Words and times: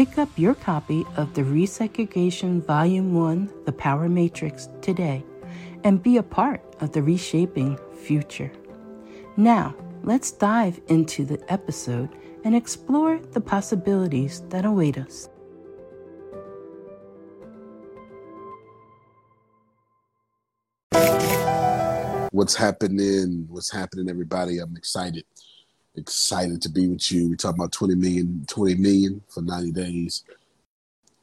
Pick 0.00 0.16
up 0.16 0.30
your 0.38 0.54
copy 0.54 1.04
of 1.18 1.34
the 1.34 1.42
Resegregation 1.42 2.64
Volume 2.64 3.12
1 3.12 3.52
The 3.66 3.72
Power 3.72 4.08
Matrix 4.08 4.70
today 4.80 5.22
and 5.84 6.02
be 6.02 6.16
a 6.16 6.22
part 6.22 6.62
of 6.80 6.92
the 6.92 7.02
reshaping 7.02 7.78
future. 8.02 8.50
Now, 9.36 9.74
let's 10.02 10.30
dive 10.30 10.80
into 10.88 11.26
the 11.26 11.38
episode 11.52 12.08
and 12.44 12.56
explore 12.56 13.18
the 13.32 13.42
possibilities 13.42 14.40
that 14.48 14.64
await 14.64 14.96
us. 14.96 15.28
What's 22.32 22.54
happening? 22.54 23.44
What's 23.50 23.70
happening, 23.70 24.08
everybody? 24.08 24.60
I'm 24.60 24.78
excited 24.78 25.26
excited 25.96 26.62
to 26.62 26.68
be 26.68 26.88
with 26.88 27.10
you. 27.10 27.30
We're 27.30 27.36
talking 27.36 27.60
about 27.60 27.72
20 27.72 27.94
million, 27.94 28.44
20 28.48 28.74
million 28.76 29.22
for 29.28 29.42
90 29.42 29.72
days. 29.72 30.24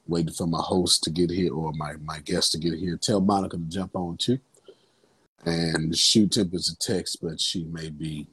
Waiting 0.08 0.34
for 0.34 0.48
my 0.48 0.62
host 0.62 1.04
to 1.04 1.10
get 1.10 1.30
here 1.30 1.54
or 1.54 1.74
my, 1.74 1.94
my 2.04 2.20
guest 2.20 2.54
to 2.54 2.58
get 2.58 2.74
here. 2.74 2.98
Tell 2.98 3.20
Monica 3.20 3.58
to 3.58 3.64
jump 3.64 3.96
on 3.96 4.18
too. 4.18 4.40
And 5.46 5.96
shoot 5.98 6.32
Tempest 6.32 6.72
a 6.72 6.78
text, 6.78 7.22
but 7.22 7.40
she 7.40 7.66
may 7.66 7.90
be 7.90 8.28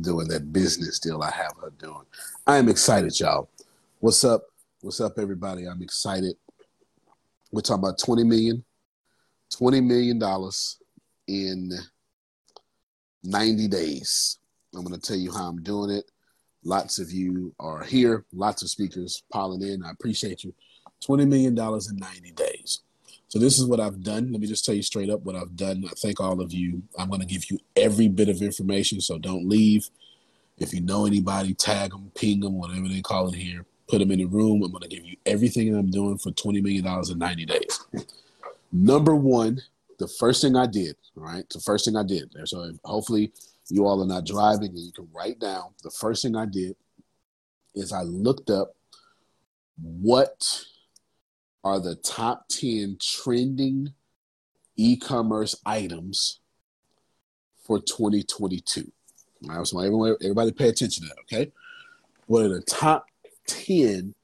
doing 0.00 0.28
that 0.28 0.52
business 0.52 0.98
deal 0.98 1.22
I 1.22 1.30
have 1.30 1.54
her 1.60 1.72
doing. 1.78 2.04
I 2.46 2.58
am 2.58 2.68
excited, 2.68 3.18
y'all. 3.18 3.48
What's 4.00 4.24
up? 4.24 4.42
What's 4.80 5.00
up, 5.00 5.18
everybody? 5.18 5.66
I'm 5.66 5.82
excited. 5.82 6.36
We're 7.50 7.62
talking 7.62 7.82
about 7.82 7.98
20 7.98 8.24
million, 8.24 8.64
20 9.56 9.80
million 9.80 10.18
dollars 10.18 10.78
in 11.26 11.72
90 13.24 13.68
days. 13.68 14.38
I'm 14.78 14.84
going 14.84 14.98
to 14.98 15.06
tell 15.06 15.16
you 15.16 15.32
how 15.32 15.48
I'm 15.48 15.62
doing 15.62 15.90
it. 15.90 16.10
Lots 16.64 16.98
of 16.98 17.10
you 17.10 17.54
are 17.58 17.82
here, 17.82 18.24
lots 18.32 18.62
of 18.62 18.70
speakers 18.70 19.22
piling 19.32 19.62
in. 19.62 19.84
I 19.84 19.90
appreciate 19.90 20.44
you. 20.44 20.54
$20 21.06 21.28
million 21.28 21.56
in 21.56 21.96
90 21.96 22.30
days. 22.32 22.80
So, 23.28 23.38
this 23.38 23.58
is 23.58 23.66
what 23.66 23.78
I've 23.78 24.02
done. 24.02 24.32
Let 24.32 24.40
me 24.40 24.46
just 24.46 24.64
tell 24.64 24.74
you 24.74 24.82
straight 24.82 25.10
up 25.10 25.20
what 25.22 25.36
I've 25.36 25.54
done. 25.54 25.84
I 25.86 25.92
thank 25.98 26.18
all 26.18 26.40
of 26.40 26.52
you. 26.52 26.82
I'm 26.98 27.08
going 27.08 27.20
to 27.20 27.26
give 27.26 27.50
you 27.50 27.58
every 27.76 28.08
bit 28.08 28.28
of 28.28 28.40
information, 28.40 29.00
so 29.00 29.18
don't 29.18 29.48
leave. 29.48 29.90
If 30.56 30.72
you 30.72 30.80
know 30.80 31.04
anybody, 31.06 31.54
tag 31.54 31.90
them, 31.90 32.10
ping 32.14 32.40
them, 32.40 32.58
whatever 32.58 32.88
they 32.88 33.02
call 33.02 33.28
it 33.28 33.34
here. 33.34 33.66
Put 33.86 33.98
them 33.98 34.10
in 34.12 34.18
the 34.18 34.24
room. 34.24 34.62
I'm 34.62 34.70
going 34.70 34.82
to 34.82 34.88
give 34.88 35.04
you 35.04 35.16
everything 35.26 35.74
I'm 35.74 35.90
doing 35.90 36.18
for 36.18 36.30
$20 36.30 36.62
million 36.62 36.86
in 37.10 37.18
90 37.18 37.44
days. 37.44 37.84
Number 38.72 39.14
one, 39.14 39.60
the 39.98 40.08
first 40.08 40.42
thing 40.42 40.56
I 40.56 40.66
did, 40.66 40.96
all 41.16 41.24
right? 41.24 41.48
The 41.50 41.60
first 41.60 41.84
thing 41.84 41.96
I 41.96 42.04
did. 42.04 42.34
So, 42.44 42.72
hopefully, 42.84 43.32
you 43.70 43.86
all 43.86 44.02
are 44.02 44.06
not 44.06 44.26
driving 44.26 44.70
and 44.70 44.78
you 44.78 44.92
can 44.92 45.08
write 45.14 45.38
down 45.38 45.70
the 45.82 45.90
first 45.90 46.22
thing 46.22 46.36
I 46.36 46.46
did 46.46 46.76
is 47.74 47.92
I 47.92 48.02
looked 48.02 48.50
up 48.50 48.74
what 49.80 50.64
are 51.64 51.80
the 51.80 51.96
top 51.96 52.48
10 52.48 52.98
trending 53.00 53.92
e-commerce 54.76 55.56
items 55.66 56.40
for 57.64 57.78
2022. 57.78 58.90
All 59.44 59.56
right, 59.56 59.66
so 59.66 59.78
everybody, 59.78 60.14
everybody 60.22 60.52
pay 60.52 60.68
attention 60.68 61.04
to 61.04 61.08
that, 61.08 61.20
okay? 61.22 61.52
What 62.26 62.44
are 62.44 62.48
the 62.48 62.62
top 62.62 63.06
10 63.46 64.14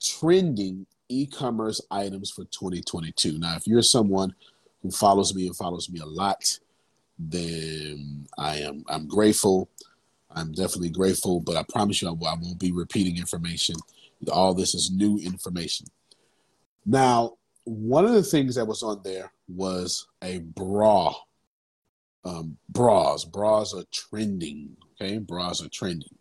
trending 0.00 0.86
e-commerce 1.08 1.80
items 1.90 2.30
for 2.30 2.44
2022? 2.44 3.38
Now, 3.38 3.56
if 3.56 3.66
you're 3.66 3.82
someone 3.82 4.34
who 4.82 4.90
follows 4.90 5.34
me 5.34 5.46
and 5.46 5.56
follows 5.56 5.90
me 5.90 6.00
a 6.00 6.06
lot, 6.06 6.58
then 7.28 8.26
I 8.38 8.58
am 8.58 8.84
I'm 8.88 9.06
grateful. 9.06 9.68
I'm 10.30 10.52
definitely 10.52 10.90
grateful, 10.90 11.40
but 11.40 11.56
I 11.56 11.64
promise 11.68 12.00
you 12.00 12.08
I, 12.08 12.12
I 12.12 12.36
won't 12.40 12.58
be 12.58 12.72
repeating 12.72 13.18
information. 13.18 13.76
All 14.32 14.54
this 14.54 14.74
is 14.74 14.90
new 14.90 15.18
information. 15.18 15.86
Now, 16.86 17.34
one 17.64 18.04
of 18.04 18.12
the 18.12 18.22
things 18.22 18.54
that 18.54 18.66
was 18.66 18.82
on 18.82 19.02
there 19.04 19.32
was 19.48 20.06
a 20.22 20.38
bra. 20.38 21.14
Um, 22.24 22.56
bras. 22.68 23.24
Bras 23.24 23.74
are 23.74 23.84
trending. 23.92 24.76
Okay, 25.00 25.18
bras 25.18 25.62
are 25.62 25.68
trending. 25.68 26.14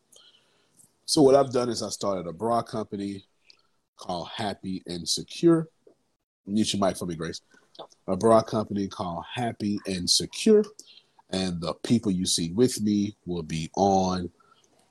So 1.05 1.21
what 1.21 1.35
I've 1.35 1.51
done 1.51 1.69
is 1.69 1.83
I 1.83 1.89
started 1.89 2.27
a 2.27 2.33
bra 2.33 2.61
company 2.61 3.25
called 3.97 4.29
Happy 4.35 4.81
and 4.87 5.07
Secure. 5.07 5.67
Mute 6.45 6.73
your 6.73 6.85
mic 6.85 6.97
for 6.97 7.05
me, 7.05 7.15
Grace. 7.15 7.41
A 8.07 8.15
bra 8.15 8.41
company 8.41 8.87
called 8.87 9.23
Happy 9.33 9.79
and 9.87 10.09
Secure 10.09 10.63
and 11.31 11.61
the 11.61 11.73
people 11.83 12.11
you 12.11 12.25
see 12.25 12.51
with 12.51 12.81
me 12.81 13.15
will 13.25 13.43
be 13.43 13.69
on 13.75 14.29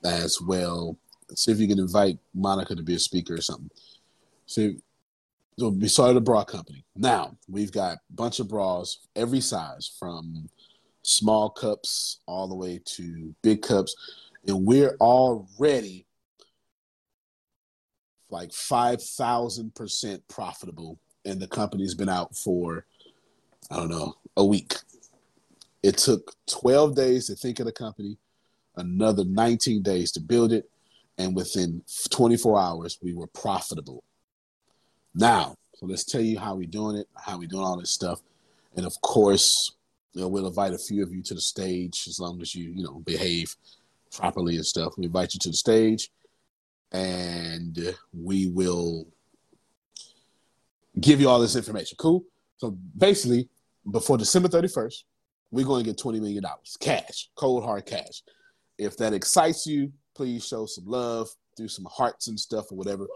as 0.03 0.39
well. 0.41 0.97
See 1.35 1.51
if 1.51 1.59
you 1.59 1.67
can 1.67 1.79
invite 1.79 2.17
Monica 2.33 2.75
to 2.75 2.83
be 2.83 2.95
a 2.95 2.99
speaker 2.99 3.35
or 3.35 3.41
something. 3.41 3.69
So, 4.45 4.71
we 5.57 5.89
started 5.89 6.15
a 6.15 6.21
bra 6.21 6.45
company. 6.45 6.85
Now 6.95 7.35
we've 7.49 7.71
got 7.71 7.97
a 7.97 8.13
bunch 8.13 8.39
of 8.39 8.47
bras, 8.47 8.99
every 9.15 9.41
size, 9.41 9.91
from 9.99 10.49
small 11.01 11.49
cups 11.49 12.19
all 12.25 12.47
the 12.47 12.55
way 12.55 12.79
to 12.85 13.35
big 13.41 13.61
cups, 13.61 13.93
and 14.47 14.65
we're 14.65 14.95
already 15.01 16.05
like 18.29 18.51
5,000% 18.51 20.21
profitable, 20.29 20.97
and 21.25 21.41
the 21.41 21.47
company's 21.47 21.95
been 21.95 22.09
out 22.09 22.35
for, 22.37 22.85
I 23.69 23.75
don't 23.75 23.89
know, 23.89 24.15
a 24.37 24.45
week. 24.45 24.75
It 25.81 25.97
took 25.97 26.33
12 26.47 26.95
days 26.95 27.27
to 27.27 27.35
think 27.35 27.59
of 27.59 27.65
the 27.65 27.71
company, 27.71 28.17
another 28.75 29.23
19 29.23 29.81
days 29.81 30.11
to 30.13 30.19
build 30.19 30.51
it, 30.51 30.69
and 31.17 31.35
within 31.35 31.81
24 32.09 32.59
hours, 32.59 32.97
we 33.01 33.13
were 33.13 33.27
profitable. 33.27 34.03
Now, 35.13 35.55
so 35.75 35.85
let's 35.85 36.03
tell 36.03 36.21
you 36.21 36.37
how 36.39 36.55
we're 36.55 36.67
doing 36.67 36.97
it, 36.97 37.07
how 37.15 37.37
we're 37.37 37.47
doing 37.47 37.63
all 37.63 37.79
this 37.79 37.89
stuff. 37.89 38.21
And 38.75 38.85
of 38.85 38.99
course, 39.01 39.73
you 40.13 40.21
know, 40.21 40.27
we'll 40.27 40.47
invite 40.47 40.73
a 40.73 40.77
few 40.77 41.03
of 41.03 41.13
you 41.13 41.21
to 41.23 41.33
the 41.33 41.41
stage 41.41 42.05
as 42.07 42.19
long 42.19 42.41
as 42.41 42.53
you, 42.53 42.69
you 42.71 42.83
know, 42.83 42.99
behave 43.05 43.55
properly 44.11 44.55
and 44.55 44.65
stuff. 44.65 44.93
We 44.97 45.05
invite 45.05 45.33
you 45.33 45.39
to 45.41 45.49
the 45.49 45.55
stage 45.55 46.09
and 46.91 47.95
we 48.13 48.47
will 48.47 49.07
give 50.99 51.21
you 51.21 51.29
all 51.29 51.39
this 51.39 51.55
information. 51.55 51.95
Cool. 51.97 52.23
So 52.57 52.71
basically, 52.97 53.47
before 53.89 54.17
December 54.17 54.49
31st, 54.49 55.03
we're 55.51 55.65
going 55.65 55.83
to 55.83 55.89
get 55.89 55.99
$20 55.99 56.21
million 56.21 56.43
cash, 56.79 57.29
cold 57.35 57.63
hard 57.63 57.85
cash. 57.85 58.23
If 58.77 58.97
that 58.97 59.13
excites 59.13 59.65
you, 59.65 59.91
please 60.15 60.45
show 60.45 60.65
some 60.65 60.85
love, 60.85 61.29
do 61.55 61.67
some 61.67 61.85
hearts 61.91 62.27
and 62.27 62.39
stuff 62.39 62.71
or 62.71 62.77
whatever. 62.77 63.07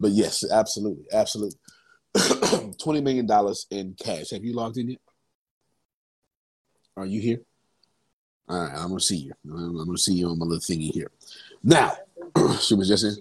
But 0.00 0.12
yes, 0.12 0.44
absolutely, 0.50 1.06
absolutely. 1.12 1.58
$20 2.16 3.02
million 3.02 3.28
in 3.70 3.94
cash. 3.94 4.30
Have 4.30 4.44
you 4.44 4.54
logged 4.54 4.78
in 4.78 4.90
yet? 4.90 5.00
Are 6.96 7.06
you 7.06 7.20
here? 7.20 7.38
All 8.48 8.60
right, 8.60 8.72
I'm 8.74 8.88
gonna 8.88 9.00
see 9.00 9.16
you. 9.16 9.32
I'm 9.44 9.76
gonna 9.76 9.96
see 9.96 10.14
you 10.14 10.28
on 10.28 10.38
my 10.38 10.44
little 10.44 10.60
thingy 10.60 10.90
here. 10.92 11.10
Now, 11.62 11.96
she 12.60 12.74
was 12.74 12.88
just 12.88 13.04
in, 13.04 13.16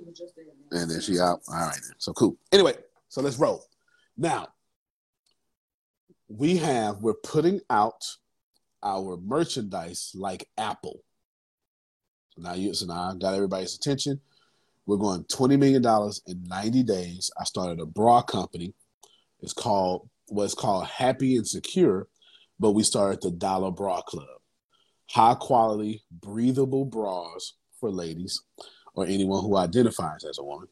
and 0.71 0.91
then 0.91 0.99
she 0.99 1.19
out. 1.19 1.41
All 1.47 1.55
right, 1.55 1.79
so 1.97 2.11
cool. 2.11 2.35
Anyway, 2.51 2.73
so 3.07 3.21
let's 3.21 3.37
roll. 3.37 3.63
Now, 4.17 4.49
we 6.27 6.57
have 6.57 6.97
we're 6.97 7.13
putting 7.13 7.61
out 7.69 8.03
our 8.83 9.17
merchandise 9.17 10.11
like 10.15 10.47
Apple. 10.57 11.03
So 12.35 12.41
now 12.41 12.53
you, 12.53 12.73
so 12.73 12.85
now 12.85 13.11
I 13.11 13.15
got 13.15 13.33
everybody's 13.33 13.75
attention. 13.75 14.19
We're 14.85 14.97
going 14.97 15.25
twenty 15.25 15.57
million 15.57 15.81
dollars 15.81 16.21
in 16.27 16.43
ninety 16.43 16.83
days. 16.83 17.29
I 17.39 17.43
started 17.43 17.79
a 17.79 17.85
bra 17.85 18.21
company. 18.21 18.73
It's 19.41 19.53
called 19.53 20.09
what's 20.27 20.53
called 20.53 20.87
Happy 20.87 21.35
and 21.35 21.47
Secure, 21.47 22.07
but 22.59 22.71
we 22.71 22.83
started 22.83 23.21
the 23.21 23.31
Dollar 23.31 23.71
Bra 23.71 24.01
Club 24.01 24.41
high 25.11 25.35
quality, 25.35 26.03
breathable 26.09 26.85
bras 26.85 27.53
for 27.79 27.91
ladies 27.91 28.41
or 28.93 29.05
anyone 29.05 29.41
who 29.41 29.57
identifies 29.57 30.23
as 30.23 30.39
a 30.39 30.43
woman. 30.43 30.67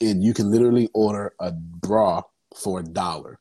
And 0.00 0.22
you 0.22 0.32
can 0.32 0.50
literally 0.50 0.88
order 0.94 1.32
a 1.40 1.52
bra 1.52 2.22
for 2.54 2.80
a 2.80 2.84
dollar. 2.84 3.40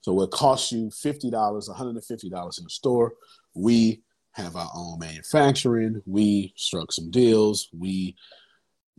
So 0.00 0.20
it 0.22 0.30
costs 0.30 0.72
you 0.72 0.88
$50, 0.88 1.30
$150 1.32 2.58
in 2.58 2.64
the 2.64 2.70
store. 2.70 3.14
We 3.54 4.02
have 4.32 4.56
our 4.56 4.70
own 4.74 4.98
manufacturing. 5.00 6.02
We 6.06 6.54
struck 6.56 6.92
some 6.92 7.10
deals. 7.10 7.68
We 7.76 8.16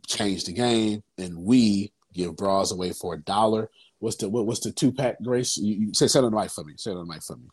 changed 0.07 0.47
the 0.47 0.53
game 0.53 1.03
and 1.17 1.37
we 1.37 1.93
give 2.13 2.35
bras 2.35 2.71
away 2.71 2.91
for 2.91 3.13
a 3.13 3.21
dollar. 3.21 3.69
What's 3.99 4.17
the 4.17 4.29
what, 4.29 4.45
what's 4.45 4.61
the 4.61 4.71
two 4.71 4.91
pack, 4.91 5.17
Grace? 5.23 5.57
You, 5.57 5.75
you 5.75 5.93
say 5.93 6.07
set 6.07 6.23
on 6.23 6.31
the 6.31 6.37
mic 6.37 6.51
for 6.51 6.63
me. 6.63 6.73
Set 6.77 6.95
on 6.95 7.07
the 7.07 7.13
mic 7.13 7.23
for 7.23 7.35
me. 7.35 7.49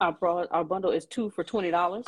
Our 0.00 0.12
bra, 0.12 0.44
our 0.50 0.64
bundle 0.64 0.90
is 0.90 1.06
two 1.06 1.30
for 1.30 1.44
twenty 1.44 1.70
dollars. 1.70 2.06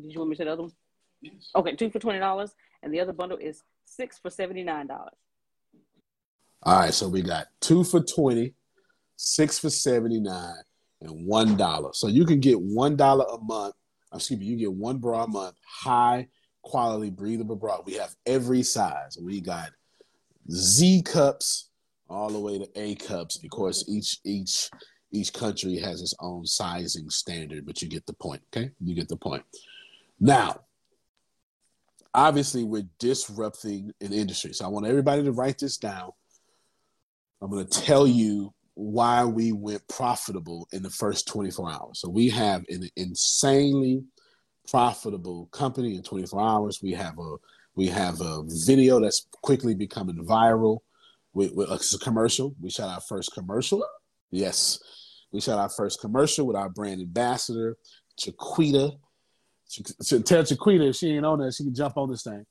Did 0.00 0.12
you 0.12 0.18
want 0.18 0.30
me 0.30 0.36
to 0.36 0.38
say 0.38 0.44
the 0.44 0.52
other 0.52 0.62
one? 0.62 0.72
Yes. 1.20 1.50
Okay, 1.54 1.76
two 1.76 1.90
for 1.90 1.98
twenty 1.98 2.18
dollars, 2.18 2.54
and 2.82 2.94
the 2.94 3.00
other 3.00 3.12
bundle 3.12 3.36
is 3.36 3.62
six 3.84 4.18
for 4.18 4.30
seventy 4.30 4.62
nine 4.62 4.86
dollars. 4.86 5.16
All 6.64 6.78
right, 6.78 6.94
so 6.94 7.08
we 7.08 7.22
got 7.22 7.48
two 7.60 7.82
for 7.82 8.00
twenty, 8.00 8.54
six 9.16 9.58
for 9.58 9.70
seventy 9.70 10.20
nine, 10.20 10.62
and 11.00 11.26
one 11.26 11.56
dollar. 11.56 11.90
So 11.92 12.06
you 12.06 12.24
can 12.24 12.38
get 12.38 12.60
one 12.60 12.96
dollar 12.96 13.24
a 13.32 13.38
month. 13.38 13.74
Excuse 14.14 14.38
me, 14.38 14.46
you 14.46 14.56
get 14.56 14.72
one 14.72 14.98
bra 14.98 15.24
a 15.24 15.28
month, 15.28 15.56
high 15.66 16.28
quality 16.62 17.10
breathable 17.10 17.56
bra. 17.56 17.80
We 17.84 17.94
have 17.94 18.14
every 18.26 18.62
size. 18.62 19.18
We 19.20 19.40
got 19.40 19.70
Z 20.52 21.02
cups 21.02 21.70
all 22.08 22.28
the 22.28 22.38
way 22.38 22.58
to 22.58 22.68
A 22.76 22.94
cups. 22.94 23.42
Of 23.42 23.50
course, 23.50 23.84
each 23.88 24.20
each 24.24 24.70
each 25.10 25.32
country 25.32 25.78
has 25.78 26.00
its 26.00 26.14
own 26.20 26.46
sizing 26.46 27.10
standard, 27.10 27.66
but 27.66 27.82
you 27.82 27.88
get 27.88 28.06
the 28.06 28.12
point. 28.12 28.42
Okay, 28.54 28.70
you 28.80 28.94
get 28.94 29.08
the 29.08 29.16
point. 29.16 29.42
Now, 30.20 30.60
obviously, 32.14 32.62
we're 32.62 32.86
disrupting 33.00 33.90
an 34.00 34.12
industry, 34.12 34.52
so 34.52 34.64
I 34.64 34.68
want 34.68 34.86
everybody 34.86 35.24
to 35.24 35.32
write 35.32 35.58
this 35.58 35.76
down. 35.76 36.12
I'm 37.42 37.50
going 37.50 37.66
to 37.66 37.80
tell 37.80 38.06
you 38.06 38.54
why 38.74 39.24
we 39.24 39.52
went 39.52 39.86
profitable 39.88 40.68
in 40.72 40.82
the 40.82 40.90
first 40.90 41.26
24 41.26 41.72
hours. 41.72 42.00
So 42.00 42.08
we 42.08 42.30
have 42.30 42.64
an 42.68 42.88
insanely 42.96 44.04
profitable 44.70 45.46
company 45.46 45.96
in 45.96 46.02
24 46.04 46.40
hours. 46.40 46.78
We 46.82 46.92
have 46.92 47.18
a 47.18 47.36
we 47.74 47.86
have 47.88 48.20
a 48.20 48.44
video 48.46 49.00
that's 49.00 49.26
quickly 49.42 49.74
becoming 49.74 50.24
viral. 50.24 50.78
With, 51.34 51.54
with 51.54 51.70
uh, 51.70 51.78
a 51.94 51.98
commercial. 51.98 52.54
We 52.60 52.68
shot 52.68 52.90
our 52.90 53.00
first 53.00 53.32
commercial. 53.32 53.82
Yes, 54.30 54.78
we 55.32 55.40
shot 55.40 55.58
our 55.58 55.70
first 55.70 55.98
commercial 55.98 56.46
with 56.46 56.56
our 56.56 56.68
brand 56.68 57.00
ambassador, 57.00 57.76
Chiquita. 58.18 58.90
So 59.66 60.20
tell 60.20 60.44
Chiquita 60.44 60.88
if 60.88 60.96
she 60.96 61.12
ain't 61.12 61.24
on 61.24 61.38
there, 61.38 61.50
she 61.50 61.64
can 61.64 61.74
jump 61.74 61.96
on 61.96 62.10
this 62.10 62.22
thing. 62.22 62.44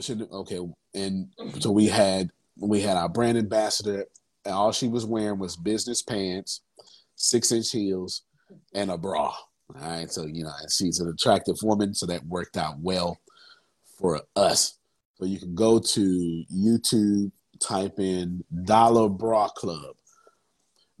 She, 0.00 0.14
okay, 0.30 0.60
and 0.94 1.28
so 1.58 1.70
we 1.70 1.86
had 1.86 2.30
we 2.58 2.80
had 2.80 2.96
our 2.96 3.08
brand 3.08 3.38
ambassador, 3.38 4.06
and 4.44 4.54
all 4.54 4.72
she 4.72 4.88
was 4.88 5.06
wearing 5.06 5.38
was 5.38 5.56
business 5.56 6.02
pants, 6.02 6.62
six 7.16 7.52
inch 7.52 7.70
heels, 7.70 8.22
and 8.74 8.90
a 8.90 8.98
bra. 8.98 9.34
All 9.74 9.80
right, 9.80 10.10
so 10.10 10.26
you 10.26 10.44
know, 10.44 10.52
she's 10.70 11.00
an 11.00 11.08
attractive 11.08 11.56
woman, 11.62 11.94
so 11.94 12.06
that 12.06 12.24
worked 12.26 12.56
out 12.56 12.78
well 12.80 13.18
for 13.98 14.22
us. 14.36 14.78
So 15.16 15.26
you 15.26 15.38
can 15.38 15.54
go 15.54 15.78
to 15.78 16.44
YouTube, 16.54 17.32
type 17.60 17.98
in 17.98 18.44
Dollar 18.64 19.08
Bra 19.08 19.48
Club. 19.48 19.96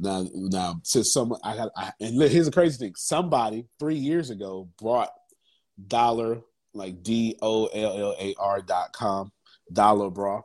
Now, 0.00 0.26
now, 0.32 0.80
since 0.84 1.12
some, 1.12 1.34
I 1.42 1.56
got, 1.56 1.70
I, 1.76 1.92
and 2.00 2.20
here's 2.20 2.46
the 2.46 2.52
crazy 2.52 2.78
thing: 2.78 2.94
somebody 2.96 3.66
three 3.80 3.96
years 3.96 4.30
ago 4.30 4.68
brought 4.80 5.10
dollar 5.86 6.40
like 6.74 7.02
D 7.02 7.36
O 7.42 7.66
L 7.66 7.98
L 7.98 8.14
A 8.18 8.34
R 8.38 8.60
dot 8.62 8.92
com 8.92 9.32
dollar 9.72 10.10
bra, 10.10 10.42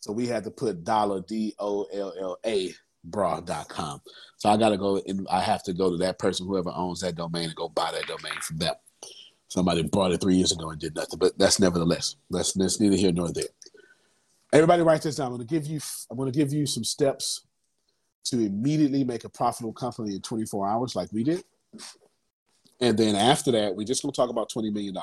so 0.00 0.12
we 0.12 0.26
had 0.26 0.44
to 0.44 0.50
put 0.50 0.84
dollar 0.84 1.20
D 1.20 1.54
O 1.58 1.84
L 1.92 2.14
L 2.18 2.38
A 2.44 2.72
bra 3.04 3.40
dot 3.40 3.68
com. 3.68 4.00
So 4.36 4.48
I 4.48 4.56
got 4.56 4.70
to 4.70 4.76
go 4.76 5.00
and 5.06 5.26
I 5.30 5.40
have 5.40 5.62
to 5.64 5.72
go 5.72 5.90
to 5.90 5.96
that 5.98 6.18
person, 6.18 6.46
whoever 6.46 6.70
owns 6.70 7.00
that 7.00 7.16
domain, 7.16 7.44
and 7.44 7.54
go 7.54 7.68
buy 7.68 7.90
that 7.92 8.06
domain 8.06 8.38
from 8.40 8.58
them. 8.58 8.74
Somebody 9.48 9.82
bought 9.82 10.12
it 10.12 10.20
three 10.20 10.36
years 10.36 10.52
ago 10.52 10.70
and 10.70 10.80
did 10.80 10.94
nothing, 10.94 11.18
but 11.18 11.38
that's 11.38 11.58
nevertheless 11.58 12.16
that's, 12.28 12.52
that's 12.52 12.80
neither 12.80 12.96
here 12.96 13.12
nor 13.12 13.32
there. 13.32 13.44
Everybody, 14.52 14.82
write 14.82 15.02
this 15.02 15.16
down. 15.16 15.32
I'm 15.32 15.38
to 15.38 15.44
give 15.44 15.66
you. 15.66 15.80
I'm 16.10 16.16
going 16.16 16.30
to 16.30 16.38
give 16.38 16.52
you 16.52 16.66
some 16.66 16.84
steps 16.84 17.46
to 18.24 18.40
immediately 18.40 19.04
make 19.04 19.24
a 19.24 19.28
profitable 19.28 19.72
company 19.72 20.14
in 20.14 20.22
24 20.22 20.68
hours, 20.68 20.96
like 20.96 21.12
we 21.12 21.24
did. 21.24 21.44
And 22.80 22.96
then 22.96 23.14
after 23.14 23.50
that, 23.52 23.74
we're 23.74 23.86
just 23.86 24.02
going 24.02 24.12
to 24.12 24.16
talk 24.16 24.30
about 24.30 24.50
$20 24.50 24.72
million. 24.72 24.94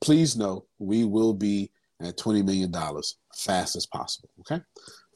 Please 0.00 0.36
know 0.36 0.64
we 0.78 1.04
will 1.04 1.32
be 1.32 1.70
at 2.00 2.16
$20 2.16 2.44
million 2.44 2.72
fast 3.36 3.76
as 3.76 3.86
possible. 3.86 4.28
Okay. 4.40 4.60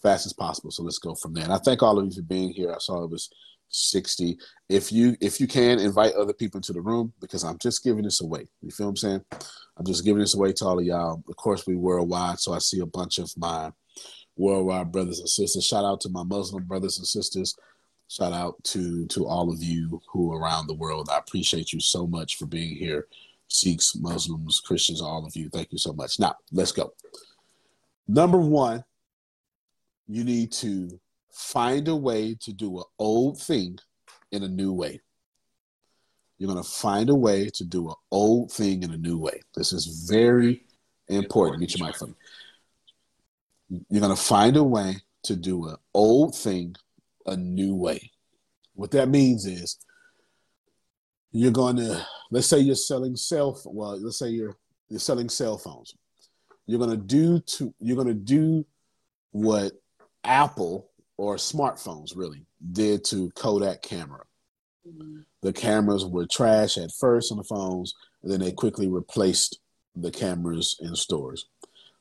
Fast 0.02 0.26
as 0.26 0.32
possible. 0.32 0.70
So 0.70 0.82
let's 0.82 0.98
go 0.98 1.14
from 1.14 1.34
there. 1.34 1.44
And 1.44 1.52
I 1.52 1.58
thank 1.58 1.82
all 1.82 1.98
of 1.98 2.04
you 2.04 2.12
for 2.12 2.22
being 2.22 2.50
here. 2.50 2.72
I 2.72 2.78
saw 2.78 3.02
it 3.02 3.10
was 3.10 3.30
60. 3.70 4.38
If 4.68 4.92
you 4.92 5.16
if 5.20 5.40
you 5.40 5.46
can 5.46 5.78
invite 5.78 6.14
other 6.14 6.32
people 6.32 6.58
into 6.58 6.72
the 6.72 6.80
room 6.80 7.12
because 7.20 7.44
I'm 7.44 7.58
just 7.58 7.84
giving 7.84 8.04
this 8.04 8.20
away. 8.20 8.48
You 8.62 8.70
feel 8.70 8.86
what 8.86 8.90
I'm 8.90 8.96
saying? 8.96 9.24
I'm 9.76 9.86
just 9.86 10.04
giving 10.04 10.20
this 10.20 10.34
away 10.34 10.52
to 10.54 10.64
all 10.64 10.78
of 10.78 10.84
y'all. 10.84 11.22
Of 11.28 11.36
course, 11.36 11.66
we 11.66 11.76
worldwide, 11.76 12.40
so 12.40 12.52
I 12.52 12.58
see 12.58 12.80
a 12.80 12.86
bunch 12.86 13.18
of 13.18 13.32
my 13.36 13.70
worldwide 14.36 14.92
brothers 14.92 15.20
and 15.20 15.28
sisters. 15.28 15.66
Shout 15.66 15.84
out 15.84 16.00
to 16.02 16.08
my 16.08 16.22
Muslim 16.22 16.64
brothers 16.64 16.98
and 16.98 17.06
sisters. 17.06 17.54
Shout 18.08 18.32
out 18.32 18.62
to 18.64 19.06
to 19.08 19.26
all 19.26 19.52
of 19.52 19.62
you 19.62 20.00
who 20.10 20.32
are 20.32 20.40
around 20.40 20.66
the 20.66 20.74
world. 20.74 21.08
I 21.12 21.18
appreciate 21.18 21.72
you 21.72 21.80
so 21.80 22.06
much 22.06 22.36
for 22.36 22.46
being 22.46 22.74
here. 22.74 23.06
Sikhs, 23.48 23.96
Muslims, 23.96 24.60
Christians, 24.60 25.00
all 25.00 25.26
of 25.26 25.34
you. 25.34 25.48
Thank 25.48 25.72
you 25.72 25.78
so 25.78 25.92
much. 25.92 26.18
Now, 26.18 26.36
let's 26.52 26.72
go. 26.72 26.92
Number 28.08 28.38
one, 28.38 28.82
you 30.06 30.24
need 30.24 30.50
to 30.52 30.98
find 31.30 31.86
a 31.88 31.94
way 31.94 32.34
to 32.40 32.52
do 32.52 32.78
an 32.78 32.84
old 32.98 33.38
thing 33.38 33.78
in 34.32 34.42
a 34.42 34.48
new 34.48 34.72
way. 34.72 35.00
You're 36.38 36.50
going 36.50 36.62
to 36.62 36.68
find 36.68 37.10
a 37.10 37.14
way 37.14 37.50
to 37.54 37.64
do 37.64 37.88
an 37.88 37.94
old 38.10 38.50
thing 38.50 38.82
in 38.82 38.92
a 38.92 38.96
new 38.96 39.18
way. 39.18 39.40
This 39.54 39.72
is 39.72 40.08
very 40.08 40.64
important. 41.08 41.60
Get 41.60 41.78
your 41.78 41.86
mic 41.86 41.96
from 41.96 42.10
me. 42.10 43.84
You're 43.90 44.00
going 44.00 44.16
to 44.16 44.22
find 44.22 44.56
a 44.56 44.64
way 44.64 44.96
to 45.24 45.36
do 45.36 45.68
an 45.68 45.76
old 45.92 46.34
thing 46.34 46.76
a 47.26 47.36
new 47.36 47.74
way. 47.74 48.10
What 48.74 48.92
that 48.92 49.08
means 49.08 49.44
is 49.44 49.78
you're 51.32 51.50
going 51.50 51.76
to 51.76 52.06
let's 52.30 52.46
say 52.46 52.58
you're 52.58 52.74
selling 52.74 53.16
cell 53.16 53.60
well 53.66 54.00
let's 54.02 54.18
say 54.18 54.28
you're 54.30 54.56
you're 54.88 54.98
selling 54.98 55.28
cell 55.28 55.58
phones 55.58 55.94
You're 56.68 56.78
gonna 56.78 56.98
do 56.98 57.40
to 57.40 57.74
you're 57.80 57.96
gonna 57.96 58.12
do 58.12 58.64
what 59.32 59.72
Apple 60.22 60.90
or 61.16 61.36
smartphones 61.36 62.14
really 62.14 62.44
did 62.72 63.04
to 63.06 63.30
Kodak 63.30 63.80
camera. 63.80 64.22
Mm-hmm. 64.86 65.20
The 65.40 65.52
cameras 65.54 66.04
were 66.04 66.26
trash 66.26 66.76
at 66.76 66.92
first 66.92 67.32
on 67.32 67.38
the 67.38 67.44
phones, 67.44 67.94
and 68.22 68.30
then 68.30 68.40
they 68.40 68.52
quickly 68.52 68.86
replaced 68.86 69.60
the 69.96 70.10
cameras 70.10 70.76
in 70.80 70.94
stores. 70.94 71.46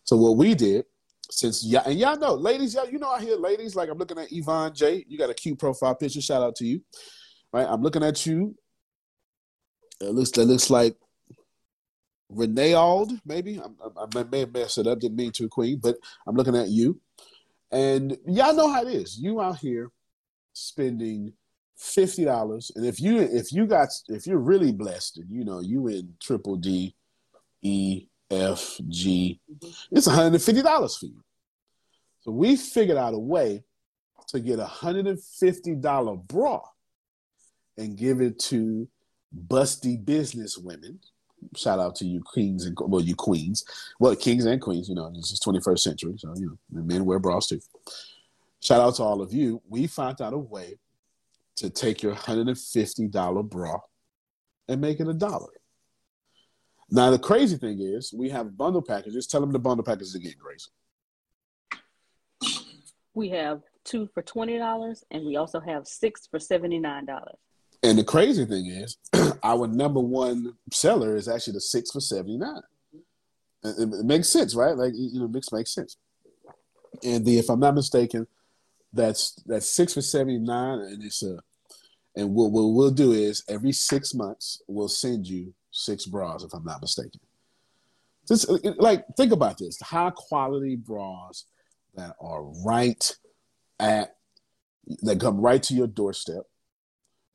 So 0.03 0.17
what 0.17 0.36
we 0.36 0.53
did, 0.53 0.83
since 1.31 1.65
y'all 1.65 1.83
and 1.86 1.97
y'all 1.97 2.19
know, 2.19 2.33
ladies, 2.33 2.74
y'all, 2.75 2.89
you 2.89 3.00
know 3.00 3.09
I 3.09 3.21
hear 3.21 3.38
ladies 3.38 3.74
like 3.74 3.89
I'm 3.89 3.97
looking 3.97 4.19
at 4.19 4.33
Yvonne 4.33 4.75
J. 4.75 5.05
You 5.07 5.17
got 5.17 5.29
a 5.29 5.33
cute 5.33 5.59
profile 5.59 5.95
picture. 5.95 6.21
Shout 6.21 6.43
out 6.43 6.57
to 6.57 6.65
you. 6.65 6.81
Right, 7.53 7.65
I'm 7.65 7.81
looking 7.81 8.03
at 8.03 8.25
you. 8.25 8.53
It 10.01 10.13
looks 10.13 10.31
that 10.31 10.43
looks 10.43 10.69
like 10.69 10.97
Renee 12.29 12.74
Ald, 12.74 13.13
maybe. 13.25 13.60
I, 13.60 13.65
I, 14.00 14.05
I 14.19 14.24
may 14.24 14.41
have 14.41 14.53
messed 14.53 14.77
it 14.77 14.88
up. 14.88 15.00
Didn't 15.00 15.17
mean 15.17 15.31
to, 15.34 15.48
Queen, 15.48 15.79
but 15.81 15.98
I'm 16.25 16.36
looking 16.36 16.55
at 16.55 16.69
you. 16.69 17.00
And 17.72 18.17
y'all 18.25 18.55
know 18.55 18.72
how 18.72 18.81
it 18.81 18.93
is. 18.93 19.17
You 19.17 19.41
out 19.41 19.60
here 19.60 19.91
spending 20.53 21.34
fifty 21.77 22.25
dollars, 22.25 22.72
and 22.75 22.86
if 22.86 23.00
you 23.00 23.19
if 23.19 23.51
you 23.51 23.65
got 23.65 23.89
if 24.07 24.25
you're 24.25 24.38
really 24.38 24.72
blessed, 24.72 25.17
and 25.17 25.29
you 25.29 25.43
know 25.43 25.60
you 25.60 25.88
in 25.88 26.13
triple 26.19 26.55
D, 26.55 26.96
E, 27.62 28.07
F, 28.31 28.79
G, 28.88 29.39
mm-hmm. 29.51 29.96
it's 29.96 30.07
one 30.07 30.15
hundred 30.15 30.34
and 30.36 30.43
fifty 30.43 30.62
dollars 30.62 30.98
for 30.98 31.07
you. 31.07 31.24
So 32.22 32.31
we 32.31 32.55
figured 32.55 32.98
out 32.98 33.13
a 33.13 33.19
way 33.19 33.63
to 34.29 34.39
get 34.39 34.60
a 34.60 34.65
hundred 34.65 35.07
and 35.07 35.22
fifty 35.22 35.75
dollar 35.75 36.15
bra 36.15 36.62
and 37.77 37.98
give 37.98 38.22
it 38.22 38.39
to 38.39 38.88
busty 39.48 40.03
business 40.03 40.57
women 40.57 41.00
shout 41.56 41.79
out 41.79 41.96
to 41.96 42.06
you 42.06 42.22
queens 42.22 42.65
and 42.65 42.77
well 42.82 43.01
you 43.01 43.15
queens. 43.15 43.65
Well 44.00 44.15
kings 44.15 44.46
and 44.46 44.62
queens 44.62 44.89
you 44.89 44.96
know 44.96 45.10
this 45.10 45.32
is 45.32 45.39
21st 45.39 45.79
century 45.79 46.15
so 46.17 46.34
you 46.36 46.58
know 46.72 46.84
men 46.84 47.06
wear 47.06 47.20
bras 47.20 47.48
too. 47.48 47.60
Shout 48.60 48.82
out 48.82 48.96
to 48.96 49.03
all 49.03 49.22
of 49.22 49.34
you. 49.34 49.62
We 49.70 49.88
found 49.88 50.22
out 50.22 50.34
a 50.34 50.38
way 50.38 50.79
to 51.58 51.70
take 51.70 52.01
your 52.03 52.15
$150 52.15 53.50
bra 53.50 53.79
and 54.67 54.82
make 54.82 55.00
it 55.00 55.08
a 55.08 55.13
dollar. 55.13 55.53
Now 56.89 57.12
the 57.12 57.20
crazy 57.20 57.58
thing 57.58 57.79
is 57.82 58.13
we 58.13 58.29
have 58.29 58.58
bundle 58.58 58.82
packages. 58.82 59.27
Tell 59.27 59.41
them 59.41 59.51
the 59.51 59.60
bundle 59.60 59.84
packages 59.84 60.15
again 60.15 60.36
grace. 60.39 60.70
We 63.13 63.29
have 63.29 63.62
two 63.84 64.08
for 64.13 64.22
$20 64.22 65.03
and 65.12 65.25
we 65.25 65.38
also 65.38 65.60
have 65.60 65.88
six 65.88 66.27
for 66.27 66.39
$79 66.39 67.08
and 67.84 67.98
the 67.98 68.03
crazy 68.03 68.46
thing 68.46 68.67
is, 68.67 68.98
our 69.43 69.67
number 69.67 70.00
one 70.00 70.53
seller 70.72 71.15
is 71.15 71.27
actually 71.27 71.53
the 71.53 71.62
six 71.62 71.91
for 71.91 72.01
seventy 72.01 72.38
nine. 72.38 72.62
It, 73.63 73.75
it, 73.79 74.05
makes 74.05 74.29
sense, 74.29 74.55
right? 74.55 74.75
Like 74.75 74.93
you 74.96 75.19
know, 75.19 75.27
mix 75.27 75.51
makes 75.51 75.74
sense. 75.74 75.98
And 77.03 77.25
the, 77.25 77.38
if 77.38 77.50
I'm 77.50 77.60
not 77.60 77.75
mistaken, 77.75 78.27
that's 78.93 79.34
that's 79.46 79.69
six 79.69 79.93
for 79.93 80.01
seventy 80.01 80.39
nine, 80.39 80.79
and 80.79 81.03
it's 81.03 81.24
a. 81.24 81.39
And 82.15 82.34
what, 82.34 82.51
what 82.51 82.63
we'll 82.74 82.89
do 82.89 83.12
is 83.12 83.43
every 83.48 83.72
six 83.72 84.15
months 84.15 84.60
we'll 84.67 84.88
send 84.88 85.27
you 85.27 85.53
six 85.69 86.07
bras, 86.07 86.43
if 86.43 86.51
I'm 86.51 86.65
not 86.65 86.81
mistaken. 86.81 87.19
Just 88.27 88.50
uh, 88.50 88.57
like 88.77 89.05
think 89.15 89.31
about 89.31 89.60
this: 89.60 89.79
high 89.81 90.12
quality 90.15 90.75
bras 90.75 91.46
that 91.93 92.15
are 92.19 92.43
right 92.65 93.15
at 93.79 94.15
that 95.01 95.19
come 95.19 95.39
right 95.39 95.62
to 95.62 95.75
your 95.75 95.88
doorstep 95.88 96.43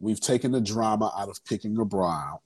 We've 0.03 0.21
taken 0.21 0.51
the 0.51 0.61
drama 0.61 1.13
out 1.17 1.29
of 1.29 1.43
picking 1.45 1.79
a 1.79 1.85
bra 1.85 2.11
out. 2.11 2.41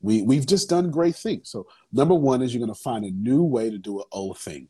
We, 0.00 0.22
we've 0.22 0.46
just 0.46 0.68
done 0.68 0.90
great 0.90 1.16
things. 1.16 1.50
So, 1.50 1.66
number 1.90 2.14
one 2.14 2.42
is 2.42 2.54
you're 2.54 2.64
going 2.64 2.74
to 2.74 2.80
find 2.80 3.04
a 3.04 3.10
new 3.10 3.42
way 3.42 3.70
to 3.70 3.78
do 3.78 3.98
an 3.98 4.04
old 4.12 4.38
thing. 4.38 4.68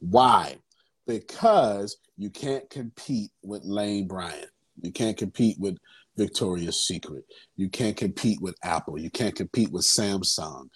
Why? 0.00 0.58
Because 1.06 1.96
you 2.18 2.28
can't 2.28 2.68
compete 2.68 3.30
with 3.42 3.64
Lane 3.64 4.08
Bryant. 4.08 4.50
You 4.82 4.90
can't 4.90 5.16
compete 5.16 5.58
with 5.60 5.78
Victoria's 6.16 6.84
Secret. 6.84 7.24
You 7.56 7.68
can't 7.68 7.96
compete 7.96 8.40
with 8.42 8.56
Apple. 8.64 8.98
You 8.98 9.10
can't 9.10 9.34
compete 9.34 9.70
with 9.70 9.84
Samsung. 9.84 10.70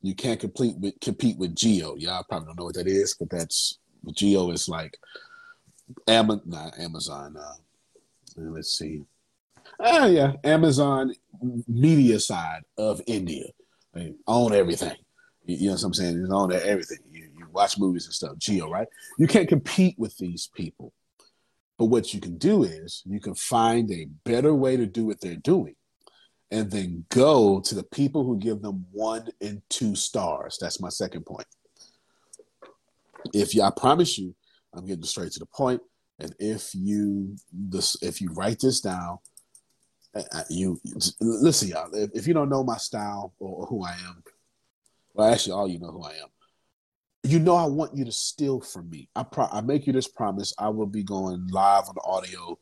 You 0.00 0.14
can't 0.14 0.40
compete 0.40 0.78
with 0.78 0.98
compete 1.00 1.38
with 1.38 1.54
Jio. 1.54 1.94
Y'all 2.00 2.24
probably 2.28 2.46
don't 2.46 2.58
know 2.58 2.64
what 2.64 2.74
that 2.76 2.86
is, 2.86 3.14
but 3.18 3.28
that's 3.30 3.78
Jio 4.12 4.52
is 4.52 4.68
like 4.68 4.96
Am- 6.06 6.42
Amazon. 6.78 7.36
Uh, 7.36 7.54
let's 8.36 8.78
see. 8.78 9.04
Ah, 9.80 10.06
yeah, 10.06 10.32
Amazon 10.44 11.14
media 11.68 12.18
side 12.18 12.62
of 12.76 13.00
India. 13.06 13.44
They 13.94 14.14
own 14.26 14.52
everything. 14.52 14.96
You, 15.44 15.56
you 15.56 15.66
know 15.68 15.74
what 15.74 15.84
I'm 15.84 15.94
saying? 15.94 16.22
They 16.22 16.34
own 16.34 16.52
everything. 16.52 16.98
You, 17.10 17.28
you 17.36 17.46
watch 17.52 17.78
movies 17.78 18.06
and 18.06 18.14
stuff. 18.14 18.36
Jio, 18.38 18.68
right? 18.68 18.88
You 19.18 19.26
can't 19.26 19.48
compete 19.48 19.96
with 19.98 20.16
these 20.18 20.48
people. 20.54 20.92
But 21.78 21.86
what 21.86 22.12
you 22.12 22.20
can 22.20 22.38
do 22.38 22.64
is 22.64 23.02
you 23.06 23.20
can 23.20 23.34
find 23.34 23.90
a 23.92 24.06
better 24.24 24.52
way 24.52 24.76
to 24.76 24.86
do 24.86 25.06
what 25.06 25.20
they're 25.20 25.36
doing 25.36 25.76
and 26.50 26.70
then 26.70 27.04
go 27.10 27.60
to 27.60 27.74
the 27.74 27.84
people 27.84 28.24
who 28.24 28.38
give 28.38 28.62
them 28.62 28.86
one 28.90 29.28
and 29.40 29.62
two 29.68 29.94
stars. 29.94 30.58
That's 30.60 30.80
my 30.80 30.88
second 30.88 31.24
point. 31.24 31.46
If 33.32 33.54
you, 33.54 33.62
I 33.62 33.70
promise 33.70 34.18
you, 34.18 34.34
I'm 34.74 34.86
getting 34.86 35.04
straight 35.04 35.32
to 35.32 35.38
the 35.38 35.46
point. 35.46 35.80
And 36.18 36.34
if 36.40 36.74
you 36.74 37.36
this, 37.52 37.96
if 38.02 38.20
you 38.20 38.32
write 38.32 38.58
this 38.60 38.80
down, 38.80 39.18
you 40.50 40.80
listen, 41.20 41.68
y'all. 41.68 41.90
If, 41.92 42.10
if, 42.14 42.26
you 42.26 42.34
don't 42.34 42.48
know 42.48 42.64
my 42.64 42.76
style 42.76 43.34
or, 43.38 43.66
who 43.66 43.84
I 43.84 43.92
am, 43.92 44.22
well, 45.14 45.32
actually, 45.32 45.52
all 45.52 45.68
you 45.68 45.78
know 45.78 45.90
who 45.90 46.04
I 46.04 46.10
am. 46.12 46.28
You 47.24 47.38
know, 47.38 47.56
I 47.56 47.66
want 47.66 47.96
you 47.96 48.04
to 48.04 48.12
steal 48.12 48.60
from 48.60 48.88
me. 48.88 49.08
I 49.16 49.24
pro- 49.24 49.48
I 49.50 49.60
make 49.60 49.86
you 49.86 49.92
this 49.92 50.08
promise. 50.08 50.54
I 50.58 50.68
will 50.68 50.86
be 50.86 51.02
going 51.02 51.48
live 51.48 51.88
on 51.88 51.94
the 51.94 52.04
audio 52.04 52.58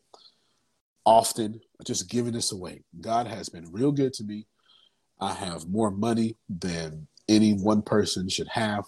often, 1.04 1.60
just 1.84 2.10
giving 2.10 2.32
this 2.32 2.52
away. 2.52 2.82
God 3.00 3.26
has 3.26 3.48
been 3.48 3.70
real 3.72 3.92
good 3.92 4.12
to 4.14 4.24
me. 4.24 4.46
I 5.20 5.32
have 5.32 5.68
more 5.68 5.90
money 5.90 6.36
than 6.48 7.06
any 7.28 7.54
one 7.54 7.82
person 7.82 8.28
should 8.28 8.48
have. 8.48 8.84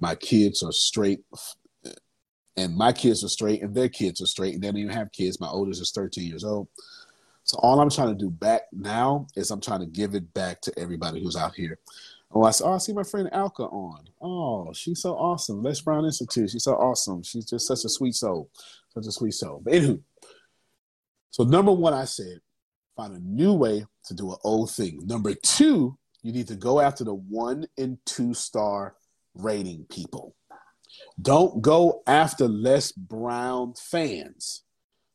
My 0.00 0.14
kids 0.14 0.62
are 0.62 0.72
straight, 0.72 1.20
and 2.56 2.76
my 2.76 2.92
kids 2.92 3.22
are 3.22 3.28
straight, 3.28 3.62
and 3.62 3.74
their 3.74 3.88
kids 3.88 4.20
are 4.20 4.26
straight, 4.26 4.54
and 4.54 4.62
they 4.62 4.68
don't 4.68 4.78
even 4.78 4.92
have 4.92 5.12
kids. 5.12 5.40
My 5.40 5.48
oldest 5.48 5.80
is 5.80 5.92
13 5.92 6.26
years 6.26 6.44
old. 6.44 6.68
So 7.48 7.58
all 7.62 7.80
I'm 7.80 7.88
trying 7.88 8.08
to 8.08 8.14
do 8.14 8.28
back 8.28 8.62
now 8.72 9.26
is 9.34 9.50
I'm 9.50 9.60
trying 9.60 9.80
to 9.80 9.86
give 9.86 10.14
it 10.14 10.34
back 10.34 10.60
to 10.62 10.78
everybody 10.78 11.22
who's 11.22 11.34
out 11.34 11.54
here. 11.54 11.78
Oh, 12.30 12.42
I, 12.44 12.52
oh, 12.62 12.74
I 12.74 12.78
see 12.78 12.92
my 12.92 13.04
friend 13.04 13.30
Alka 13.32 13.62
on. 13.62 14.04
Oh, 14.20 14.70
she's 14.74 15.00
so 15.00 15.14
awesome. 15.14 15.62
Les 15.62 15.80
Brown 15.80 16.04
Institute. 16.04 16.50
She's 16.50 16.64
so 16.64 16.74
awesome. 16.74 17.22
She's 17.22 17.46
just 17.46 17.66
such 17.66 17.86
a 17.86 17.88
sweet 17.88 18.16
soul. 18.16 18.50
Such 18.92 19.06
a 19.06 19.12
sweet 19.12 19.32
soul. 19.32 19.62
But 19.64 19.72
anywho, 19.72 20.02
so 21.30 21.44
number 21.44 21.72
one, 21.72 21.94
I 21.94 22.04
said, 22.04 22.40
find 22.94 23.16
a 23.16 23.20
new 23.20 23.54
way 23.54 23.86
to 24.04 24.14
do 24.14 24.30
an 24.30 24.36
old 24.44 24.70
thing. 24.70 25.00
Number 25.06 25.32
two, 25.32 25.96
you 26.22 26.32
need 26.32 26.48
to 26.48 26.56
go 26.56 26.80
after 26.80 27.02
the 27.02 27.14
one 27.14 27.66
and 27.78 27.96
two 28.04 28.34
star 28.34 28.94
rating 29.34 29.86
people. 29.88 30.34
Don't 31.22 31.62
go 31.62 32.02
after 32.06 32.46
Les 32.46 32.92
Brown 32.92 33.72
fans 33.72 34.64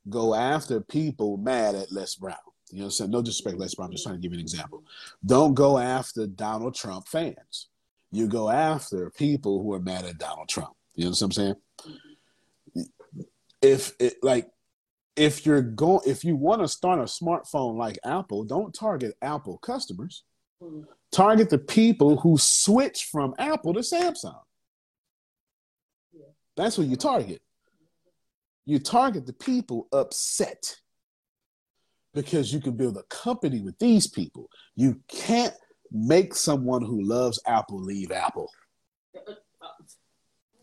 go 0.09 0.33
after 0.33 0.81
people 0.81 1.37
mad 1.37 1.75
at 1.75 1.91
Les 1.91 2.15
Brown. 2.15 2.35
You 2.69 2.79
know 2.79 2.85
what 2.85 2.87
I'm 2.87 2.91
saying? 2.91 3.11
No 3.11 3.21
disrespect, 3.21 3.57
Les 3.57 3.75
Brown. 3.75 3.87
I'm 3.87 3.91
just 3.91 4.03
trying 4.03 4.15
to 4.15 4.21
give 4.21 4.31
you 4.31 4.39
an 4.39 4.41
example. 4.41 4.83
Don't 5.25 5.53
go 5.53 5.77
after 5.77 6.27
Donald 6.27 6.75
Trump 6.75 7.07
fans. 7.07 7.69
You 8.11 8.27
go 8.27 8.49
after 8.49 9.09
people 9.11 9.61
who 9.61 9.73
are 9.73 9.79
mad 9.79 10.05
at 10.05 10.17
Donald 10.17 10.49
Trump. 10.49 10.73
You 10.95 11.05
know 11.05 11.11
what 11.11 11.21
I'm 11.21 11.31
saying? 11.31 11.55
If 13.61 13.93
it 13.99 14.15
like 14.21 14.49
if 15.15 15.45
you're 15.45 15.61
going 15.61 16.01
if 16.05 16.23
you 16.23 16.35
want 16.35 16.61
to 16.61 16.67
start 16.67 16.99
a 16.99 17.03
smartphone 17.03 17.77
like 17.77 17.97
Apple, 18.03 18.43
don't 18.43 18.73
target 18.73 19.15
Apple 19.21 19.57
customers. 19.59 20.23
Target 21.11 21.49
the 21.49 21.57
people 21.57 22.17
who 22.17 22.37
switch 22.37 23.05
from 23.05 23.35
Apple 23.37 23.73
to 23.73 23.81
Samsung. 23.81 24.39
That's 26.55 26.75
who 26.75 26.83
you 26.83 26.95
target 26.95 27.41
you 28.65 28.79
target 28.79 29.25
the 29.25 29.33
people 29.33 29.87
upset 29.91 30.77
because 32.13 32.53
you 32.53 32.61
can 32.61 32.73
build 32.73 32.97
a 32.97 33.03
company 33.03 33.59
with 33.59 33.77
these 33.79 34.07
people. 34.07 34.49
You 34.75 34.99
can't 35.07 35.53
make 35.91 36.33
someone 36.35 36.83
who 36.83 37.03
loves 37.03 37.41
Apple 37.45 37.81
leave 37.81 38.11
Apple. 38.11 38.49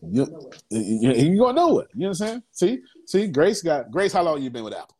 You, 0.01 0.49
you, 0.69 1.11
you 1.13 1.37
going 1.37 1.55
nowhere. 1.55 1.87
You 1.93 2.01
know 2.01 2.07
what 2.07 2.21
I'm 2.21 2.27
saying? 2.27 2.43
See, 2.51 2.79
see, 3.05 3.27
Grace 3.27 3.61
got 3.61 3.91
Grace. 3.91 4.13
How 4.13 4.23
long 4.23 4.41
you 4.41 4.49
been 4.49 4.63
with 4.63 4.73
Apple? 4.73 4.97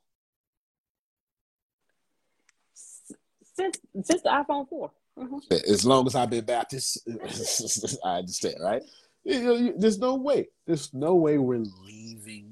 Since 3.55 3.79
since 4.03 4.21
the 4.21 4.29
iPhone 4.29 4.69
4 4.69 4.91
mm-hmm. 5.19 5.71
As 5.71 5.85
long 5.85 6.05
as 6.05 6.15
I've 6.15 6.29
been 6.29 6.45
Baptist, 6.45 7.07
I 8.05 8.17
understand, 8.17 8.55
right? 8.61 8.83
You, 9.23 9.73
there's 9.77 9.99
no 9.99 10.15
way. 10.15 10.49
There's 10.67 10.93
no 10.93 11.15
way 11.15 11.37
we're 11.37 11.63
leaving 11.83 12.50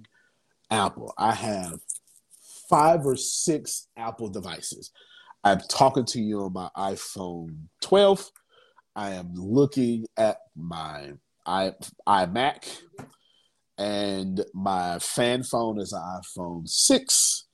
Apple. 0.71 1.13
I 1.17 1.33
have 1.33 1.79
five 2.69 3.05
or 3.05 3.15
six 3.15 3.87
Apple 3.97 4.29
devices. 4.29 4.91
I'm 5.43 5.59
talking 5.69 6.05
to 6.05 6.21
you 6.21 6.41
on 6.41 6.53
my 6.53 6.69
iPhone 6.77 7.67
12. 7.81 8.29
I 8.95 9.11
am 9.11 9.33
looking 9.33 10.05
at 10.17 10.37
my 10.55 11.13
i 11.45 11.71
iMac, 12.07 12.81
and 13.77 14.43
my 14.53 14.99
fan 14.99 15.41
phone 15.41 15.79
is 15.79 15.93
an 15.93 16.01
iPhone 16.01 16.67
six, 16.67 17.47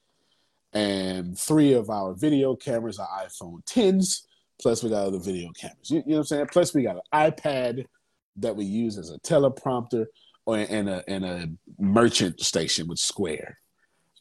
and 0.73 1.37
three 1.37 1.73
of 1.73 1.89
our 1.89 2.13
video 2.13 2.55
cameras 2.55 2.99
are 2.99 3.07
iPhone 3.23 3.63
10s. 3.65 4.23
Plus, 4.61 4.83
we 4.83 4.89
got 4.89 5.05
other 5.05 5.19
video 5.19 5.49
cameras. 5.51 5.89
You, 5.91 5.97
you 5.97 6.03
know 6.07 6.15
what 6.15 6.19
I'm 6.19 6.25
saying? 6.25 6.47
Plus, 6.51 6.73
we 6.73 6.83
got 6.83 6.97
an 6.97 7.31
iPad 7.31 7.85
that 8.37 8.55
we 8.55 8.65
use 8.65 8.97
as 8.97 9.11
a 9.11 9.19
teleprompter 9.19 10.05
in 10.53 10.87
a 10.87 11.03
in 11.07 11.23
a 11.23 11.47
merchant 11.79 12.39
station 12.39 12.87
with 12.87 12.99
Square, 12.99 13.57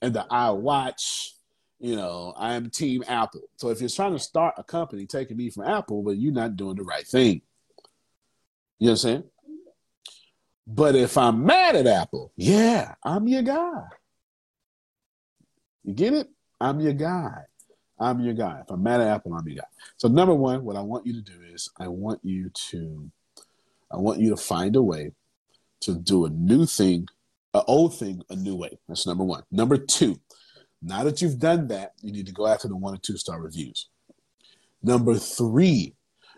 and 0.02 0.14
the 0.14 0.26
iWatch. 0.30 1.30
You 1.80 1.96
know, 1.96 2.32
I 2.36 2.54
am 2.54 2.70
Team 2.70 3.04
Apple. 3.06 3.42
So 3.56 3.68
if 3.68 3.80
you're 3.80 3.90
trying 3.90 4.12
to 4.12 4.18
start 4.18 4.54
a 4.56 4.64
company 4.64 5.06
taking 5.06 5.36
me 5.36 5.50
from 5.50 5.64
Apple, 5.64 6.02
but 6.02 6.16
you're 6.16 6.32
not 6.32 6.56
doing 6.56 6.76
the 6.76 6.84
right 6.84 7.06
thing. 7.06 7.42
You 8.78 8.86
know 8.86 8.92
what 8.92 8.92
I'm 8.92 8.96
saying? 8.96 9.24
But 10.66 10.94
if 10.94 11.18
I'm 11.18 11.44
mad 11.44 11.76
at 11.76 11.86
Apple, 11.86 12.32
yeah, 12.36 12.94
I'm 13.04 13.28
your 13.28 13.42
guy. 13.42 13.82
You 15.82 15.92
get 15.92 16.14
it? 16.14 16.28
I'm 16.58 16.80
your 16.80 16.94
guy. 16.94 17.42
I'm 17.98 18.20
your 18.20 18.34
guy. 18.34 18.60
If 18.62 18.70
I'm 18.70 18.82
mad 18.82 19.00
at 19.00 19.08
Apple, 19.08 19.34
I'm 19.34 19.46
your 19.46 19.56
guy. 19.56 19.68
So 19.98 20.08
number 20.08 20.34
one, 20.34 20.64
what 20.64 20.76
I 20.76 20.80
want 20.80 21.06
you 21.06 21.12
to 21.12 21.20
do 21.20 21.38
is 21.52 21.70
I 21.78 21.88
want 21.88 22.20
you 22.22 22.50
to 22.70 23.10
I 23.90 23.98
want 23.98 24.20
you 24.20 24.30
to 24.30 24.36
find 24.36 24.74
a 24.76 24.82
way 24.82 25.12
to 25.84 25.94
do 25.94 26.26
a 26.26 26.30
new 26.30 26.66
thing, 26.66 27.08
an 27.52 27.62
old 27.66 27.98
thing, 27.98 28.22
a 28.30 28.36
new 28.36 28.56
way. 28.56 28.78
That's 28.88 29.06
number 29.06 29.24
one. 29.24 29.42
Number 29.50 29.76
two, 29.76 30.20
now 30.82 31.04
that 31.04 31.22
you've 31.22 31.38
done 31.38 31.68
that, 31.68 31.92
you 32.02 32.12
need 32.12 32.26
to 32.26 32.32
go 32.32 32.46
after 32.46 32.68
the 32.68 32.76
one 32.76 32.94
and 32.94 33.02
two 33.02 33.16
star 33.16 33.40
reviews. 33.40 33.88
Number 34.82 35.14
three, 35.14 35.94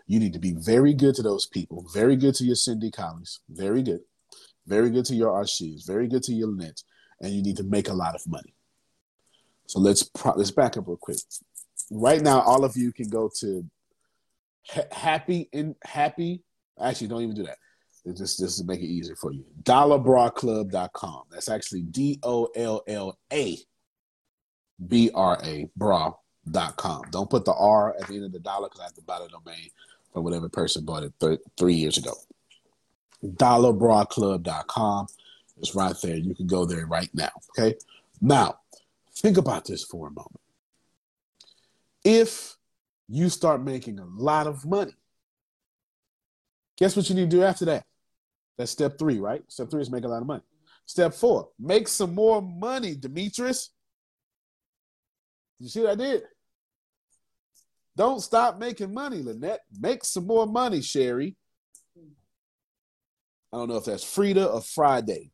you 0.07 0.19
need 0.19 0.33
to 0.33 0.39
be 0.39 0.53
very 0.53 0.93
good 0.93 1.15
to 1.15 1.21
those 1.21 1.45
people, 1.45 1.85
very 1.93 2.15
good 2.15 2.33
to 2.35 2.45
your 2.45 2.55
Cindy 2.55 2.89
Collins, 2.89 3.41
very 3.49 3.83
good, 3.83 3.99
very 4.65 4.89
good 4.89 5.05
to 5.05 5.15
your 5.15 5.33
Arshies, 5.33 5.85
very 5.85 6.07
good 6.07 6.23
to 6.23 6.33
your 6.33 6.47
Lynette, 6.47 6.81
and 7.21 7.33
you 7.33 7.43
need 7.43 7.57
to 7.57 7.63
make 7.63 7.89
a 7.89 7.93
lot 7.93 8.15
of 8.15 8.25
money. 8.25 8.53
So 9.65 9.79
let's 9.79 10.03
pro- 10.03 10.35
let's 10.35 10.51
back 10.51 10.77
up 10.77 10.87
real 10.87 10.95
quick. 10.95 11.17
Right 11.91 12.21
now, 12.21 12.39
all 12.41 12.63
of 12.63 12.77
you 12.77 12.93
can 12.93 13.09
go 13.09 13.29
to 13.39 13.65
ha- 14.69 14.83
happy 14.91 15.49
in 15.51 15.75
happy. 15.83 16.41
Actually, 16.81 17.07
don't 17.07 17.23
even 17.23 17.35
do 17.35 17.43
that. 17.43 17.57
It's 18.07 18.37
just 18.37 18.59
to 18.59 18.65
make 18.65 18.79
it 18.79 18.85
easier 18.85 19.15
for 19.15 19.31
you. 19.31 19.43
DollarBraClub.com. 19.63 21.23
That's 21.31 21.49
actually 21.49 21.81
D 21.81 22.19
O 22.23 22.45
L 22.55 22.83
L 22.87 23.17
A 23.31 23.57
B 24.87 25.11
R 25.13 25.37
A 25.43 25.69
bra.com. 25.75 27.01
Don't 27.11 27.29
put 27.29 27.45
the 27.45 27.53
R 27.53 27.95
at 27.99 28.07
the 28.07 28.15
end 28.15 28.25
of 28.25 28.31
the 28.31 28.39
dollar 28.39 28.67
because 28.67 28.79
I 28.79 28.83
have 28.83 28.93
to 28.93 29.01
buy 29.01 29.19
the 29.19 29.27
domain 29.27 29.69
from 30.13 30.23
whatever 30.23 30.47
person 30.49 30.85
bought 30.85 31.03
it 31.03 31.13
th- 31.19 31.39
three 31.57 31.75
years 31.75 31.97
ago. 31.97 32.13
DollarBraClub.com 33.25 35.07
is 35.59 35.75
right 35.75 35.95
there. 36.01 36.15
You 36.15 36.33
can 36.35 36.47
go 36.47 36.65
there 36.65 36.85
right 36.85 37.09
now. 37.13 37.31
Okay. 37.57 37.75
Now, 38.21 38.59
Think 39.17 39.37
about 39.37 39.65
this 39.65 39.83
for 39.83 40.07
a 40.07 40.11
moment. 40.11 40.39
If 42.03 42.55
you 43.09 43.29
start 43.29 43.63
making 43.63 43.97
a 43.99 44.05
lot 44.05 44.45
of 44.45 44.63
money, 44.63 44.93
guess 46.77 46.95
what 46.95 47.09
you 47.09 47.15
need 47.15 47.31
to 47.31 47.37
do 47.37 47.43
after 47.43 47.65
that? 47.65 47.86
That's 48.57 48.71
step 48.71 48.97
three, 48.97 49.19
right? 49.19 49.43
Step 49.47 49.69
three 49.69 49.81
is 49.81 49.91
make 49.91 50.03
a 50.03 50.07
lot 50.07 50.21
of 50.21 50.27
money. 50.27 50.43
Step 50.85 51.13
four, 51.13 51.49
make 51.59 51.87
some 51.87 52.15
more 52.15 52.41
money, 52.41 52.95
Demetrius. 52.95 53.71
You 55.59 55.69
see 55.69 55.81
what 55.81 55.91
I 55.91 55.95
did? 55.95 56.23
Don't 57.95 58.21
stop 58.21 58.59
making 58.59 58.93
money, 58.93 59.21
Lynette. 59.21 59.61
Make 59.79 60.05
some 60.05 60.27
more 60.27 60.45
money, 60.45 60.81
Sherry. 60.81 61.35
I 63.51 63.57
don't 63.57 63.69
know 63.69 63.77
if 63.77 63.85
that's 63.85 64.03
Frida 64.03 64.45
or 64.45 64.61
Friday. 64.61 65.31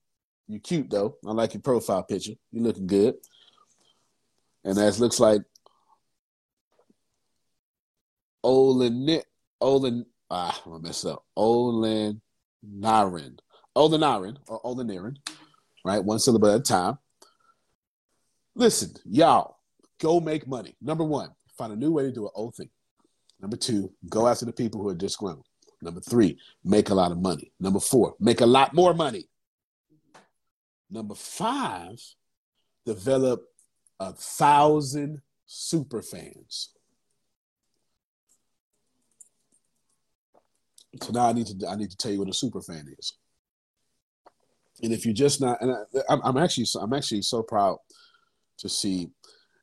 You're 0.47 0.59
cute 0.59 0.89
though. 0.89 1.17
I 1.25 1.31
like 1.31 1.53
your 1.53 1.61
profile 1.61 2.03
picture. 2.03 2.33
You're 2.51 2.63
looking 2.63 2.87
good 2.87 3.15
and 4.63 4.77
that 4.77 4.99
looks 4.99 5.19
like 5.19 5.41
Olin 8.43 9.21
Olin 9.61 10.05
ah 10.29 10.61
I 10.65 10.77
messed 10.79 11.05
up 11.05 11.23
Olin 11.35 12.21
Narin 12.65 13.37
Olin 13.75 14.01
Narin 14.01 14.37
or 14.47 14.61
Olin 14.63 14.87
Narin, 14.87 15.17
right? 15.83 16.03
One 16.03 16.19
syllable 16.19 16.49
at 16.49 16.59
a 16.59 16.63
time. 16.63 16.97
Listen, 18.55 18.93
y'all, 19.05 19.57
go 19.99 20.19
make 20.19 20.47
money. 20.47 20.75
Number 20.81 21.03
one, 21.03 21.29
find 21.57 21.73
a 21.73 21.75
new 21.75 21.91
way 21.91 22.03
to 22.03 22.11
do 22.11 22.25
an 22.25 22.31
old 22.35 22.55
thing. 22.55 22.69
Number 23.41 23.57
two, 23.57 23.91
go 24.09 24.27
after 24.27 24.45
the 24.45 24.53
people 24.53 24.81
who 24.81 24.89
are 24.89 24.95
disgruntled. 24.95 25.47
Number 25.81 26.01
three, 26.01 26.37
make 26.63 26.89
a 26.89 26.93
lot 26.93 27.11
of 27.11 27.19
money. 27.19 27.51
Number 27.59 27.79
four, 27.79 28.15
make 28.19 28.41
a 28.41 28.45
lot 28.45 28.73
more 28.73 28.93
money. 28.93 29.27
Number 30.89 31.15
five, 31.15 31.99
develop 32.85 33.43
a 33.99 34.13
thousand 34.13 35.21
super 35.45 36.01
fans. 36.01 36.69
So 41.01 41.11
now 41.11 41.27
I 41.27 41.33
need 41.33 41.47
to 41.47 41.67
I 41.67 41.75
need 41.75 41.89
to 41.91 41.97
tell 41.97 42.11
you 42.11 42.19
what 42.19 42.29
a 42.29 42.33
super 42.33 42.61
fan 42.61 42.93
is. 42.97 43.13
And 44.81 44.91
if 44.91 45.05
you're 45.05 45.13
just 45.13 45.39
not, 45.41 45.61
and 45.61 45.71
I, 46.09 46.17
I'm 46.23 46.37
actually 46.37 46.65
I'm 46.79 46.93
actually 46.93 47.21
so 47.21 47.43
proud 47.43 47.77
to 48.59 48.69
see. 48.69 49.09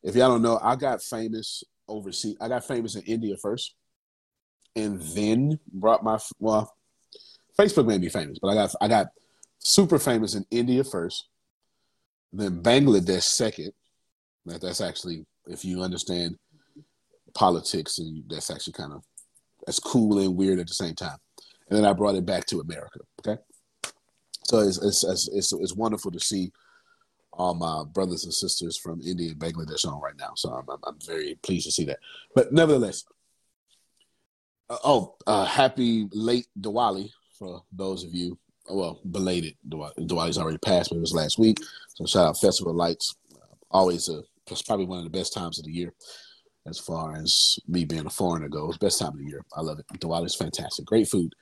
If 0.02 0.16
y'all 0.16 0.30
don't 0.30 0.42
know, 0.42 0.58
I 0.62 0.76
got 0.76 1.02
famous 1.02 1.62
overseas. 1.88 2.36
I 2.40 2.48
got 2.48 2.66
famous 2.66 2.94
in 2.94 3.02
India 3.02 3.36
first, 3.36 3.74
and 4.76 5.00
then 5.00 5.58
brought 5.72 6.02
my 6.02 6.18
well, 6.38 6.74
Facebook 7.58 7.86
made 7.86 8.00
me 8.00 8.08
famous, 8.08 8.38
but 8.40 8.48
I 8.48 8.54
got 8.54 8.74
I 8.80 8.88
got 8.88 9.08
super 9.58 9.98
famous 9.98 10.34
in 10.34 10.44
India 10.50 10.82
first, 10.82 11.28
then 12.32 12.62
Bangladesh 12.62 13.22
second, 13.22 13.72
that, 14.46 14.60
that's 14.60 14.80
actually, 14.80 15.26
if 15.46 15.64
you 15.64 15.82
understand 15.82 16.38
politics, 17.34 17.98
and 17.98 18.24
that's 18.28 18.50
actually 18.50 18.72
kind 18.72 18.92
of 18.92 19.04
that's 19.66 19.78
cool 19.78 20.18
and 20.18 20.36
weird 20.36 20.58
at 20.58 20.66
the 20.66 20.74
same 20.74 20.94
time. 20.94 21.18
And 21.68 21.78
then 21.78 21.84
I 21.84 21.92
brought 21.92 22.16
it 22.16 22.26
back 22.26 22.46
to 22.46 22.60
America. 22.60 23.00
Okay, 23.20 23.40
so 24.44 24.58
it's 24.60 24.78
it's 24.78 25.04
it's, 25.04 25.28
it's, 25.28 25.52
it's 25.52 25.74
wonderful 25.74 26.10
to 26.10 26.20
see 26.20 26.52
all 27.32 27.54
my 27.54 27.84
brothers 27.84 28.24
and 28.24 28.34
sisters 28.34 28.76
from 28.76 29.00
India 29.00 29.30
and 29.30 29.38
Bangladesh 29.38 29.86
on 29.86 30.00
right 30.00 30.16
now. 30.18 30.32
So 30.34 30.50
I'm, 30.50 30.68
I'm, 30.68 30.80
I'm 30.84 30.98
very 31.06 31.38
pleased 31.42 31.66
to 31.66 31.72
see 31.72 31.84
that. 31.84 32.00
But 32.34 32.52
nevertheless, 32.52 33.04
uh, 34.68 34.78
oh, 34.84 35.14
uh, 35.26 35.44
happy 35.44 36.08
late 36.12 36.46
Diwali 36.60 37.10
for 37.38 37.62
those 37.72 38.04
of 38.04 38.14
you. 38.14 38.38
Well, 38.68 39.00
belated 39.10 39.56
Diwali. 39.68 40.06
Diwali's 40.06 40.38
already 40.38 40.58
passed, 40.58 40.90
but 40.90 40.96
it 40.96 41.00
was 41.00 41.14
last 41.14 41.38
week. 41.38 41.58
So 41.94 42.04
shout 42.04 42.28
out 42.28 42.40
Festival 42.40 42.74
Lights. 42.74 43.16
Uh, 43.34 43.54
always 43.70 44.08
a 44.08 44.22
it's 44.50 44.62
probably 44.62 44.86
one 44.86 44.98
of 44.98 45.04
the 45.04 45.10
best 45.10 45.32
times 45.32 45.58
of 45.58 45.64
the 45.64 45.70
year 45.70 45.92
as 46.66 46.78
far 46.78 47.16
as 47.16 47.58
me 47.66 47.84
being 47.84 48.06
a 48.06 48.10
foreigner 48.10 48.48
goes. 48.48 48.78
Best 48.78 48.98
time 48.98 49.12
of 49.12 49.18
the 49.18 49.24
year. 49.24 49.44
I 49.54 49.60
love 49.62 49.78
it. 49.78 49.86
Diwali 49.98 50.26
is 50.26 50.34
fantastic. 50.34 50.84
Great 50.84 51.08
food. 51.08 51.34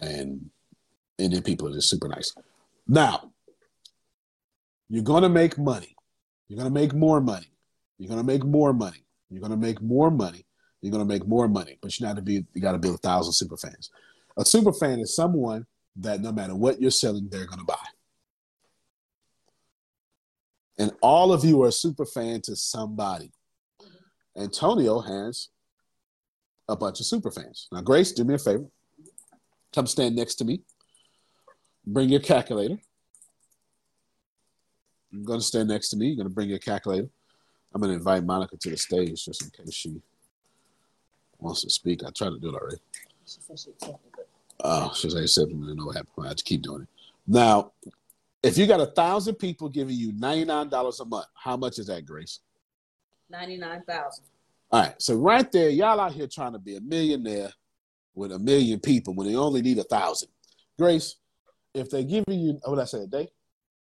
And 0.00 0.50
Indian 1.18 1.42
people 1.42 1.68
are 1.68 1.72
just 1.72 1.88
super 1.88 2.08
nice. 2.08 2.34
Now, 2.86 3.32
you're 4.88 5.04
going 5.04 5.22
to 5.22 5.28
make 5.28 5.56
money. 5.58 5.94
You're 6.48 6.58
going 6.58 6.72
to 6.72 6.80
make 6.80 6.94
more 6.94 7.20
money. 7.20 7.46
You're 7.98 8.08
going 8.08 8.20
to 8.20 8.26
make 8.26 8.44
more 8.44 8.72
money. 8.72 9.04
You're 9.30 9.40
going 9.40 9.52
to 9.52 9.56
make 9.56 9.80
more 9.80 10.10
money. 10.10 10.44
You're 10.80 10.90
going 10.90 11.06
to 11.06 11.12
make 11.12 11.26
more 11.26 11.48
money. 11.48 11.78
But 11.80 11.98
you 11.98 12.06
got 12.06 12.16
to 12.16 12.22
be 12.22 12.44
you 12.54 12.60
got 12.60 12.72
to 12.72 12.78
build 12.78 12.96
a 12.96 12.98
thousand 12.98 13.34
super 13.34 13.56
fans. 13.56 13.90
A 14.36 14.44
super 14.44 14.72
fan 14.72 14.98
is 14.98 15.14
someone 15.14 15.66
that 15.96 16.20
no 16.20 16.32
matter 16.32 16.54
what 16.54 16.80
you're 16.80 16.90
selling, 16.90 17.28
they're 17.28 17.46
going 17.46 17.58
to 17.58 17.64
buy. 17.64 17.76
And 20.78 20.92
all 21.02 21.32
of 21.32 21.44
you 21.44 21.62
are 21.62 21.68
a 21.68 21.72
super 21.72 22.06
fan 22.06 22.40
to 22.42 22.56
somebody. 22.56 23.32
Antonio 24.36 25.00
has 25.00 25.48
a 26.68 26.76
bunch 26.76 27.00
of 27.00 27.06
super 27.06 27.30
fans. 27.30 27.68
Now, 27.72 27.80
Grace, 27.80 28.12
do 28.12 28.24
me 28.24 28.34
a 28.34 28.38
favor. 28.38 28.66
Come 29.74 29.86
stand 29.86 30.16
next 30.16 30.36
to 30.36 30.44
me. 30.44 30.62
Bring 31.86 32.08
your 32.08 32.20
calculator. 32.20 32.78
You're 35.10 35.24
going 35.24 35.40
to 35.40 35.44
stand 35.44 35.68
next 35.68 35.90
to 35.90 35.96
me. 35.96 36.06
You're 36.06 36.16
going 36.16 36.28
to 36.28 36.34
bring 36.34 36.48
your 36.48 36.58
calculator. 36.58 37.08
I'm 37.74 37.80
going 37.80 37.92
to 37.92 37.98
invite 37.98 38.24
Monica 38.24 38.56
to 38.56 38.70
the 38.70 38.76
stage 38.76 39.24
just 39.24 39.42
in 39.42 39.50
case 39.50 39.74
she 39.74 40.00
wants 41.38 41.62
to 41.62 41.70
speak. 41.70 42.02
I 42.04 42.10
tried 42.10 42.30
to 42.30 42.38
do 42.38 42.48
it 42.50 42.54
already. 42.54 42.78
She 43.24 43.38
said 43.40 43.58
she 43.58 43.70
accepted 43.70 44.10
it. 44.18 44.28
Oh, 44.62 44.92
she 44.94 45.10
said 45.10 45.22
accepted 45.22 45.56
it. 45.56 45.70
I 45.70 45.74
know 45.74 45.86
what 45.86 45.96
happened. 45.96 46.28
I 46.28 46.34
to 46.34 46.44
keep 46.44 46.62
doing 46.62 46.82
it. 46.82 46.88
Now, 47.26 47.72
if 48.42 48.56
you 48.56 48.66
got 48.66 48.80
a 48.80 48.86
thousand 48.86 49.36
people 49.36 49.68
giving 49.68 49.94
you 49.94 50.12
ninety 50.12 50.44
nine 50.44 50.68
dollars 50.68 51.00
a 51.00 51.04
month, 51.04 51.26
how 51.34 51.56
much 51.56 51.78
is 51.78 51.86
that, 51.86 52.06
Grace? 52.06 52.40
Ninety 53.30 53.56
nine 53.56 53.82
thousand. 53.86 54.24
All 54.72 54.82
right, 54.82 54.94
so 55.00 55.14
right 55.14 55.50
there, 55.52 55.68
y'all 55.68 56.00
out 56.00 56.12
here 56.12 56.26
trying 56.26 56.52
to 56.52 56.58
be 56.58 56.76
a 56.76 56.80
millionaire 56.80 57.52
with 58.14 58.32
a 58.32 58.38
million 58.38 58.80
people 58.80 59.14
when 59.14 59.26
they 59.26 59.36
only 59.36 59.62
need 59.62 59.78
a 59.78 59.84
thousand. 59.84 60.28
Grace, 60.78 61.16
if 61.74 61.90
they're 61.90 62.02
giving 62.02 62.40
you 62.40 62.58
what 62.64 62.78
I 62.78 62.84
say 62.84 63.02
a 63.02 63.06
day 63.06 63.28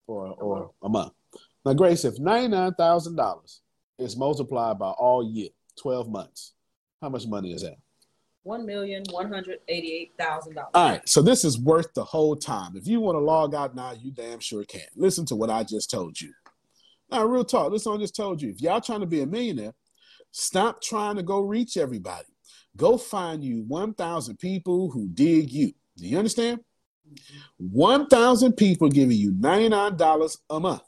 or 0.07 0.29
or 0.29 0.71
a 0.83 0.89
month. 0.89 1.13
Now, 1.65 1.75
Grace, 1.75 2.05
if 2.05 2.19
ninety 2.19 2.49
nine 2.49 2.75
thousand 2.75 3.17
dollars 3.17 3.63
is 3.99 4.17
multiplied 4.17 4.79
by 4.79 4.91
all 4.91 5.29
year, 5.29 5.51
twelve 5.81 6.09
months, 6.09 6.53
how 7.01 7.09
much 7.09 7.27
money 7.27 7.53
is 7.53 7.63
that? 7.63 7.77
One 8.45 8.67
million 8.67 9.05
one 9.11 9.31
hundred 9.31 9.59
eighty-eight 9.69 10.15
thousand 10.19 10.55
dollars. 10.55 10.71
All 10.75 10.89
right, 10.89 11.09
so 11.09 11.23
this 11.23 11.45
is 11.45 11.59
worth 11.59 11.95
the 11.95 12.05
whole 12.05 12.37
time. 12.37 12.77
If 12.77 12.87
you 12.87 13.01
want 13.01 13.17
to 13.17 13.21
log 13.21 13.55
out 13.55 13.75
now, 13.75 13.93
you 13.93 14.11
damn 14.11 14.41
sure 14.41 14.65
can. 14.65 14.83
Listen 14.97 15.25
to 15.27 15.37
what 15.37 15.51
I 15.51 15.63
just 15.63 15.91
told 15.91 16.21
you. 16.21 16.33
Now, 17.13 17.27
real 17.27 17.45
talk. 17.45 17.71
Listen, 17.71 17.93
I 17.93 17.99
just 17.99 18.17
told 18.17 18.41
you. 18.41 18.49
If 18.49 18.63
y'all 18.63 18.81
trying 18.81 19.01
to 19.01 19.07
be 19.07 19.21
a 19.21 19.27
millionaire, 19.27 19.75
stop 20.31 20.81
trying 20.81 21.17
to 21.17 21.23
go 21.23 21.41
reach 21.41 21.77
everybody. 21.77 22.27
Go 22.75 22.97
find 22.97 23.45
you 23.45 23.65
1,000 23.69 24.39
people 24.39 24.91
who 24.91 25.09
dig 25.09 25.53
you. 25.53 25.73
Do 25.99 26.07
you 26.07 26.17
understand? 26.17 26.61
1,000 27.59 28.55
people 28.55 28.89
giving 28.89 29.19
you 29.19 29.33
$99 29.33 30.37
a 30.49 30.61
month 30.61 30.83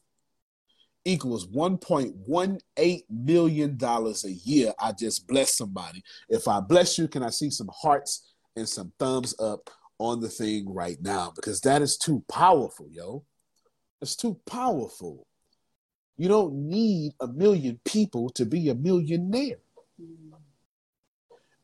equals 1.04 1.46
$1.18 1.48 3.00
million 3.10 3.78
a 3.82 4.28
year. 4.28 4.72
I 4.80 4.92
just 4.92 5.28
bless 5.28 5.54
somebody. 5.54 6.02
If 6.30 6.48
I 6.48 6.60
bless 6.60 6.96
you, 6.96 7.06
can 7.06 7.22
I 7.22 7.28
see 7.28 7.50
some 7.50 7.68
hearts 7.70 8.32
and 8.56 8.66
some 8.66 8.94
thumbs 8.98 9.38
up 9.38 9.68
on 9.98 10.20
the 10.20 10.30
thing 10.30 10.72
right 10.72 10.96
now? 11.02 11.32
Because 11.36 11.60
that 11.60 11.82
is 11.82 11.98
too 11.98 12.24
powerful, 12.30 12.88
yo. 12.90 13.24
It's 14.00 14.16
too 14.16 14.40
powerful. 14.46 15.26
You 16.16 16.28
don't 16.28 16.54
need 16.54 17.12
a 17.20 17.26
million 17.26 17.80
people 17.84 18.30
to 18.30 18.44
be 18.44 18.68
a 18.68 18.74
millionaire. 18.74 19.58
Mm. 20.00 20.34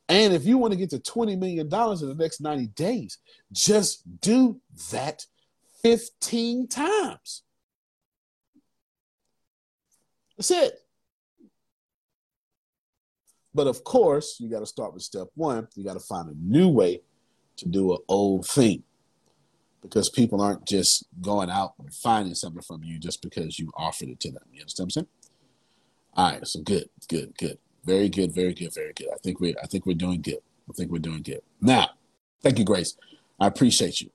And 0.08 0.34
if 0.34 0.44
you 0.44 0.58
want 0.58 0.72
to 0.72 0.76
get 0.76 0.90
to 0.90 0.98
$20 0.98 1.38
million 1.38 1.66
in 1.66 1.68
the 1.68 2.16
next 2.18 2.40
90 2.40 2.66
days, 2.68 3.18
just 3.52 4.02
do 4.20 4.60
that 4.90 5.24
15 5.82 6.66
times. 6.66 7.42
That's 10.36 10.50
it. 10.50 10.80
But 13.54 13.68
of 13.68 13.84
course, 13.84 14.36
you 14.40 14.50
got 14.50 14.60
to 14.60 14.66
start 14.66 14.94
with 14.94 15.02
step 15.02 15.28
one. 15.34 15.68
You 15.76 15.84
got 15.84 15.94
to 15.94 16.00
find 16.00 16.28
a 16.28 16.34
new 16.36 16.68
way 16.68 17.02
to 17.58 17.68
do 17.68 17.92
an 17.92 17.98
old 18.08 18.46
thing 18.46 18.82
because 19.82 20.08
people 20.08 20.40
aren't 20.40 20.66
just 20.66 21.06
going 21.20 21.50
out 21.50 21.74
and 21.78 21.92
finding 21.92 22.34
something 22.34 22.62
from 22.62 22.84
you 22.84 22.98
just 22.98 23.22
because 23.22 23.58
you 23.58 23.70
offered 23.76 24.08
it 24.08 24.20
to 24.20 24.30
them. 24.30 24.42
You 24.52 24.60
understand 24.60 24.86
what 24.86 24.86
I'm 24.86 24.90
saying? 24.90 25.06
All 26.14 26.30
right, 26.32 26.46
so 26.46 26.60
good, 26.60 26.88
good, 27.08 27.36
good. 27.38 27.58
Very 27.84 28.08
good, 28.08 28.34
very 28.34 28.52
good, 28.52 28.74
very 28.74 28.92
good. 28.92 29.08
I 29.12 29.16
think 29.22 29.40
we 29.40 29.54
I 29.62 29.66
think 29.66 29.86
we're 29.86 29.94
doing 29.94 30.20
good. 30.20 30.40
I 30.68 30.72
think 30.72 30.90
we're 30.90 30.98
doing 30.98 31.22
good. 31.22 31.40
Now, 31.60 31.90
thank 32.42 32.58
you, 32.58 32.64
Grace. 32.64 32.96
I 33.38 33.46
appreciate 33.46 34.00
you. 34.00 34.10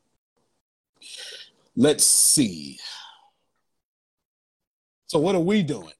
Let's 1.75 2.05
see. 2.05 2.77
So 5.07 5.19
what 5.19 5.35
are 5.35 5.39
we 5.39 5.63
doing? 5.63 5.93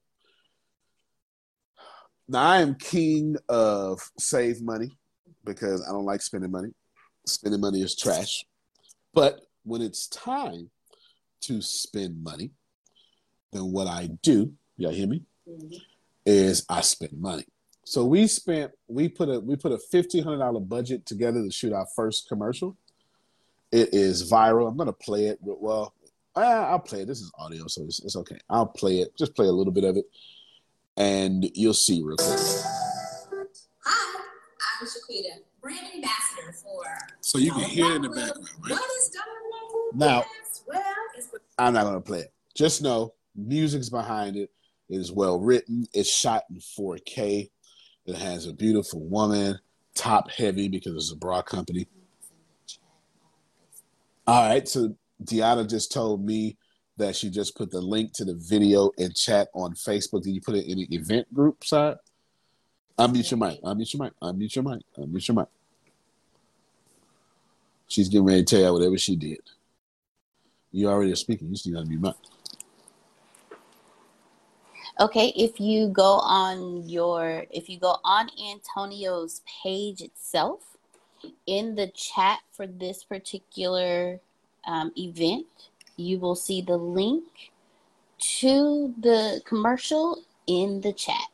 Now 2.27 2.41
I 2.41 2.61
am 2.61 2.75
king 2.75 3.37
of 3.49 4.01
save 4.17 4.61
money 4.61 4.97
because 5.43 5.85
I 5.87 5.91
don't 5.91 6.05
like 6.05 6.21
spending 6.21 6.51
money. 6.51 6.73
Spending 7.25 7.61
money 7.61 7.81
is 7.81 7.95
trash. 7.95 8.45
But 9.13 9.44
when 9.65 9.81
it's 9.81 10.07
time 10.07 10.69
to 11.41 11.61
spend 11.61 12.23
money, 12.23 12.51
then 13.51 13.71
what 13.71 13.87
I 13.87 14.07
do, 14.21 14.53
y'all 14.77 14.91
hear 14.91 15.07
me, 15.07 15.23
mm-hmm. 15.49 15.75
is 16.25 16.65
I 16.69 16.81
spend 16.81 17.13
money. 17.13 17.45
So 17.83 18.03
we 18.03 18.25
spent 18.27 18.71
we 18.87 19.09
put 19.09 19.29
a 19.29 19.39
we 19.39 19.55
put 19.55 19.71
a 19.71 19.77
fifteen 19.77 20.23
hundred 20.23 20.39
dollar 20.39 20.59
budget 20.59 21.05
together 21.05 21.43
to 21.43 21.51
shoot 21.51 21.71
our 21.71 21.85
first 21.95 22.27
commercial. 22.27 22.75
It 23.71 23.93
is 23.93 24.29
viral. 24.31 24.67
I'm 24.67 24.77
gonna 24.77 24.93
play 24.93 25.27
it. 25.27 25.37
Well, 25.41 25.93
I'll 26.35 26.79
play 26.79 27.01
it. 27.01 27.07
This 27.07 27.21
is 27.21 27.31
audio, 27.37 27.67
so 27.67 27.83
it's, 27.83 27.99
it's 28.03 28.15
okay. 28.15 28.37
I'll 28.49 28.65
play 28.65 28.99
it. 28.99 29.15
Just 29.17 29.35
play 29.35 29.45
a 29.45 29.51
little 29.51 29.71
bit 29.71 29.83
of 29.83 29.97
it, 29.97 30.05
and 30.97 31.49
you'll 31.53 31.73
see 31.75 32.01
real 32.03 32.17
quick. 32.17 32.39
Hi, 33.85 34.21
I'm 34.81 34.87
Shaquita, 34.87 35.41
brand 35.61 35.85
ambassador 35.93 36.53
for. 36.53 36.83
So 37.21 37.37
you 37.37 37.51
can 37.51 37.63
hear 37.63 37.91
it 37.91 37.95
in 37.97 38.01
the 38.01 38.09
background, 38.09 38.49
right? 38.61 38.71
What 38.71 38.91
is 38.97 39.11
now, 39.95 40.23
I'm 41.57 41.73
not 41.73 41.85
gonna 41.85 42.01
play 42.01 42.19
it. 42.19 42.33
Just 42.53 42.81
know 42.81 43.13
music's 43.35 43.89
behind 43.89 44.35
it. 44.35 44.49
It 44.89 44.97
is 44.97 45.11
well 45.11 45.39
written. 45.39 45.87
It's 45.93 46.09
shot 46.09 46.43
in 46.49 46.57
4K. 46.57 47.49
It 48.05 48.15
has 48.15 48.45
a 48.45 48.53
beautiful 48.53 49.01
woman, 49.01 49.59
top 49.95 50.29
heavy 50.29 50.67
because 50.67 50.93
it's 50.95 51.11
a 51.11 51.15
bra 51.15 51.41
company. 51.41 51.87
All 54.27 54.49
right, 54.49 54.67
so 54.67 54.95
Deanna 55.23 55.69
just 55.69 55.91
told 55.91 56.23
me 56.23 56.57
that 56.97 57.15
she 57.15 57.29
just 57.29 57.55
put 57.55 57.71
the 57.71 57.81
link 57.81 58.13
to 58.13 58.25
the 58.25 58.35
video 58.35 58.91
in 58.97 59.13
chat 59.13 59.49
on 59.53 59.73
Facebook. 59.73 60.23
Did 60.23 60.31
you 60.31 60.41
put 60.41 60.55
it 60.55 60.65
in 60.65 60.77
the 60.77 60.95
event 60.95 61.31
group 61.33 61.63
side? 61.63 61.97
Unmute 62.97 63.31
your 63.31 63.37
mic. 63.37 63.61
Unmute 63.61 63.93
your 63.93 64.03
mic. 64.03 64.13
Unmute 64.21 64.55
your 64.55 64.63
mic. 64.63 64.81
Unmute 64.97 65.27
your 65.27 65.35
mic. 65.35 65.47
She's 67.87 68.09
getting 68.09 68.25
ready 68.25 68.43
to 68.43 68.55
tell 68.55 68.65
you 68.65 68.73
whatever 68.73 68.97
she 68.97 69.15
did. 69.15 69.41
You 70.75 70.89
already 70.89 71.13
are 71.13 71.15
speaking. 71.15 71.47
You 71.47 71.55
still 71.55 71.73
got 71.73 71.83
to 71.83 71.89
be 71.89 71.95
mic. 71.95 72.15
Okay, 74.99 75.31
if 75.37 75.57
you 75.57 75.87
go 75.87 76.19
on 76.19 76.87
your, 76.89 77.45
if 77.49 77.69
you 77.69 77.79
go 77.79 77.95
on 78.03 78.29
Antonio's 78.51 79.41
page 79.63 80.01
itself, 80.01 80.75
in 81.47 81.75
the 81.75 81.87
chat 81.87 82.39
for 82.51 82.67
this 82.67 83.05
particular 83.05 84.19
um, 84.67 84.91
event, 84.97 85.45
you 85.95 86.19
will 86.19 86.35
see 86.35 86.61
the 86.61 86.75
link 86.75 87.23
to 88.17 88.93
the 88.99 89.41
commercial 89.45 90.23
in 90.45 90.81
the 90.81 90.91
chat. 90.91 91.29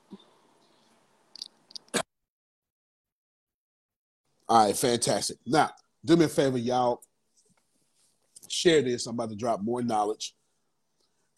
All 4.47 4.67
right, 4.67 4.77
fantastic. 4.77 5.38
Now, 5.47 5.71
do 6.06 6.15
me 6.15 6.25
a 6.25 6.27
favor, 6.27 6.60
y'all. 6.60 7.01
Share 8.51 8.81
this. 8.81 9.07
I'm 9.07 9.15
about 9.15 9.29
to 9.29 9.35
drop 9.35 9.61
more 9.61 9.81
knowledge, 9.81 10.35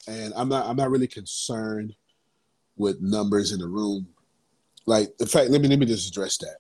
and 0.08 0.34
I'm 0.36 0.50
not. 0.50 0.66
I'm 0.66 0.76
not 0.76 0.90
really 0.90 1.08
concerned 1.08 1.94
with 2.76 3.02
numbers 3.02 3.52
in 3.52 3.60
the 3.60 3.68
room. 3.68 4.08
Like, 4.86 5.14
in 5.20 5.28
fact, 5.28 5.52
let 5.52 5.62
me 5.62 5.68
let 5.68 5.78
me 5.78 5.86
just 5.86 6.10
address 6.10 6.38
that. 6.40 6.58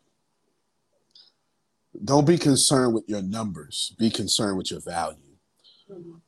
Don't 2.05 2.27
be 2.27 2.37
concerned 2.37 2.93
with 2.93 3.03
your 3.07 3.21
numbers. 3.21 3.95
Be 3.97 4.09
concerned 4.09 4.57
with 4.57 4.69
your 4.69 4.81
value. 4.81 5.17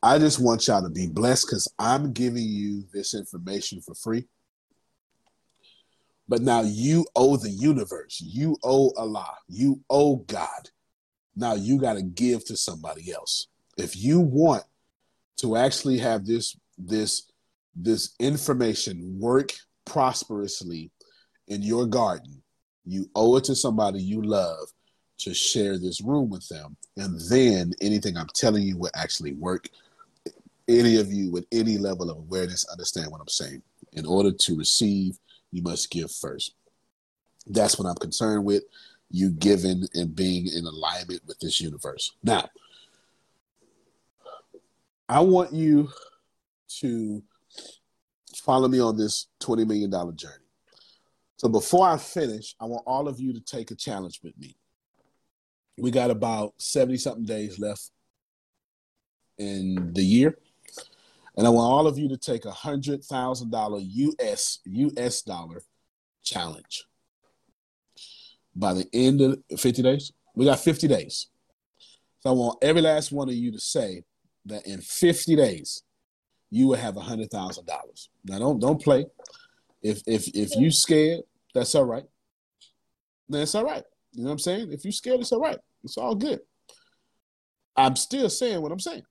I 0.01 0.19
just 0.19 0.39
want 0.39 0.67
y'all 0.67 0.83
to 0.83 0.89
be 0.89 1.07
blessed 1.07 1.47
because 1.47 1.71
I'm 1.79 2.11
giving 2.11 2.43
you 2.43 2.83
this 2.93 3.13
information 3.13 3.81
for 3.81 3.95
free. 3.95 4.27
But 6.27 6.41
now 6.41 6.61
you 6.61 7.05
owe 7.15 7.38
the 7.38 7.49
universe. 7.49 8.21
You 8.21 8.57
owe 8.63 8.91
Allah. 8.97 9.35
You 9.47 9.81
owe 9.89 10.17
God. 10.17 10.69
Now 11.35 11.53
you 11.53 11.79
got 11.79 11.93
to 11.93 12.01
give 12.01 12.45
to 12.45 12.57
somebody 12.57 13.11
else. 13.11 13.47
If 13.77 13.95
you 13.95 14.19
want 14.19 14.63
to 15.38 15.57
actually 15.57 15.97
have 15.99 16.25
this 16.25 16.55
this 16.77 17.31
this 17.75 18.15
information 18.19 19.19
work 19.19 19.51
prosperously 19.85 20.91
in 21.47 21.61
your 21.61 21.85
garden, 21.85 22.41
you 22.85 23.09
owe 23.15 23.35
it 23.38 23.43
to 23.45 23.55
somebody 23.55 24.01
you 24.01 24.21
love 24.21 24.71
to 25.17 25.33
share 25.33 25.77
this 25.77 26.01
room 26.01 26.29
with 26.29 26.47
them. 26.47 26.75
And 26.97 27.19
then 27.29 27.73
anything 27.81 28.17
I'm 28.17 28.29
telling 28.33 28.63
you 28.63 28.77
will 28.77 28.91
actually 28.95 29.33
work. 29.33 29.69
Any 30.67 30.97
of 30.97 31.11
you 31.11 31.31
with 31.31 31.45
any 31.51 31.77
level 31.77 32.09
of 32.09 32.17
awareness 32.17 32.65
understand 32.69 33.11
what 33.11 33.21
I'm 33.21 33.27
saying. 33.27 33.61
In 33.93 34.05
order 34.05 34.31
to 34.31 34.57
receive, 34.57 35.17
you 35.51 35.61
must 35.61 35.91
give 35.91 36.11
first. 36.11 36.55
That's 37.47 37.77
what 37.77 37.88
I'm 37.88 37.95
concerned 37.95 38.45
with. 38.45 38.63
You 39.11 39.29
giving 39.31 39.88
and 39.93 40.15
being 40.15 40.47
in 40.47 40.65
alignment 40.65 41.21
with 41.27 41.39
this 41.39 41.61
universe. 41.61 42.11
Now, 42.23 42.49
I 45.08 45.20
want 45.20 45.54
you 45.54 45.89
to 46.80 47.24
follow 48.38 48.68
me 48.68 48.80
on 48.80 48.98
this 48.98 49.28
$20 49.41 49.68
million 49.68 49.91
journey. 50.15 50.34
So 51.38 51.48
before 51.48 51.88
I 51.88 51.98
finish, 51.98 52.56
I 52.60 52.65
want 52.65 52.84
all 52.88 53.08
of 53.08 53.20
you 53.20 53.34
to 53.34 53.39
take 53.39 53.72
a 53.72 53.76
challenge 53.76 54.22
with 54.24 54.38
me. 54.38 54.56
We 55.78 55.91
got 55.91 56.10
about 56.10 56.54
70 56.58 56.98
something 56.98 57.26
days 57.26 57.60
left 57.60 57.91
in 59.38 59.94
the 59.94 60.04
year. 60.04 60.38
And 61.38 61.46
I 61.46 61.50
want 61.50 61.72
all 61.72 61.86
of 61.86 62.00
you 62.00 62.08
to 62.10 62.18
take 62.18 62.46
a 62.46 62.52
hundred 62.52 63.04
thousand 63.04 63.52
dollar 63.52 63.80
US 63.80 64.60
US 64.63 65.22
dollar 65.22 65.63
challenge. 66.24 66.86
By 68.56 68.74
the 68.74 68.88
end 68.94 69.20
of 69.20 69.39
50 69.58 69.82
days, 69.84 70.13
we 70.34 70.46
got 70.46 70.60
50 70.60 70.88
days. 70.88 71.28
So 72.22 72.30
I 72.30 72.34
want 72.34 72.60
every 72.63 72.82
last 72.82 73.12
one 73.12 73.28
of 73.28 73.36
you 73.36 73.52
to 73.52 73.60
say 73.60 74.04
that 74.45 74.65
in 74.65 74.81
50 74.81 75.36
days, 75.36 75.84
you 76.51 76.67
will 76.67 76.77
have 76.77 76.95
hundred 76.95 77.31
thousand 77.31 77.65
dollars. 77.65 78.10
Now 78.23 78.39
don't 78.39 78.60
don't 78.60 78.81
play. 78.81 79.05
If 79.81 80.01
if 80.08 80.27
if 80.36 80.55
you 80.55 80.71
scared, 80.71 81.21
that's 81.53 81.75
all 81.75 81.86
right. 81.86 82.05
That's 83.27 83.55
all 83.55 83.65
right. 83.65 83.84
You 84.13 84.23
know 84.23 84.29
what 84.29 84.34
I'm 84.34 84.39
saying? 84.39 84.71
If 84.71 84.86
you 84.86 84.91
scared, 84.91 85.19
it's 85.19 85.31
all 85.31 85.41
right. 85.41 85.58
It's 85.84 85.97
all 85.97 86.15
good. 86.15 86.39
I'm 87.75 87.95
still 87.95 88.29
saying 88.29 88.62
what 88.62 88.71
I'm 88.71 88.79
saying. 88.79 89.03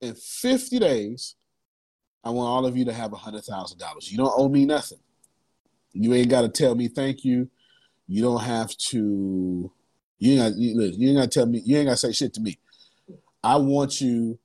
In 0.00 0.14
50 0.14 0.78
days, 0.78 1.34
I 2.22 2.30
want 2.30 2.48
all 2.48 2.66
of 2.66 2.76
you 2.76 2.84
to 2.84 2.92
have 2.92 3.12
hundred 3.12 3.44
thousand 3.44 3.78
dollars. 3.78 4.10
You 4.10 4.18
don't 4.18 4.32
owe 4.36 4.48
me 4.48 4.64
nothing. 4.64 4.98
You 5.92 6.14
ain't 6.14 6.30
got 6.30 6.42
to 6.42 6.48
tell 6.48 6.74
me 6.74 6.88
thank 6.88 7.24
you. 7.24 7.50
You 8.06 8.22
don't 8.22 8.42
have 8.42 8.76
to 8.90 9.72
You 10.18 10.32
ain't 10.32 10.54
got 10.54 10.58
you, 10.58 10.80
you 10.96 11.08
ain't 11.08 11.18
got 11.18 11.30
to 11.30 11.38
tell 11.40 11.46
me. 11.46 11.62
You 11.64 11.78
ain't 11.78 11.86
got 11.86 11.92
to 11.92 11.96
say 11.96 12.12
shit 12.12 12.34
to 12.34 12.40
me. 12.40 12.58
I 13.42 13.56
want 13.56 14.00
you 14.00 14.38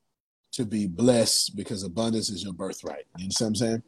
to 0.53 0.65
be 0.65 0.87
blessed 0.87 1.55
because 1.55 1.83
abundance 1.83 2.29
is 2.29 2.43
your 2.43 2.53
birthright. 2.53 3.05
You 3.17 3.25
understand 3.25 3.45
what 3.45 3.49
I'm 3.49 3.55
saying? 3.55 3.83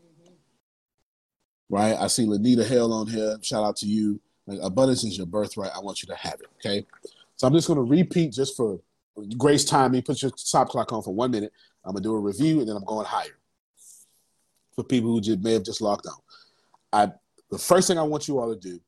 Right? 1.69 1.95
I 1.97 2.07
see 2.07 2.25
Lanita 2.25 2.63
Hell 2.63 2.93
on 2.93 3.07
here. 3.07 3.37
Shout 3.41 3.63
out 3.63 3.77
to 3.77 3.87
you. 3.87 4.19
Like 4.47 4.59
abundance 4.61 5.03
is 5.03 5.17
your 5.17 5.27
birthright. 5.27 5.71
I 5.75 5.79
want 5.79 6.01
you 6.01 6.07
to 6.07 6.15
have 6.15 6.35
it. 6.35 6.47
Okay. 6.57 6.85
So 7.35 7.47
I'm 7.47 7.53
just 7.53 7.67
going 7.67 7.77
to 7.77 7.83
repeat 7.83 8.33
just 8.33 8.55
for 8.55 8.79
grace 9.37 9.65
timing. 9.65 10.01
Put 10.01 10.21
your 10.21 10.31
stop 10.35 10.69
clock 10.69 10.91
on 10.91 11.01
for 11.01 11.13
one 11.13 11.31
minute. 11.31 11.51
I'm 11.83 11.93
gonna 11.93 12.03
do 12.03 12.15
a 12.15 12.19
review 12.19 12.59
and 12.59 12.69
then 12.69 12.75
I'm 12.75 12.83
going 12.83 13.05
higher 13.05 13.37
for 14.75 14.83
people 14.83 15.11
who 15.11 15.21
just 15.21 15.39
may 15.39 15.53
have 15.53 15.63
just 15.63 15.81
logged 15.81 16.07
on. 16.07 16.17
I 16.91 17.11
the 17.51 17.57
first 17.57 17.87
thing 17.87 17.99
I 17.99 18.03
want 18.03 18.27
you 18.27 18.39
all 18.39 18.53
to 18.53 18.59
do 18.59 18.79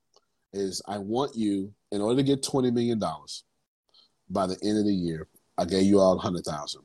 is 0.53 0.81
I 0.87 0.97
want 0.97 1.35
you 1.35 1.73
in 1.91 2.01
order 2.01 2.17
to 2.17 2.23
get 2.23 2.43
twenty 2.43 2.71
million 2.71 2.99
dollars 2.99 3.43
by 4.29 4.47
the 4.47 4.57
end 4.63 4.79
of 4.79 4.85
the 4.85 4.93
year. 4.93 5.27
I 5.57 5.65
gave 5.65 5.83
you 5.83 5.99
all 5.99 6.17
hundred 6.17 6.45
thousand. 6.45 6.81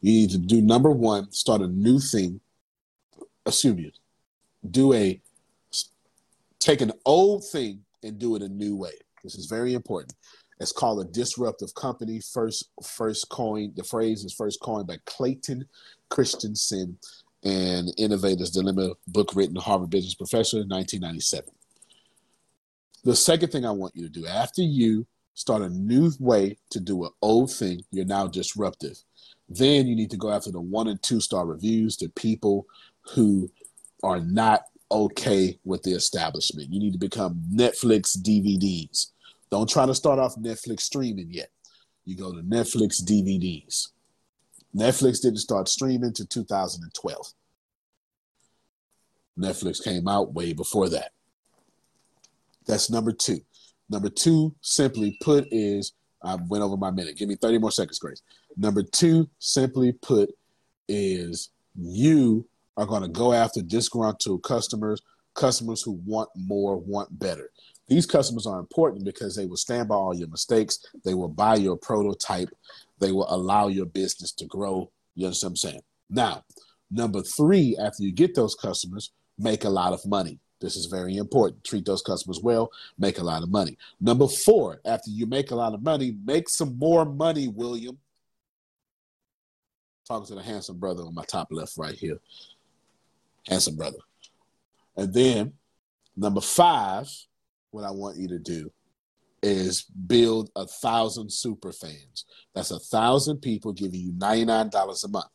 You 0.00 0.12
need 0.12 0.30
to 0.30 0.38
do 0.38 0.62
number 0.62 0.90
one, 0.90 1.32
start 1.32 1.60
a 1.60 1.66
new 1.66 1.98
thing. 1.98 2.40
Assume 3.46 3.78
you 3.78 3.90
do 4.68 4.92
a 4.92 5.20
take 6.58 6.80
an 6.80 6.92
old 7.06 7.44
thing 7.44 7.84
and 8.02 8.18
do 8.18 8.36
it 8.36 8.42
a 8.42 8.48
new 8.48 8.76
way. 8.76 8.92
This 9.22 9.36
is 9.36 9.46
very 9.46 9.74
important. 9.74 10.14
It's 10.60 10.72
called 10.72 11.00
a 11.00 11.10
disruptive 11.10 11.74
company. 11.74 12.20
First, 12.20 12.70
first 12.82 13.28
coined 13.28 13.76
the 13.76 13.84
phrase 13.84 14.24
is 14.24 14.34
first 14.34 14.60
coined 14.60 14.86
by 14.86 14.96
Clayton 15.06 15.66
Christensen 16.10 16.98
and 17.44 17.92
Innovators 17.96 18.50
Dilemma, 18.50 18.94
book 19.06 19.34
written 19.34 19.56
Harvard 19.56 19.90
Business 19.90 20.14
Professor 20.14 20.58
in 20.58 20.68
1997. 20.68 21.50
The 23.04 23.14
second 23.14 23.50
thing 23.50 23.64
I 23.64 23.70
want 23.70 23.94
you 23.94 24.02
to 24.02 24.08
do 24.08 24.26
after 24.26 24.62
you 24.62 25.06
start 25.34 25.62
a 25.62 25.68
new 25.68 26.10
way 26.18 26.58
to 26.70 26.80
do 26.80 27.04
an 27.04 27.10
old 27.22 27.52
thing, 27.52 27.84
you're 27.92 28.04
now 28.04 28.26
disruptive. 28.26 28.98
Then 29.48 29.86
you 29.86 29.96
need 29.96 30.10
to 30.10 30.16
go 30.16 30.30
after 30.30 30.50
the 30.50 30.60
one 30.60 30.88
and 30.88 31.02
two 31.02 31.20
star 31.20 31.46
reviews 31.46 31.96
to 31.96 32.08
people 32.10 32.66
who 33.14 33.50
are 34.02 34.20
not 34.20 34.64
okay 34.90 35.58
with 35.64 35.82
the 35.82 35.92
establishment. 35.92 36.72
You 36.72 36.80
need 36.80 36.92
to 36.92 36.98
become 36.98 37.42
Netflix 37.52 38.18
DVDs. 38.18 39.08
Don't 39.50 39.68
try 39.68 39.86
to 39.86 39.94
start 39.94 40.18
off 40.18 40.36
Netflix 40.36 40.80
streaming 40.80 41.28
yet. 41.30 41.50
You 42.04 42.16
go 42.16 42.32
to 42.32 42.42
Netflix 42.42 43.02
DVDs. 43.02 43.88
Netflix 44.76 45.22
didn't 45.22 45.38
start 45.38 45.68
streaming 45.68 46.12
to 46.14 46.26
2012. 46.26 47.32
Netflix 49.38 49.82
came 49.82 50.08
out 50.08 50.34
way 50.34 50.52
before 50.52 50.88
that. 50.90 51.12
That's 52.66 52.90
number 52.90 53.12
two. 53.12 53.40
Number 53.88 54.10
two, 54.10 54.54
simply 54.60 55.16
put, 55.22 55.46
is 55.50 55.92
I 56.22 56.36
went 56.48 56.62
over 56.62 56.76
my 56.76 56.90
minute. 56.90 57.16
Give 57.16 57.28
me 57.28 57.36
30 57.36 57.58
more 57.58 57.70
seconds, 57.70 57.98
Grace. 57.98 58.22
Number 58.56 58.82
two, 58.82 59.28
simply 59.38 59.92
put, 59.92 60.30
is 60.88 61.50
you 61.76 62.46
are 62.76 62.86
going 62.86 63.02
to 63.02 63.08
go 63.08 63.32
after 63.32 63.60
disgruntled 63.60 64.42
customers, 64.42 65.02
customers 65.34 65.82
who 65.82 66.00
want 66.04 66.30
more, 66.36 66.76
want 66.78 67.18
better. 67.18 67.50
These 67.88 68.06
customers 68.06 68.46
are 68.46 68.60
important 68.60 69.04
because 69.04 69.34
they 69.34 69.46
will 69.46 69.56
stand 69.56 69.88
by 69.88 69.94
all 69.94 70.14
your 70.14 70.28
mistakes. 70.28 70.78
They 71.04 71.14
will 71.14 71.28
buy 71.28 71.56
your 71.56 71.76
prototype. 71.76 72.50
They 72.98 73.12
will 73.12 73.26
allow 73.32 73.68
your 73.68 73.86
business 73.86 74.32
to 74.32 74.46
grow. 74.46 74.90
You 75.14 75.26
understand 75.26 75.50
what 75.50 75.52
I'm 75.52 75.56
saying? 75.56 75.82
Now, 76.10 76.44
number 76.90 77.22
three, 77.22 77.76
after 77.80 78.02
you 78.02 78.12
get 78.12 78.34
those 78.34 78.54
customers, 78.54 79.10
make 79.38 79.64
a 79.64 79.70
lot 79.70 79.92
of 79.92 80.04
money. 80.06 80.38
This 80.60 80.76
is 80.76 80.86
very 80.86 81.16
important. 81.16 81.64
Treat 81.64 81.86
those 81.86 82.02
customers 82.02 82.40
well, 82.42 82.70
make 82.98 83.18
a 83.18 83.24
lot 83.24 83.42
of 83.42 83.50
money. 83.50 83.78
Number 84.00 84.26
four, 84.26 84.80
after 84.84 85.10
you 85.10 85.26
make 85.26 85.50
a 85.50 85.56
lot 85.56 85.72
of 85.72 85.82
money, 85.82 86.16
make 86.24 86.48
some 86.48 86.76
more 86.78 87.04
money, 87.04 87.48
William. 87.48 87.98
Talking 90.08 90.26
to 90.28 90.34
the 90.36 90.42
handsome 90.42 90.78
brother 90.78 91.02
on 91.02 91.14
my 91.14 91.24
top 91.24 91.48
left 91.50 91.76
right 91.76 91.94
here. 91.94 92.18
Handsome 93.46 93.76
brother. 93.76 93.98
And 94.96 95.12
then 95.12 95.52
number 96.16 96.40
five, 96.40 97.08
what 97.70 97.84
I 97.84 97.90
want 97.90 98.16
you 98.16 98.26
to 98.28 98.38
do 98.38 98.72
is 99.42 99.82
build 99.82 100.50
a 100.56 100.66
thousand 100.66 101.30
super 101.30 101.72
fans. 101.72 102.24
That's 102.54 102.70
a 102.70 102.78
thousand 102.78 103.38
people 103.42 103.72
giving 103.72 104.00
you 104.00 104.12
$99 104.12 105.04
a 105.04 105.08
month. 105.08 105.26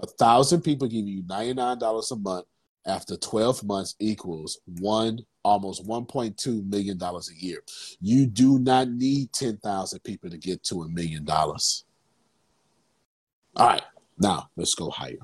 A 0.00 0.06
thousand 0.06 0.62
people 0.62 0.88
giving 0.88 1.06
you 1.06 1.22
$99 1.22 2.10
a 2.10 2.16
month 2.16 2.46
after 2.86 3.16
12 3.16 3.64
months 3.64 3.96
equals 3.98 4.60
one 4.80 5.20
almost 5.44 5.86
1.2 5.86 6.68
million 6.68 6.96
dollars 6.96 7.30
a 7.30 7.44
year. 7.44 7.58
You 8.00 8.26
do 8.26 8.58
not 8.58 8.88
need 8.88 9.32
10,000 9.32 10.00
people 10.00 10.30
to 10.30 10.38
get 10.38 10.62
to 10.64 10.82
a 10.82 10.88
million 10.88 11.24
dollars. 11.24 11.84
All 13.56 13.68
right, 13.68 13.82
now 14.18 14.48
let's 14.56 14.74
go 14.74 14.90
higher. 14.90 15.18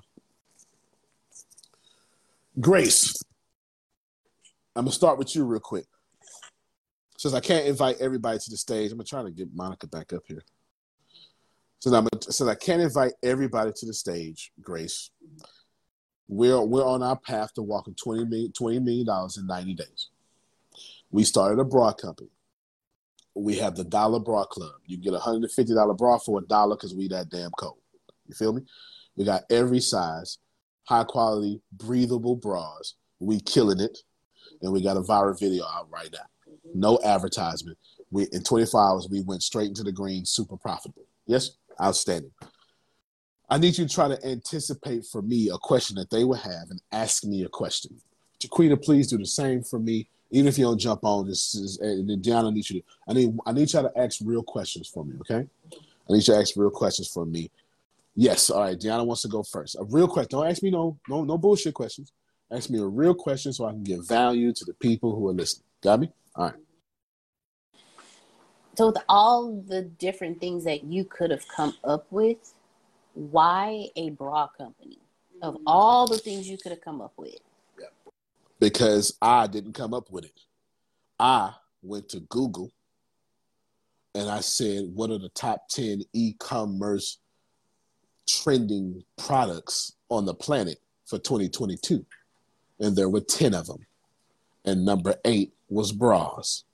Grace, 2.61 3.17
I'm 4.77 4.85
gonna 4.85 4.93
start 4.93 5.19
with 5.19 5.35
you 5.35 5.45
real 5.45 5.59
quick. 5.59 5.87
Since 7.19 7.35
I 7.35 7.41
can't 7.41 7.67
invite 7.67 7.97
everybody 8.01 8.39
to 8.39 8.51
the 8.51 8.57
stage, 8.57 8.93
I'm 8.93 8.99
gonna 8.99 9.05
try 9.05 9.25
to 9.25 9.33
get 9.33 9.53
Monica 9.53 9.89
back 9.89 10.13
up 10.13 10.23
here. 10.29 10.43
Since 11.81 11.93
I'm 11.93 12.07
since 12.23 12.49
I 12.49 12.55
can't 12.55 12.81
invite 12.81 13.13
everybody 13.23 13.73
to 13.75 13.87
the 13.87 13.95
stage, 13.95 14.53
Grace, 14.61 15.11
we're 16.29 16.63
we're 16.63 16.87
on 16.87 17.03
our 17.03 17.19
path 17.19 17.53
to 17.55 17.63
walking 17.63 17.95
20 17.95 18.27
million, 18.27 18.53
$20 18.53 18.81
million 18.81 19.07
in 19.39 19.47
90 19.47 19.75
days. 19.75 20.09
We 21.11 21.25
started 21.25 21.59
a 21.59 21.65
bra 21.65 21.93
company. 21.93 22.31
We 23.35 23.57
have 23.57 23.75
the 23.75 23.85
Dollar 23.85 24.21
Bra 24.21 24.45
Club. 24.45 24.75
You 24.87 24.99
get 24.99 25.15
a 25.15 25.19
$150 25.19 25.99
bra 25.99 26.19
for 26.19 26.39
a 26.39 26.43
dollar 26.43 26.77
because 26.77 26.95
we 26.95 27.09
that 27.09 27.29
damn 27.29 27.51
cold. 27.59 27.80
You 28.31 28.35
feel 28.35 28.53
me? 28.53 28.63
We 29.17 29.25
got 29.25 29.43
every 29.51 29.81
size, 29.81 30.39
high 30.85 31.05
quality, 31.05 31.61
breathable 31.73 32.37
bras. 32.37 32.95
We 33.19 33.41
killing 33.41 33.81
it. 33.81 33.99
And 34.63 34.73
we 34.73 34.83
got 34.83 34.97
a 34.97 35.01
viral 35.01 35.39
video 35.39 35.65
out 35.65 35.89
right 35.91 36.11
now 36.13 36.27
mm-hmm. 36.51 36.81
no 36.81 36.99
advertisement. 37.05 37.79
We 38.11 38.27
in 38.33 38.43
24 38.43 38.81
hours 38.81 39.09
we 39.11 39.23
went 39.23 39.43
straight 39.43 39.69
into 39.69 39.83
the 39.83 39.93
green, 39.93 40.25
super 40.25 40.57
profitable. 40.57 41.05
Yes, 41.27 41.51
outstanding. 41.81 42.33
I 43.49 43.59
need 43.59 43.77
you 43.79 43.87
to 43.87 43.93
try 43.93 44.09
to 44.09 44.27
anticipate 44.27 45.05
for 45.07 45.23
me 45.23 45.51
a 45.51 45.59
question 45.59 45.97
that 45.97 46.11
they 46.11 46.25
will 46.25 46.35
have 46.35 46.71
and 46.71 46.81
ask 46.93 47.25
me 47.25 47.43
a 47.43 47.49
question. 47.49 48.01
Jaquita, 48.39 48.83
please 48.83 49.09
do 49.09 49.19
the 49.19 49.27
same 49.27 49.63
for 49.63 49.79
me. 49.79 50.09
Even 50.31 50.47
if 50.47 50.57
you 50.57 50.65
don't 50.65 50.79
jump 50.79 51.01
on 51.03 51.27
this, 51.27 51.57
is, 51.57 51.79
and 51.79 52.09
then 52.09 52.23
Deanna 52.23 52.53
needs 52.53 52.71
you 52.71 52.81
to. 52.81 52.87
I 53.09 53.13
need 53.13 53.37
I 53.45 53.53
need 53.53 53.73
you 53.73 53.83
to 53.83 53.93
ask 53.97 54.21
real 54.25 54.45
questions 54.45 54.89
for 54.89 55.05
me. 55.05 55.17
Okay, 55.21 55.47
I 55.73 56.13
need 56.13 56.27
you 56.27 56.35
to 56.35 56.37
ask 56.37 56.57
real 56.57 56.71
questions 56.71 57.09
for 57.09 57.27
me. 57.27 57.51
Yes, 58.15 58.51
all 58.51 58.63
right. 58.63 58.79
Deanna 58.79 59.07
wants 59.07 59.23
to 59.23 59.29
go 59.29 59.43
first. 59.43 59.77
A 59.77 59.85
real 59.85 60.09
question. 60.09 60.29
Don't 60.31 60.47
ask 60.47 60.63
me 60.63 60.71
no 60.71 60.99
no 61.09 61.25
no 61.25 61.39
bullshit 61.39 61.75
questions. 61.75 62.13
Ask 62.51 62.69
me 62.69 62.81
a 62.81 62.87
real 62.87 63.15
question 63.15 63.53
so 63.53 63.65
I 63.65 63.71
can 63.71 63.85
give 63.85 64.07
value 64.07 64.53
to 64.53 64.65
the 64.65 64.75
people 64.75 65.15
who 65.15 65.29
are 65.29 65.33
listening. 65.33 65.65
Got 65.83 66.01
me? 66.01 66.13
All 66.35 66.47
right. 66.47 66.55
So 68.77 68.87
with 68.87 68.99
all 69.09 69.63
the 69.67 69.83
different 69.83 70.41
things 70.41 70.65
that 70.65 70.85
you 70.85 71.05
could 71.05 71.31
have 71.31 71.47
come 71.49 71.75
up 71.85 72.07
with, 72.11 72.55
why 73.15 73.89
a 73.95 74.11
bra 74.11 74.49
company? 74.49 74.99
Of 75.43 75.55
mm-hmm. 75.55 75.65
all 75.67 76.07
the 76.07 76.19
things 76.19 76.49
you 76.49 76.59
could 76.59 76.73
have 76.73 76.81
come 76.81 77.01
up 77.01 77.13
with. 77.17 77.39
Yeah. 77.79 77.87
Because 78.59 79.17
I 79.23 79.47
didn't 79.47 79.75
come 79.75 79.95
up 79.95 80.11
with 80.11 80.25
it. 80.25 80.41
I 81.19 81.53
went 81.83 82.09
to 82.11 82.21
Google 82.21 82.71
and 84.15 84.29
I 84.29 84.41
said, 84.41 84.91
what 84.95 85.11
are 85.11 85.19
the 85.19 85.29
top 85.31 85.69
10 85.69 86.03
e-commerce 86.13 87.19
trending 88.31 89.05
products 89.17 89.95
on 90.09 90.25
the 90.25 90.35
planet 90.35 90.79
for 91.07 91.19
2022? 91.19 92.05
And 92.79 92.97
there 92.97 93.09
were 93.09 93.21
10 93.21 93.55
of 93.55 93.67
them. 93.67 93.87
And 94.65 94.85
number 94.85 95.17
eight 95.25 95.53
was 95.69 95.93
bras. 95.93 96.65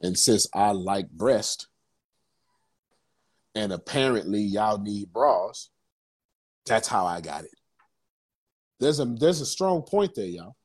And 0.00 0.18
since 0.18 0.46
I 0.54 0.72
like 0.72 1.10
breast, 1.10 1.68
and 3.54 3.72
apparently 3.72 4.40
y'all 4.40 4.78
need 4.78 5.12
bras, 5.12 5.70
that's 6.66 6.88
how 6.88 7.06
I 7.06 7.20
got 7.20 7.44
it. 7.44 7.50
There's 8.80 8.98
a 8.98 9.04
there's 9.04 9.40
a 9.40 9.46
strong 9.46 9.82
point 9.82 10.14
there, 10.14 10.26
y'all. 10.26 10.56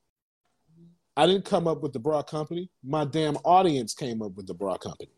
I 1.15 1.25
didn't 1.27 1.45
come 1.45 1.67
up 1.67 1.81
with 1.81 1.93
the 1.93 1.99
bra 1.99 2.21
company. 2.21 2.69
My 2.83 3.05
damn 3.05 3.37
audience 3.37 3.93
came 3.93 4.21
up 4.21 4.35
with 4.35 4.47
the 4.47 4.53
bra 4.53 4.77
company. 4.77 5.11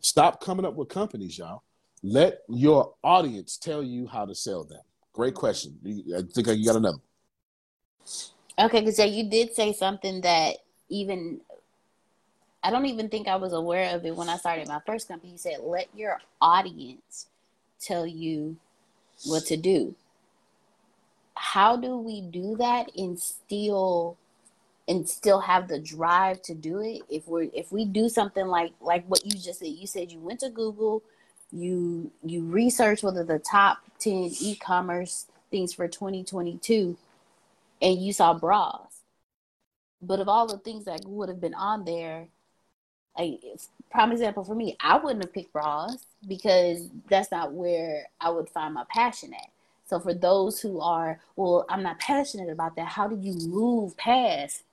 Stop 0.00 0.40
coming 0.40 0.64
up 0.64 0.74
with 0.74 0.88
companies, 0.88 1.38
y'all. 1.38 1.62
Let 2.02 2.42
your 2.48 2.94
audience 3.02 3.56
tell 3.56 3.82
you 3.82 4.06
how 4.06 4.24
to 4.24 4.34
sell 4.34 4.64
them. 4.64 4.80
Great 5.12 5.34
question. 5.34 5.76
I 6.16 6.22
think 6.22 6.46
you 6.48 6.64
got 6.64 6.76
another. 6.76 6.98
Okay, 8.58 8.80
because 8.80 8.98
yeah, 8.98 9.04
you 9.04 9.28
did 9.28 9.54
say 9.54 9.72
something 9.72 10.20
that 10.22 10.56
even 10.88 11.40
I 12.62 12.70
don't 12.70 12.86
even 12.86 13.08
think 13.08 13.28
I 13.28 13.36
was 13.36 13.52
aware 13.52 13.94
of 13.94 14.04
it 14.04 14.16
when 14.16 14.28
I 14.28 14.36
started 14.36 14.68
my 14.68 14.80
first 14.84 15.08
company. 15.08 15.32
You 15.32 15.38
said, 15.38 15.58
let 15.62 15.88
your 15.94 16.20
audience 16.40 17.26
tell 17.80 18.06
you 18.06 18.56
what 19.24 19.44
to 19.46 19.56
do. 19.56 19.94
How 21.34 21.76
do 21.76 21.96
we 21.96 22.20
do 22.20 22.56
that 22.56 22.90
and 22.96 23.18
still 23.18 24.16
and 24.88 25.08
still 25.08 25.40
have 25.40 25.68
the 25.68 25.78
drive 25.78 26.42
to 26.42 26.54
do 26.54 26.80
it 26.80 27.02
if 27.08 27.28
we're 27.28 27.48
if 27.52 27.70
we 27.70 27.84
do 27.84 28.08
something 28.08 28.46
like 28.46 28.72
like 28.80 29.04
what 29.06 29.24
you 29.24 29.32
just 29.32 29.60
said 29.60 29.68
you 29.68 29.86
said 29.86 30.10
you 30.10 30.18
went 30.18 30.40
to 30.40 30.48
google 30.48 31.02
you 31.52 32.10
you 32.22 32.44
research 32.44 33.02
whether 33.02 33.24
the 33.24 33.38
top 33.38 33.78
10 34.00 34.32
e-commerce 34.40 35.26
things 35.50 35.72
for 35.72 35.88
2022 35.88 36.96
and 37.80 37.98
you 37.98 38.12
saw 38.12 38.34
bras 38.34 39.00
but 40.02 40.20
of 40.20 40.28
all 40.28 40.46
the 40.46 40.58
things 40.58 40.84
that 40.84 41.00
would 41.06 41.28
have 41.28 41.40
been 41.40 41.54
on 41.54 41.84
there 41.84 42.26
like 43.18 43.40
prime 43.90 44.12
example 44.12 44.44
for 44.44 44.54
me 44.54 44.76
i 44.80 44.96
wouldn't 44.98 45.24
have 45.24 45.32
picked 45.32 45.52
bras 45.52 46.04
because 46.26 46.88
that's 47.08 47.30
not 47.30 47.52
where 47.52 48.06
i 48.20 48.28
would 48.28 48.48
find 48.50 48.74
my 48.74 48.84
passion 48.90 49.32
at 49.32 49.48
so 49.86 49.98
for 49.98 50.12
those 50.12 50.60
who 50.60 50.80
are 50.80 51.18
well 51.36 51.64
i'm 51.70 51.82
not 51.82 51.98
passionate 51.98 52.50
about 52.50 52.76
that 52.76 52.88
how 52.88 53.08
do 53.08 53.16
you 53.16 53.34
move 53.48 53.96
past 53.96 54.64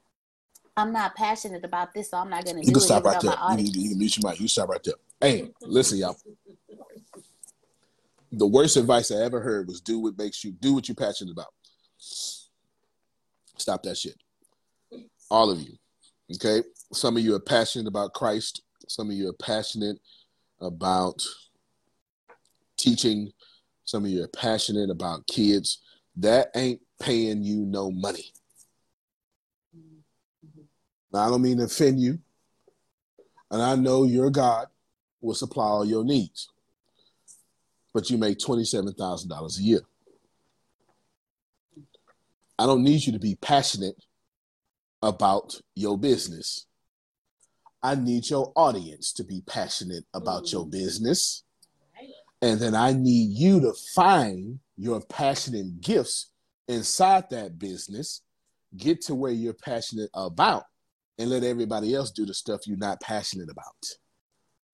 I'm 0.78 0.92
not 0.92 1.16
passionate 1.16 1.64
about 1.64 1.94
this, 1.94 2.10
so 2.10 2.18
I'm 2.18 2.30
not 2.30 2.44
going 2.44 2.58
to 2.58 2.62
do 2.62 2.68
You 2.68 2.74
can 2.74 2.82
stop 2.82 3.04
right 3.06 3.22
there. 3.22 3.32
You 3.32 3.38
audience- 3.38 3.76
you 3.76 3.96
mute 3.96 4.18
your 4.18 4.30
mic. 4.30 4.40
You 4.42 4.48
stop 4.48 4.70
right 4.70 4.84
there. 4.84 4.96
Hey, 5.22 5.54
listen, 5.62 6.00
y'all. 6.00 6.18
The 8.38 8.46
worst 8.48 8.76
advice 8.76 9.12
I 9.12 9.24
ever 9.24 9.40
heard 9.40 9.68
was 9.68 9.80
do 9.80 10.00
what 10.00 10.18
makes 10.18 10.44
you 10.44 10.52
do 10.52 10.74
what 10.74 10.90
you're 10.90 10.96
passionate 10.96 11.32
about. 11.32 11.54
Stop 11.98 13.84
that 13.84 13.98
shit. 13.98 14.18
All 15.32 15.50
of 15.50 15.62
you. 15.62 15.74
Okay. 16.36 16.62
Some 16.92 17.16
of 17.16 17.24
you 17.24 17.34
are 17.36 17.40
passionate 17.40 17.88
about 17.88 18.14
Christ. 18.14 18.62
Some 18.90 19.10
of 19.10 19.16
you 19.16 19.30
are 19.30 19.34
passionate 19.34 19.98
about 20.60 21.24
teaching. 22.78 23.32
Some 23.86 24.04
of 24.04 24.12
you 24.12 24.24
are 24.24 24.28
passionate 24.28 24.90
about 24.90 25.28
kids. 25.28 25.82
That 26.18 26.50
ain't 26.56 26.82
paying 27.00 27.42
you 27.42 27.66
no 27.66 27.90
money. 27.90 28.34
Now, 31.14 31.20
I 31.20 31.30
don't 31.30 31.42
mean 31.42 31.60
to 31.60 31.64
offend 31.66 32.02
you. 32.02 32.20
And 33.50 33.62
I 33.62 33.76
know 33.76 34.04
your 34.04 34.30
God 34.30 34.68
will 35.22 35.36
supply 35.36 35.66
all 35.66 35.86
your 35.86 36.04
needs. 36.04 36.50
But 37.96 38.10
you 38.10 38.18
make 38.18 38.40
$27,000 38.40 39.58
a 39.58 39.62
year. 39.62 39.80
I 42.60 42.66
don't 42.66 42.84
need 42.84 43.06
you 43.06 43.14
to 43.14 43.20
be 43.20 43.36
passionate 43.36 43.96
about 45.02 45.56
your 45.76 45.98
business. 45.98 46.68
I 47.82 47.96
need 47.96 48.30
your 48.30 48.52
audience 48.54 49.14
to 49.14 49.24
be 49.24 49.44
passionate 49.48 50.04
about 50.14 50.52
your 50.52 50.66
mm. 50.66 50.72
business. 50.72 51.44
And 52.42 52.60
then 52.60 52.76
I 52.76 52.92
need 52.92 53.30
you 53.32 53.62
to 53.62 53.72
find 53.96 54.60
your 54.76 55.00
passionate 55.00 55.80
gifts 55.80 56.32
inside 56.68 57.30
that 57.30 57.58
business, 57.58 58.24
get 58.76 59.00
to 59.04 59.16
where 59.16 59.32
you're 59.32 59.54
passionate 59.54 60.10
about, 60.14 60.64
and 61.18 61.30
let 61.30 61.46
everybody 61.46 61.96
else 61.96 62.12
do 62.12 62.26
the 62.26 62.34
stuff 62.34 62.68
you're 62.68 62.76
not 62.76 63.00
passionate 63.00 63.50
about. 63.50 63.86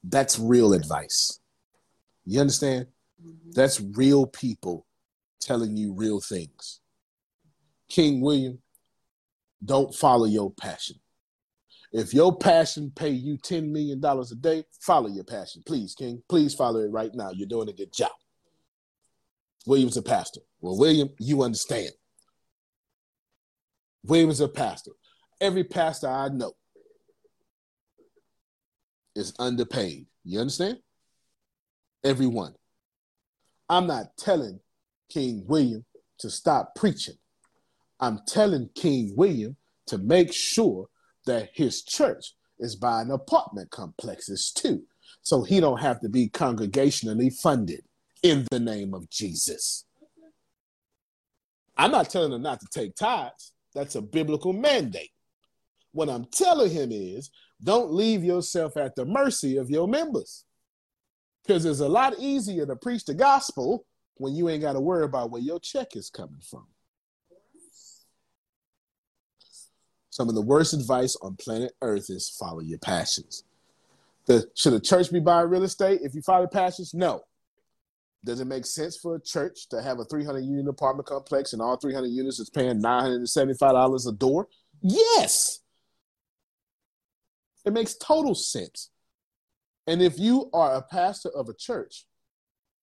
That's 0.04 0.40
real 0.40 0.74
advice. 0.74 1.40
You 2.26 2.42
understand? 2.42 2.88
That's 3.54 3.82
real 3.82 4.26
people 4.26 4.86
telling 5.40 5.76
you 5.76 5.94
real 5.94 6.20
things. 6.20 6.80
King 7.90 8.22
William, 8.22 8.60
don't 9.64 9.94
follow 9.94 10.26
your 10.26 10.52
passion. 10.52 10.98
If 11.92 12.14
your 12.14 12.38
passion 12.38 12.92
pay 12.96 13.10
you 13.10 13.38
$10 13.38 13.70
million 13.70 14.04
a 14.04 14.36
day, 14.36 14.64
follow 14.80 15.10
your 15.10 15.26
passion. 15.26 15.62
Please, 15.66 15.94
King. 15.94 16.24
Please 16.30 16.54
follow 16.54 16.80
it 16.80 16.92
right 16.92 17.14
now. 17.14 17.32
You're 17.32 17.50
doing 17.50 17.68
a 17.68 17.74
good 17.74 17.92
job. 17.92 18.12
William's 19.68 19.98
a 19.98 20.02
pastor. 20.02 20.40
Well, 20.62 20.78
William, 20.78 21.10
you 21.20 21.44
understand. 21.44 21.92
William's 24.06 24.40
a 24.40 24.48
pastor. 24.48 24.92
Every 25.42 25.64
pastor 25.64 26.08
I 26.08 26.30
know 26.30 26.54
is 29.16 29.34
underpaid. 29.38 30.08
You 30.24 30.40
understand? 30.40 30.78
Everyone. 32.04 32.54
I'm 33.72 33.88
not 33.88 34.18
telling 34.18 34.60
King 35.10 35.46
William 35.48 35.86
to 36.20 36.30
stop 36.30 36.76
preaching. 36.76 37.16
I'm 38.02 38.20
telling 38.28 38.70
King 38.76 39.14
William 39.16 39.56
to 39.88 39.98
make 39.98 40.34
sure 40.34 40.90
that 41.26 41.52
his 41.54 41.82
church 41.82 42.34
is 42.60 42.76
buying 42.76 43.12
apartment 43.12 43.72
complexes 43.72 44.52
too, 44.52 44.84
so 45.22 45.44
he 45.44 45.62
don't 45.62 45.80
have 45.80 46.02
to 46.02 46.10
be 46.10 46.28
congregationally 46.28 47.34
funded 47.34 47.86
in 48.24 48.46
the 48.52 48.60
name 48.60 48.94
of 48.94 49.10
Jesus. 49.10 49.86
I'm 51.78 51.92
not 51.92 52.10
telling 52.10 52.34
him 52.34 52.42
not 52.42 52.60
to 52.60 52.68
take 52.74 52.94
tithes. 52.96 53.54
That's 53.74 53.96
a 53.96 54.02
biblical 54.02 54.52
mandate. 54.52 55.12
What 55.94 56.10
I'm 56.10 56.26
telling 56.26 56.72
him 56.72 56.92
is 56.92 57.32
don't 57.64 57.94
leave 57.94 58.22
yourself 58.22 58.76
at 58.76 58.98
the 58.98 59.06
mercy 59.06 59.56
of 59.56 59.70
your 59.70 59.88
members. 59.88 60.44
Because 61.44 61.66
it's 61.66 61.80
a 61.80 61.88
lot 61.88 62.16
easier 62.20 62.66
to 62.66 62.76
preach 62.76 63.06
the 63.06 63.14
gospel 63.14 63.86
when 64.16 64.36
you 64.36 64.50
ain't 64.50 64.62
got 64.62 64.74
to 64.74 64.82
worry 64.82 65.04
about 65.04 65.32
where 65.32 65.42
your 65.42 65.60
check 65.60 65.96
is 65.96 66.10
coming 66.10 66.42
from. 66.42 66.68
Some 70.12 70.28
of 70.28 70.36
the 70.36 70.42
worst 70.42 70.74
advice 70.74 71.16
on 71.22 71.36
planet 71.38 71.72
Earth 71.82 72.10
is 72.10 72.30
follow 72.30 72.60
your 72.60 72.80
passions. 72.80 73.46
The, 74.26 74.46
should 74.56 74.74
a 74.74 74.80
church 74.80 75.12
be 75.12 75.20
buying 75.20 75.50
real 75.50 75.64
estate 75.64 76.02
if 76.04 76.14
you 76.14 76.22
follow 76.22 76.48
passions? 76.48 76.94
No. 76.94 77.22
Does 78.24 78.40
it 78.40 78.46
make 78.46 78.66
sense 78.66 78.98
for 78.98 79.16
a 79.16 79.22
church 79.22 79.68
to 79.70 79.82
have 79.82 80.00
a 80.00 80.06
300 80.06 80.42
unit 80.42 80.68
apartment 80.68 81.08
complex 81.08 81.54
and 81.54 81.62
all 81.62 81.76
300 81.76 82.08
units 82.08 82.40
is 82.40 82.50
paying 82.50 82.82
$975 82.82 84.08
a 84.08 84.12
door? 84.12 84.48
Yes. 84.82 85.62
It 87.66 87.74
makes 87.74 87.96
total 87.96 88.36
sense. 88.36 88.90
And 89.92 90.02
if 90.02 90.18
you 90.18 90.50
are 90.54 90.76
a 90.76 90.82
pastor 90.82 91.28
of 91.36 91.50
a 91.50 91.54
church, 91.54 92.06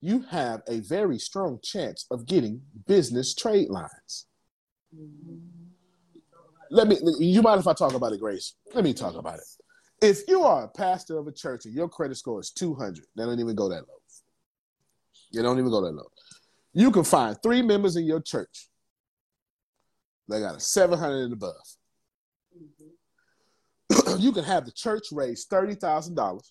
you 0.02 0.26
have 0.30 0.60
a 0.68 0.80
very 0.80 1.18
strong 1.18 1.58
chance 1.62 2.04
of 2.10 2.26
getting 2.26 2.60
business 2.86 3.34
trade 3.34 3.70
lines. 3.70 4.26
Let 6.70 6.86
me, 6.86 6.98
you 7.18 7.40
mind 7.40 7.60
if 7.60 7.66
I 7.66 7.72
talk 7.72 7.94
about 7.94 8.12
it, 8.12 8.20
Grace? 8.20 8.56
Let 8.74 8.84
me 8.84 8.92
talk 8.92 9.14
about 9.14 9.38
it. 9.38 9.46
If 10.02 10.28
you 10.28 10.42
are 10.42 10.64
a 10.64 10.68
pastor 10.68 11.16
of 11.16 11.26
a 11.26 11.32
church 11.32 11.64
and 11.64 11.72
your 11.72 11.88
credit 11.88 12.18
score 12.18 12.40
is 12.40 12.50
200, 12.50 13.02
they 13.16 13.24
don't 13.24 13.40
even 13.40 13.56
go 13.56 13.70
that 13.70 13.88
low. 13.88 14.02
You 15.30 15.40
don't 15.40 15.58
even 15.58 15.70
go 15.70 15.80
that 15.80 15.92
low. 15.92 16.10
You 16.74 16.90
can 16.90 17.04
find 17.04 17.38
three 17.42 17.62
members 17.62 17.96
in 17.96 18.04
your 18.04 18.20
church. 18.20 18.68
They 20.28 20.40
got 20.40 20.56
a 20.56 20.60
700 20.60 21.24
and 21.24 21.32
above. 21.32 21.54
you 24.20 24.30
can 24.30 24.44
have 24.44 24.66
the 24.66 24.72
church 24.72 25.06
raise 25.10 25.46
$30,000. 25.46 26.42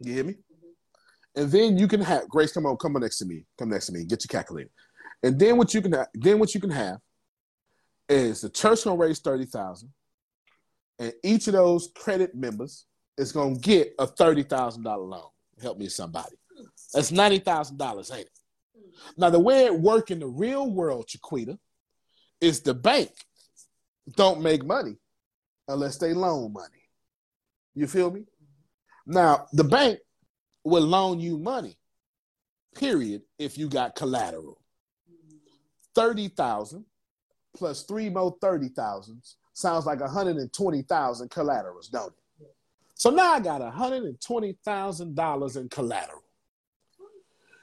You 0.00 0.12
hear 0.12 0.24
me? 0.24 0.36
And 1.34 1.50
then 1.50 1.78
you 1.78 1.88
can 1.88 2.00
have 2.00 2.28
Grace. 2.28 2.52
Come 2.52 2.66
on, 2.66 2.76
come 2.76 2.96
on 2.96 3.02
next 3.02 3.18
to 3.18 3.26
me. 3.26 3.44
Come 3.58 3.70
next 3.70 3.86
to 3.86 3.92
me. 3.92 4.04
Get 4.04 4.24
your 4.24 4.28
calculator. 4.28 4.70
And 5.22 5.38
then 5.38 5.56
what 5.56 5.74
you 5.74 5.82
can 5.82 5.92
have, 5.92 6.08
then 6.14 6.38
what 6.38 6.54
you 6.54 6.60
can 6.60 6.70
have 6.70 6.98
is 8.08 8.40
the 8.40 8.48
church 8.48 8.84
gonna 8.84 8.96
raise 8.96 9.18
thirty 9.18 9.44
thousand, 9.44 9.90
and 10.98 11.12
each 11.22 11.46
of 11.46 11.52
those 11.52 11.90
credit 11.94 12.34
members 12.34 12.86
is 13.16 13.32
gonna 13.32 13.56
get 13.56 13.94
a 13.98 14.06
thirty 14.06 14.42
thousand 14.42 14.84
dollar 14.84 15.04
loan. 15.04 15.28
Help 15.60 15.78
me, 15.78 15.88
somebody. 15.88 16.36
That's 16.94 17.12
ninety 17.12 17.38
thousand 17.38 17.76
dollars, 17.76 18.10
ain't 18.10 18.22
it? 18.22 18.30
Now 19.16 19.30
the 19.30 19.38
way 19.38 19.64
it 19.64 19.78
work 19.78 20.10
in 20.10 20.20
the 20.20 20.26
real 20.26 20.70
world, 20.70 21.06
Chiquita, 21.08 21.58
is 22.40 22.60
the 22.60 22.74
bank 22.74 23.10
don't 24.16 24.40
make 24.40 24.64
money 24.64 24.96
unless 25.66 25.98
they 25.98 26.14
loan 26.14 26.52
money. 26.52 26.82
You 27.74 27.86
feel 27.86 28.10
me? 28.10 28.24
Now 29.08 29.46
the 29.54 29.64
bank 29.64 29.98
will 30.64 30.84
loan 30.84 31.18
you 31.18 31.38
money, 31.38 31.78
period, 32.76 33.22
if 33.38 33.56
you 33.56 33.68
got 33.68 33.96
collateral. 33.96 34.60
30,000 35.94 36.84
plus 37.56 37.84
three 37.84 38.10
more 38.10 38.36
30,000s 38.38 39.36
sounds 39.54 39.86
like 39.86 40.00
120,000 40.00 41.30
collaterals, 41.30 41.88
don't 41.88 42.12
it? 42.12 42.12
So 42.94 43.08
now 43.10 43.32
I 43.32 43.40
got 43.40 43.62
$120,000 43.62 45.56
in 45.56 45.68
collateral. 45.70 46.22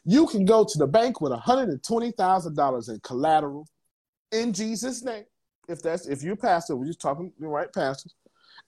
You 0.03 0.25
can 0.27 0.45
go 0.45 0.65
to 0.65 0.77
the 0.77 0.87
bank 0.87 1.21
with 1.21 1.31
$120,000 1.31 2.89
in 2.89 2.99
collateral 3.01 3.67
in 4.31 4.51
Jesus' 4.51 5.03
name. 5.03 5.25
If 5.67 5.83
that's 5.83 6.07
if 6.07 6.23
you're 6.23 6.35
pastor, 6.35 6.75
we're 6.75 6.87
just 6.87 7.01
talking 7.01 7.31
the 7.39 7.47
right 7.47 7.71
pastors. 7.71 8.15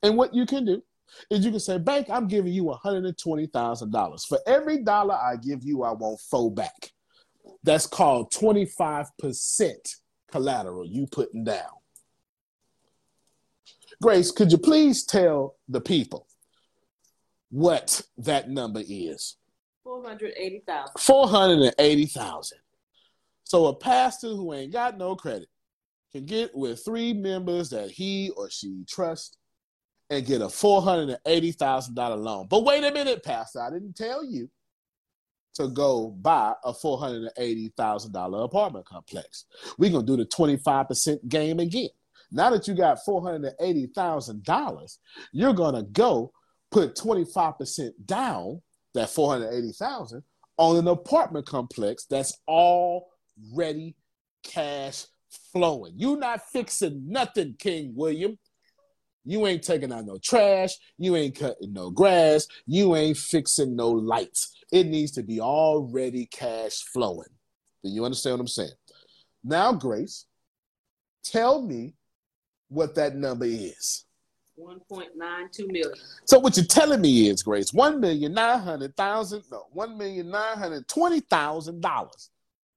And 0.03 0.15
what 0.15 0.33
you 0.33 0.45
can 0.45 0.63
do 0.65 0.83
is 1.29 1.45
you 1.45 1.51
can 1.51 1.59
say, 1.59 1.77
Bank, 1.77 2.07
I'm 2.09 2.27
giving 2.27 2.53
you 2.53 2.65
$120,000. 2.65 4.27
For 4.27 4.39
every 4.45 4.83
dollar 4.83 5.15
I 5.15 5.35
give 5.35 5.63
you, 5.63 5.83
I 5.83 5.91
want 5.91 6.19
four 6.19 6.51
back. 6.51 6.91
That's 7.63 7.87
called 7.87 8.31
25% 8.31 9.95
collateral 10.31 10.85
you 10.85 11.07
putting 11.07 11.43
down. 11.43 11.65
Grace, 14.01 14.31
could 14.31 14.51
you 14.51 14.57
please 14.57 15.03
tell 15.03 15.55
the 15.67 15.81
people 15.81 16.27
what 17.49 18.01
that 18.17 18.49
number 18.49 18.81
is? 18.87 19.37
Four 19.83 20.03
hundred 20.05 20.33
eighty 20.37 20.61
thousand. 20.67 20.99
480,000. 20.99 22.57
So 23.45 23.67
a 23.67 23.75
pastor 23.75 24.27
who 24.29 24.53
ain't 24.53 24.73
got 24.73 24.97
no 24.97 25.15
credit 25.15 25.47
can 26.11 26.25
get 26.25 26.55
with 26.55 26.83
three 26.83 27.13
members 27.13 27.69
that 27.69 27.89
he 27.89 28.31
or 28.35 28.49
she 28.49 28.83
trusts 28.87 29.37
and 30.09 30.25
get 30.25 30.41
a 30.41 30.45
$480,000 30.45 32.23
loan. 32.23 32.47
But 32.49 32.63
wait 32.63 32.83
a 32.83 32.91
minute, 32.91 33.23
Pastor, 33.23 33.61
I 33.61 33.69
didn't 33.69 33.95
tell 33.95 34.25
you 34.25 34.49
to 35.55 35.67
go 35.67 36.09
buy 36.09 36.53
a 36.63 36.71
$480,000 36.71 38.43
apartment 38.43 38.85
complex. 38.85 39.45
We're 39.77 39.91
going 39.91 40.05
to 40.05 40.17
do 40.17 40.23
the 40.23 40.29
25% 40.29 41.27
game 41.27 41.59
again. 41.59 41.89
Now 42.31 42.49
that 42.51 42.67
you 42.67 42.73
got 42.73 42.99
$480,000, 43.07 44.97
you're 45.31 45.53
going 45.53 45.75
to 45.75 45.83
go 45.83 46.31
put 46.71 46.95
25% 46.95 47.91
down 48.05 48.61
that 48.93 49.09
480,000 49.09 50.23
on 50.57 50.77
an 50.77 50.87
apartment 50.87 51.45
complex 51.45 52.05
that's 52.05 52.37
already 52.47 53.95
cash 54.43 55.05
flowing. 55.51 55.93
You're 55.95 56.17
not 56.17 56.41
fixing 56.51 57.09
nothing, 57.09 57.55
King 57.57 57.93
William. 57.95 58.37
You 59.27 59.45
ain't 59.45 59.61
taking 59.61 59.91
out 59.91 60.05
no 60.05 60.17
trash. 60.17 60.73
You 60.97 61.17
ain't 61.17 61.37
cutting 61.37 61.73
no 61.73 61.89
grass. 61.89 62.47
You 62.65 62.95
ain't 62.95 63.17
fixing 63.17 63.75
no 63.75 63.89
lights. 63.89 64.55
It 64.71 64.87
needs 64.87 65.11
to 65.13 65.23
be 65.23 65.41
already 65.41 66.27
cash 66.27 66.83
flowing. 66.93 67.27
Do 67.83 67.89
you 67.89 68.05
understand 68.05 68.35
what 68.35 68.41
I'm 68.41 68.47
saying? 68.47 68.71
Now, 69.43 69.73
Grace, 69.73 70.25
tell 71.25 71.61
me 71.61 71.93
what 72.69 72.95
that 72.95 73.17
number 73.17 73.45
is. 73.45 74.05
1.92 74.57 75.71
million. 75.71 75.91
So 76.23 76.39
what 76.39 76.55
you're 76.55 76.65
telling 76.65 77.01
me 77.01 77.27
is, 77.27 77.43
Grace, 77.43 77.73
one 77.73 77.99
million 77.99 78.33
nine 78.33 78.59
hundred 78.59 78.95
thousand, 78.95 79.43
no, 79.51 79.65
one 79.71 79.97
million 79.97 80.31
nine 80.31 80.57
hundred 80.57 80.87
twenty 80.87 81.19
thousand 81.19 81.81
dollars 81.81 82.31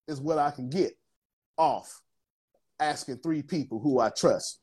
is 0.09 0.21
what 0.21 0.39
I 0.39 0.51
can 0.51 0.69
get 0.69 0.93
off 1.57 2.03
asking 2.81 3.19
three 3.19 3.43
people 3.43 3.79
who 3.79 4.01
I 4.01 4.11
trust 4.11 4.59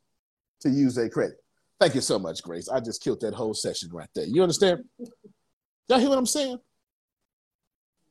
to 0.61 0.69
use 0.69 0.95
their 0.95 1.09
credit. 1.09 1.37
Thank 1.79 1.93
you 1.93 2.01
so 2.01 2.17
much, 2.17 2.41
Grace. 2.41 2.69
I 2.69 2.79
just 2.79 3.03
killed 3.03 3.21
that 3.21 3.35
whole 3.35 3.53
session 3.53 3.89
right 3.91 4.09
there. 4.15 4.25
You 4.25 4.41
understand? 4.41 4.83
Y'all 5.87 5.99
hear 5.99 6.09
what 6.09 6.17
I'm 6.17 6.25
saying? 6.25 6.57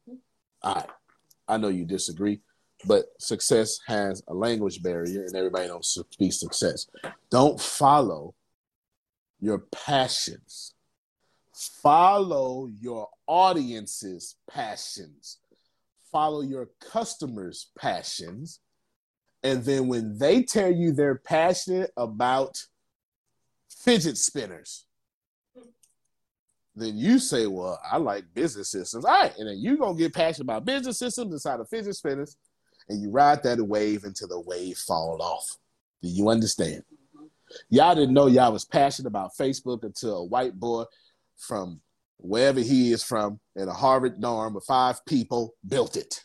Mm-hmm. 0.09 0.14
All 0.62 0.75
right. 0.75 0.91
I 1.49 1.57
know 1.57 1.69
you 1.69 1.85
disagree, 1.85 2.41
but 2.87 3.07
success 3.19 3.79
has 3.87 4.23
a 4.29 4.35
language 4.35 4.83
barrier 4.83 5.25
and 5.25 5.37
everybody 5.37 5.69
don't 5.69 5.85
speak 5.85 6.33
success. 6.33 6.87
Don't 7.31 7.61
follow 7.61 8.35
your 9.41 9.59
passions. 9.71 10.75
Follow 11.53 12.69
your 12.81 13.09
audience's 13.27 14.37
passions. 14.51 15.39
Follow 16.11 16.41
your 16.41 16.71
customers' 16.81 17.71
passions. 17.79 18.61
And 19.43 19.64
then 19.64 19.87
when 19.87 20.19
they 20.19 20.43
tell 20.43 20.71
you 20.71 20.93
they're 20.93 21.17
passionate 21.19 21.93
about 21.97 22.59
fidget 23.87 24.18
spinners, 24.18 24.84
then 26.74 26.99
you 26.99 27.18
say, 27.18 27.47
Well, 27.47 27.80
I 27.91 27.97
like 27.97 28.24
business 28.34 28.70
systems. 28.70 29.05
All 29.07 29.18
right. 29.18 29.32
And 29.39 29.49
then 29.49 29.59
you're 29.59 29.78
going 29.78 29.97
to 29.97 30.03
get 30.03 30.12
passionate 30.12 30.45
about 30.45 30.66
business 30.66 30.99
systems 30.99 31.32
inside 31.32 31.61
of 31.61 31.68
fidget 31.70 31.97
spinners, 31.97 32.37
and 32.89 33.01
you 33.01 33.11
ride 33.11 33.43
that 33.45 33.62
wave 33.62 34.05
until 34.05 34.28
the 34.28 34.41
wave 34.41 34.76
fall 34.76 35.22
off. 35.22 35.57
Do 36.03 36.09
you 36.09 36.28
understand? 36.28 36.82
Y'all 37.70 37.95
didn't 37.95 38.12
know 38.12 38.26
y'all 38.26 38.53
was 38.53 38.64
passionate 38.64 39.09
about 39.09 39.37
Facebook 39.41 39.84
until 39.84 40.18
a 40.18 40.24
white 40.24 40.59
boy 40.59 40.84
from 41.39 41.80
wherever 42.18 42.61
he 42.61 42.93
is 42.93 43.03
from 43.03 43.39
in 43.55 43.68
a 43.68 43.72
Harvard 43.72 44.20
dorm 44.20 44.55
with 44.55 44.64
five 44.64 45.05
people 45.07 45.55
built 45.66 45.97
it. 45.97 46.24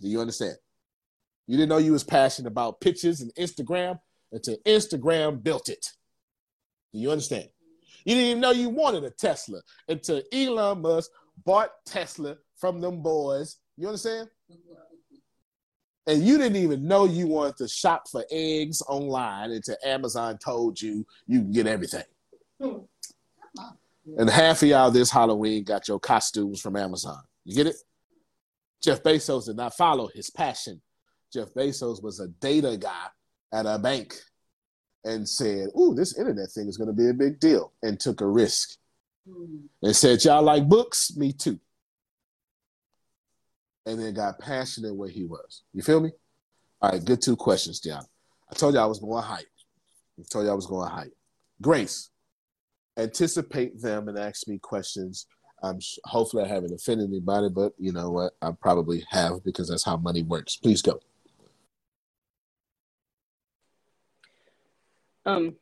Do 0.00 0.08
you 0.08 0.20
understand? 0.20 0.56
You 1.46 1.56
didn't 1.56 1.70
know 1.70 1.78
you 1.78 1.92
was 1.92 2.04
passionate 2.04 2.48
about 2.48 2.80
pictures 2.80 3.20
and 3.20 3.34
Instagram 3.34 3.98
until 4.32 4.56
Instagram 4.66 5.42
built 5.42 5.68
it. 5.68 5.92
Do 6.92 6.98
you 6.98 7.10
understand? 7.10 7.48
You 8.04 8.14
didn't 8.14 8.30
even 8.30 8.40
know 8.40 8.50
you 8.50 8.68
wanted 8.68 9.04
a 9.04 9.10
Tesla 9.10 9.60
until 9.88 10.22
Elon 10.32 10.82
Musk 10.82 11.10
bought 11.44 11.70
Tesla 11.86 12.36
from 12.56 12.80
them 12.80 13.02
boys. 13.02 13.58
You 13.76 13.88
understand? 13.88 14.28
And 16.06 16.24
you 16.24 16.36
didn't 16.36 16.56
even 16.56 16.88
know 16.88 17.04
you 17.04 17.28
wanted 17.28 17.56
to 17.58 17.68
shop 17.68 18.08
for 18.10 18.24
eggs 18.30 18.82
online 18.88 19.52
until 19.52 19.76
Amazon 19.84 20.36
told 20.38 20.80
you 20.80 21.06
you 21.28 21.40
can 21.40 21.52
get 21.52 21.66
everything. 21.68 22.02
And 22.58 24.28
half 24.28 24.62
of 24.62 24.68
y'all 24.68 24.90
this 24.90 25.10
Halloween 25.10 25.62
got 25.62 25.86
your 25.86 26.00
costumes 26.00 26.60
from 26.60 26.74
Amazon. 26.74 27.22
You 27.44 27.54
get 27.54 27.68
it? 27.68 27.76
Jeff 28.82 29.02
Bezos 29.04 29.46
did 29.46 29.56
not 29.56 29.76
follow 29.76 30.08
his 30.08 30.28
passion. 30.28 30.82
Jeff 31.32 31.54
Bezos 31.54 32.02
was 32.02 32.18
a 32.18 32.26
data 32.26 32.76
guy 32.76 33.06
at 33.52 33.66
a 33.66 33.78
bank 33.78 34.14
and 35.04 35.28
said, 35.28 35.68
Ooh, 35.78 35.94
this 35.94 36.18
internet 36.18 36.50
thing 36.50 36.68
is 36.68 36.76
going 36.76 36.88
to 36.88 36.94
be 36.94 37.08
a 37.08 37.14
big 37.14 37.40
deal, 37.40 37.72
and 37.82 37.98
took 37.98 38.20
a 38.20 38.26
risk. 38.26 38.76
Hmm. 39.28 39.66
And 39.82 39.96
said, 39.96 40.24
Y'all 40.24 40.42
like 40.42 40.68
books? 40.68 41.16
Me 41.16 41.32
too. 41.32 41.58
And 43.86 43.98
then 43.98 44.14
got 44.14 44.38
passionate 44.38 44.94
where 44.94 45.08
he 45.08 45.24
was. 45.24 45.62
You 45.72 45.82
feel 45.82 46.00
me? 46.00 46.10
All 46.80 46.90
right, 46.90 47.04
good 47.04 47.20
two 47.20 47.36
questions, 47.36 47.80
John. 47.80 48.04
I 48.50 48.54
told 48.54 48.74
you 48.74 48.80
I 48.80 48.86
was 48.86 49.00
going 49.00 49.22
hype. 49.22 49.46
I 50.18 50.22
told 50.30 50.44
you 50.44 50.50
I 50.50 50.54
was 50.54 50.66
going 50.66 50.88
hype. 50.88 51.12
Grace, 51.60 52.10
anticipate 52.96 53.80
them 53.80 54.08
and 54.08 54.18
ask 54.18 54.46
me 54.46 54.58
questions. 54.58 55.26
I'm 55.62 55.78
hopefully 56.04 56.44
I 56.44 56.48
haven't 56.48 56.74
offended 56.74 57.08
anybody, 57.08 57.48
but 57.48 57.72
you 57.78 57.92
know 57.92 58.10
what? 58.10 58.32
I 58.42 58.50
probably 58.50 59.04
have 59.10 59.44
because 59.44 59.68
that's 59.68 59.84
how 59.84 59.96
money 59.96 60.22
works. 60.22 60.56
Please 60.56 60.82
go. 60.82 61.00
Um, 65.26 65.56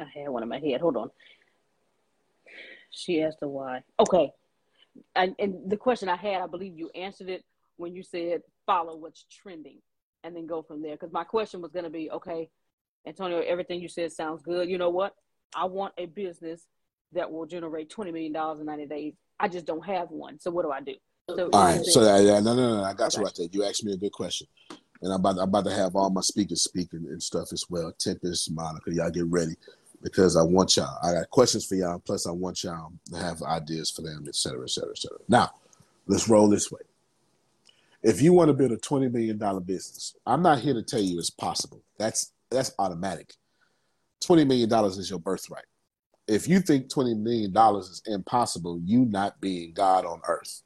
I 0.00 0.04
had 0.04 0.28
one 0.28 0.42
in 0.42 0.48
my 0.48 0.58
head. 0.58 0.80
Hold 0.80 0.96
on. 0.96 1.10
She 2.90 3.22
asked 3.22 3.38
her 3.40 3.48
why. 3.48 3.82
Okay. 3.98 4.30
And, 5.16 5.34
and 5.38 5.70
the 5.70 5.76
question 5.76 6.08
I 6.08 6.16
had, 6.16 6.42
I 6.42 6.46
believe 6.46 6.76
you 6.76 6.90
answered 6.94 7.30
it 7.30 7.44
when 7.76 7.94
you 7.94 8.02
said 8.02 8.42
follow 8.66 8.96
what's 8.96 9.24
trending 9.24 9.78
and 10.24 10.36
then 10.36 10.46
go 10.46 10.62
from 10.62 10.82
there. 10.82 10.92
Because 10.92 11.12
my 11.12 11.24
question 11.24 11.62
was 11.62 11.72
going 11.72 11.84
to 11.84 11.90
be 11.90 12.10
okay, 12.10 12.50
Antonio, 13.06 13.40
everything 13.40 13.80
you 13.80 13.88
said 13.88 14.12
sounds 14.12 14.42
good. 14.42 14.68
You 14.68 14.78
know 14.78 14.90
what? 14.90 15.14
I 15.54 15.64
want 15.64 15.94
a 15.98 16.06
business 16.06 16.66
that 17.12 17.30
will 17.30 17.46
generate 17.46 17.90
$20 17.90 18.12
million 18.12 18.34
in 18.60 18.66
90 18.66 18.86
days. 18.86 19.14
I 19.40 19.48
just 19.48 19.66
don't 19.66 19.84
have 19.84 20.10
one. 20.10 20.38
So 20.38 20.50
what 20.50 20.64
do 20.64 20.70
I 20.70 20.80
do? 20.80 20.94
So, 21.30 21.48
all 21.52 21.64
right. 21.64 21.84
So 21.84 22.02
yeah, 22.02 22.18
yeah, 22.18 22.40
no, 22.40 22.54
no, 22.54 22.76
no. 22.76 22.84
I 22.84 22.94
got 22.94 23.14
okay. 23.14 23.20
you 23.20 23.24
right 23.24 23.34
there. 23.36 23.48
You 23.50 23.64
asked 23.64 23.84
me 23.84 23.92
a 23.92 23.96
good 23.96 24.12
question 24.12 24.46
and 25.02 25.12
I'm 25.12 25.20
about, 25.20 25.38
I'm 25.38 25.48
about 25.48 25.64
to 25.64 25.74
have 25.74 25.96
all 25.96 26.10
my 26.10 26.20
speakers 26.20 26.62
speaking 26.62 27.06
and 27.08 27.22
stuff 27.22 27.52
as 27.52 27.64
well. 27.68 27.92
Tempest, 27.98 28.50
Monica, 28.52 28.92
y'all 28.92 29.10
get 29.10 29.26
ready 29.26 29.54
because 30.02 30.36
I 30.36 30.42
want 30.42 30.76
y'all. 30.76 30.98
I 31.02 31.12
got 31.12 31.30
questions 31.30 31.66
for 31.66 31.74
y'all. 31.74 31.98
Plus, 31.98 32.26
I 32.26 32.30
want 32.30 32.64
y'all 32.64 32.92
to 33.12 33.18
have 33.18 33.42
ideas 33.42 33.90
for 33.90 34.02
them, 34.02 34.24
et 34.28 34.34
cetera, 34.34 34.62
et 34.62 34.70
cetera, 34.70 34.90
et 34.90 34.98
cetera. 34.98 35.18
Now, 35.28 35.50
let's 36.06 36.28
roll 36.28 36.48
this 36.48 36.70
way. 36.70 36.80
If 38.02 38.20
you 38.20 38.32
want 38.32 38.48
to 38.48 38.54
build 38.54 38.72
a 38.72 38.76
twenty 38.76 39.08
million 39.08 39.38
dollar 39.38 39.60
business, 39.60 40.16
I'm 40.26 40.42
not 40.42 40.58
here 40.58 40.74
to 40.74 40.82
tell 40.82 41.00
you 41.00 41.18
it's 41.18 41.30
possible. 41.30 41.82
That's 41.98 42.32
that's 42.50 42.72
automatic. 42.78 43.34
Twenty 44.20 44.44
million 44.44 44.68
dollars 44.68 44.98
is 44.98 45.08
your 45.08 45.20
birthright. 45.20 45.64
If 46.26 46.48
you 46.48 46.60
think 46.60 46.88
twenty 46.88 47.14
million 47.14 47.52
dollars 47.52 47.88
is 47.88 48.02
impossible, 48.06 48.80
you 48.84 49.04
not 49.04 49.40
being 49.40 49.72
God 49.72 50.04
on 50.04 50.20
earth. 50.26 50.62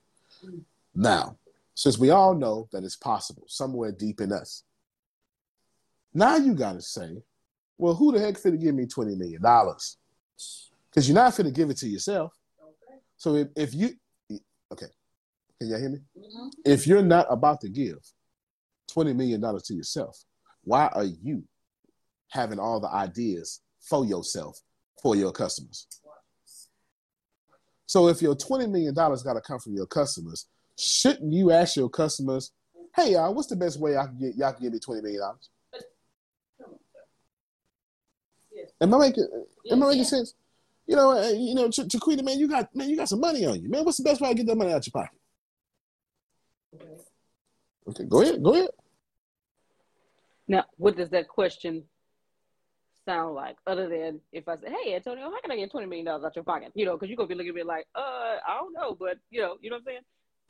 Now, 0.95 1.37
since 1.77 1.99
we 1.99 2.09
all 2.09 2.35
know 2.35 2.69
that 2.73 2.85
it's 2.85 2.97
possible 2.97 3.45
somewhere 3.49 3.93
deep 3.93 4.23
in 4.23 4.33
us. 4.33 4.65
Now 6.15 6.37
you 6.37 6.55
got 6.55 6.73
to 6.73 6.81
say, 6.81 7.19
well, 7.77 7.95
who 7.95 8.13
the 8.13 8.19
heck 8.19 8.37
finna 8.37 8.59
give 8.59 8.75
me 8.75 8.87
$20 8.87 9.15
million? 9.19 9.43
Because 9.43 11.07
you're 11.07 11.15
not 11.15 11.35
finna 11.35 11.55
give 11.55 11.69
it 11.69 11.77
to 11.77 11.87
yourself. 11.87 12.33
Okay. 12.61 12.99
So 13.19 13.35
if, 13.35 13.49
if 13.55 13.75
you, 13.75 13.91
okay, 14.73 14.87
can 15.61 15.69
y'all 15.69 15.79
hear 15.79 15.91
me? 15.91 15.99
Mm-hmm. 16.19 16.49
If 16.65 16.87
you're 16.87 17.03
not 17.03 17.27
about 17.29 17.61
to 17.61 17.69
give 17.69 17.99
$20 18.91 19.15
million 19.15 19.43
to 19.43 19.75
yourself, 19.75 20.25
why 20.65 20.87
are 20.95 21.05
you 21.05 21.45
having 22.31 22.59
all 22.59 22.81
the 22.81 22.89
ideas 22.89 23.61
for 23.83 24.07
yourself, 24.07 24.59
for 25.03 25.15
your 25.15 25.31
customers? 25.31 25.87
So 27.85 28.09
if 28.09 28.23
your 28.23 28.35
$20 28.35 28.71
million 28.71 28.95
got 28.95 29.19
to 29.19 29.43
come 29.43 29.59
from 29.59 29.75
your 29.75 29.87
customers, 29.87 30.47
shouldn't 30.77 31.33
you 31.33 31.51
ask 31.51 31.77
your 31.77 31.89
customers, 31.89 32.53
hey 32.95 33.13
y'all, 33.13 33.35
what's 33.35 33.49
the 33.49 33.57
best 33.57 33.79
way 33.81 33.97
I 33.97 34.07
can 34.07 34.19
get 34.19 34.37
y'all 34.37 34.53
can 34.53 34.63
give 34.63 34.73
me 34.73 34.79
twenty 34.79 35.03
million 35.03 35.21
dollars? 35.21 35.51
Am 38.81 38.95
I 38.95 38.99
making 38.99 39.29
am 39.71 39.83
I 39.83 39.89
making 39.89 40.05
sense? 40.05 40.35
You 40.87 40.97
know, 40.97 41.11
uh, 41.11 41.31
you 41.31 41.55
know, 41.55 41.69
Ch- 41.69 41.89
Chiquita, 41.91 42.23
man, 42.23 42.39
you 42.39 42.49
got 42.49 42.75
man, 42.75 42.89
you 42.89 42.97
got 42.97 43.09
some 43.09 43.21
money 43.21 43.45
on 43.45 43.61
you, 43.61 43.69
man. 43.69 43.85
What's 43.85 43.99
the 43.99 44.05
best 44.05 44.21
way 44.21 44.29
to 44.29 44.35
get 44.35 44.47
that 44.47 44.57
money 44.57 44.73
out 44.73 44.87
your 44.87 44.93
pocket? 44.93 45.19
Okay, 47.89 48.05
go 48.05 48.23
ahead, 48.23 48.43
go 48.43 48.55
ahead. 48.55 48.69
Now, 50.49 50.65
what 50.77 50.97
does 50.97 51.11
that 51.11 51.29
question 51.29 51.85
sound 53.05 53.35
like? 53.35 53.57
Other 53.67 53.89
than 53.89 54.21
if 54.33 54.49
I 54.49 54.57
say, 54.57 54.69
"Hey, 54.71 54.95
Antonio, 54.95 55.25
how 55.25 55.41
can 55.41 55.51
I 55.51 55.57
get 55.57 55.71
twenty 55.71 55.87
million 55.87 56.07
dollars 56.07 56.25
out 56.25 56.37
your 56.37 56.45
pocket?" 56.45 56.73
You 56.75 56.85
know, 56.85 56.93
because 56.95 57.09
you're 57.09 57.17
gonna 57.17 57.29
be 57.29 57.35
looking 57.35 57.51
at 57.51 57.55
me 57.57 57.63
like, 57.63 57.87
"Uh, 57.95 58.37
I 58.47 58.59
don't 58.59 58.73
know," 58.73 58.95
but 58.95 59.19
you 59.31 59.41
know, 59.41 59.57
you 59.61 59.71
know 59.71 59.77
what 59.77 59.81
I'm 59.81 59.85
saying? 59.87 60.01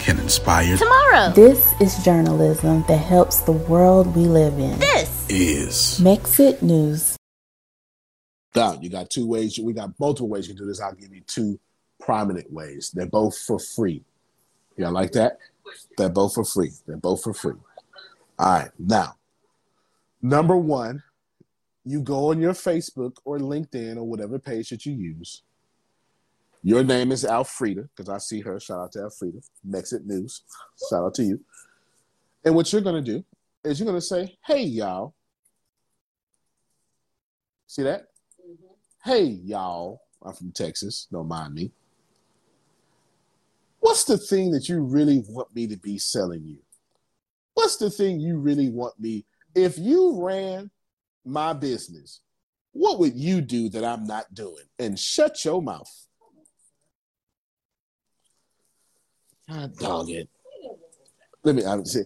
can 0.00 0.18
inspire 0.18 0.76
tomorrow. 0.76 1.30
This 1.32 1.72
is 1.80 2.02
journalism 2.02 2.84
that 2.88 2.96
helps 2.96 3.40
the 3.40 3.52
world 3.52 4.16
we 4.16 4.24
live 4.24 4.58
in. 4.58 4.78
This 4.78 5.26
is 5.28 6.00
Mexit 6.00 6.62
News. 6.62 7.16
Now, 8.54 8.78
you 8.80 8.88
got 8.88 9.10
two 9.10 9.26
ways. 9.26 9.58
We 9.58 9.72
got 9.72 9.90
multiple 10.00 10.28
ways 10.28 10.48
you 10.48 10.54
can 10.54 10.64
do 10.64 10.68
this. 10.68 10.80
I'll 10.80 10.94
give 10.94 11.14
you 11.14 11.20
two 11.26 11.60
prominent 12.00 12.50
ways. 12.52 12.90
They're 12.90 13.06
both 13.06 13.38
for 13.38 13.58
free. 13.58 14.02
Y'all 14.76 14.90
like 14.90 15.12
that? 15.12 15.38
They're 15.96 16.08
both 16.08 16.34
for 16.34 16.44
free. 16.44 16.72
They're 16.86 16.96
both 16.96 17.22
for 17.22 17.34
free. 17.34 17.54
All 18.38 18.52
right. 18.52 18.70
Now, 18.78 19.16
number 20.22 20.56
one, 20.56 21.02
you 21.84 22.00
go 22.00 22.30
on 22.30 22.40
your 22.40 22.54
Facebook 22.54 23.18
or 23.24 23.38
LinkedIn 23.38 23.96
or 23.96 24.04
whatever 24.04 24.38
page 24.38 24.70
that 24.70 24.86
you 24.86 24.94
use. 24.94 25.42
Your 26.62 26.84
name 26.84 27.10
is 27.10 27.24
Alfreda, 27.24 27.88
because 27.96 28.08
I 28.08 28.18
see 28.18 28.40
her. 28.40 28.60
Shout 28.60 28.80
out 28.80 28.92
to 28.92 28.98
Alfreda. 29.00 29.42
Mexit 29.68 30.04
News. 30.04 30.42
Shout 30.88 31.04
out 31.04 31.14
to 31.14 31.24
you. 31.24 31.40
And 32.44 32.54
what 32.54 32.72
you're 32.72 32.82
going 32.82 33.02
to 33.02 33.12
do 33.12 33.24
is 33.64 33.78
you're 33.78 33.86
going 33.86 33.98
to 33.98 34.02
say, 34.04 34.36
hey, 34.46 34.62
y'all. 34.62 35.14
See 37.66 37.82
that? 37.82 38.08
Mm-hmm. 38.42 39.10
Hey, 39.10 39.24
y'all. 39.24 40.02
I'm 40.22 40.34
from 40.34 40.52
Texas. 40.52 41.06
Don't 41.10 41.28
mind 41.28 41.54
me. 41.54 41.72
What's 43.78 44.04
the 44.04 44.18
thing 44.18 44.50
that 44.50 44.68
you 44.68 44.82
really 44.82 45.24
want 45.28 45.54
me 45.54 45.66
to 45.66 45.76
be 45.78 45.96
selling 45.96 46.44
you? 46.44 46.58
What's 47.54 47.76
the 47.76 47.90
thing 47.90 48.20
you 48.20 48.38
really 48.38 48.68
want 48.68 49.00
me? 49.00 49.24
If 49.54 49.78
you 49.78 50.22
ran 50.22 50.70
my 51.24 51.54
business, 51.54 52.20
what 52.72 52.98
would 52.98 53.16
you 53.16 53.40
do 53.40 53.70
that 53.70 53.84
I'm 53.84 54.04
not 54.04 54.34
doing? 54.34 54.64
And 54.78 54.98
shut 54.98 55.44
your 55.44 55.62
mouth. 55.62 55.90
God 59.50 59.76
dog 59.76 60.10
it. 60.10 60.28
Let 61.42 61.54
me 61.54 61.64
I 61.64 61.74
would 61.74 61.88
say 61.88 62.04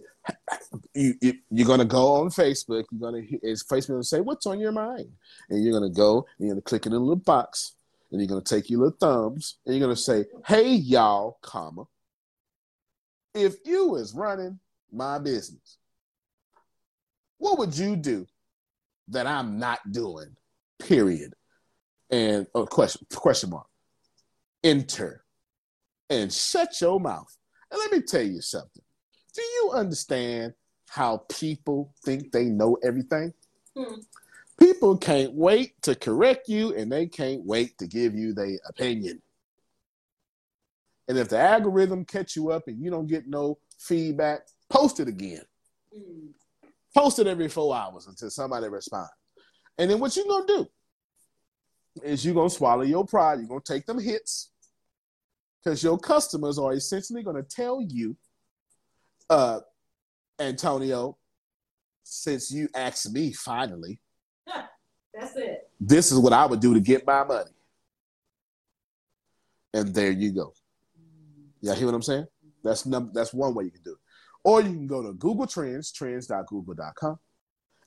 you, 0.93 1.13
you 1.21 1.63
are 1.63 1.67
gonna 1.67 1.85
go 1.85 2.13
on 2.15 2.29
Facebook. 2.29 2.85
You're 2.91 3.11
gonna 3.11 3.23
is 3.43 3.63
Facebook 3.63 3.89
gonna 3.89 4.03
say 4.03 4.21
what's 4.21 4.45
on 4.45 4.59
your 4.59 4.71
mind, 4.71 5.11
and 5.49 5.63
you're 5.63 5.73
gonna 5.73 5.93
go 5.93 6.25
and 6.37 6.47
you're 6.47 6.55
gonna 6.55 6.61
click 6.61 6.85
in 6.85 6.93
a 6.93 6.99
little 6.99 7.15
box, 7.15 7.75
and 8.11 8.19
you're 8.19 8.27
gonna 8.27 8.41
take 8.41 8.69
your 8.69 8.81
little 8.81 8.97
thumbs, 8.97 9.57
and 9.65 9.75
you're 9.75 9.85
gonna 9.85 9.95
say, 9.95 10.25
"Hey 10.45 10.73
y'all, 10.73 11.37
comma, 11.41 11.83
if 13.33 13.55
you 13.65 13.89
was 13.89 14.13
running 14.13 14.59
my 14.91 15.19
business, 15.19 15.77
what 17.37 17.59
would 17.59 17.77
you 17.77 17.95
do 17.95 18.25
that 19.09 19.27
I'm 19.27 19.59
not 19.59 19.91
doing?" 19.91 20.35
Period. 20.79 21.33
And 22.09 22.47
oh, 22.55 22.65
question 22.65 23.05
question 23.13 23.49
mark. 23.51 23.67
Enter 24.63 25.24
and 26.09 26.31
shut 26.31 26.79
your 26.81 26.99
mouth. 26.99 27.35
And 27.71 27.79
let 27.79 27.91
me 27.91 28.01
tell 28.01 28.21
you 28.21 28.41
something. 28.41 28.83
Do 29.33 29.41
you 29.41 29.71
understand 29.73 30.53
how 30.89 31.25
people 31.29 31.93
think 32.05 32.31
they 32.31 32.45
know 32.45 32.77
everything? 32.83 33.33
Hmm. 33.75 33.95
People 34.59 34.97
can't 34.97 35.33
wait 35.33 35.81
to 35.81 35.95
correct 35.95 36.47
you 36.47 36.73
and 36.75 36.91
they 36.91 37.07
can't 37.07 37.43
wait 37.43 37.77
to 37.79 37.87
give 37.87 38.15
you 38.15 38.33
their 38.33 38.57
opinion. 38.67 39.21
And 41.07 41.17
if 41.17 41.29
the 41.29 41.39
algorithm 41.39 42.05
catch 42.05 42.35
you 42.35 42.51
up 42.51 42.67
and 42.67 42.81
you 42.81 42.89
don't 42.89 43.07
get 43.07 43.27
no 43.27 43.57
feedback, 43.77 44.47
post 44.69 44.99
it 44.99 45.07
again. 45.07 45.43
Hmm. 45.93 46.27
Post 46.95 47.19
it 47.19 47.27
every 47.27 47.49
four 47.49 47.75
hours 47.75 48.07
until 48.07 48.29
somebody 48.29 48.69
responds. 48.69 49.11
And 49.77 49.91
then 49.91 49.99
what 49.99 50.15
you're 50.15 50.25
gonna 50.25 50.47
do 50.47 50.67
is 52.03 52.25
you're 52.25 52.33
gonna 52.33 52.49
swallow 52.49 52.83
your 52.83 53.05
pride, 53.05 53.39
you're 53.39 53.49
gonna 53.49 53.59
take 53.59 53.85
them 53.85 53.99
hits, 53.99 54.51
because 55.65 55.83
your 55.83 55.97
customers 55.97 56.59
are 56.59 56.73
essentially 56.73 57.23
going 57.23 57.35
to 57.35 57.43
tell 57.43 57.81
you, 57.81 58.15
uh, 59.29 59.61
Antonio, 60.39 61.17
since 62.03 62.51
you 62.51 62.69
asked 62.75 63.11
me 63.11 63.33
finally, 63.33 63.99
that's 65.13 65.35
it. 65.35 65.67
This 65.79 66.11
is 66.11 66.19
what 66.19 66.33
I 66.33 66.45
would 66.45 66.59
do 66.59 66.75
to 66.75 66.79
get 66.79 67.05
my 67.07 67.23
money. 67.23 67.49
And 69.73 69.93
there 69.93 70.11
you 70.11 70.31
go. 70.31 70.53
Yeah, 71.61 71.73
hear 71.73 71.87
what 71.87 71.95
I'm 71.95 72.01
saying? 72.03 72.27
That's 72.63 72.85
num- 72.85 73.11
that's 73.13 73.33
one 73.33 73.55
way 73.55 73.65
you 73.65 73.71
can 73.71 73.81
do 73.81 73.93
it. 73.93 73.97
Or 74.43 74.61
you 74.61 74.69
can 74.69 74.87
go 74.87 75.01
to 75.01 75.13
Google 75.13 75.47
Trends, 75.47 75.91
trends.google.com, 75.91 77.17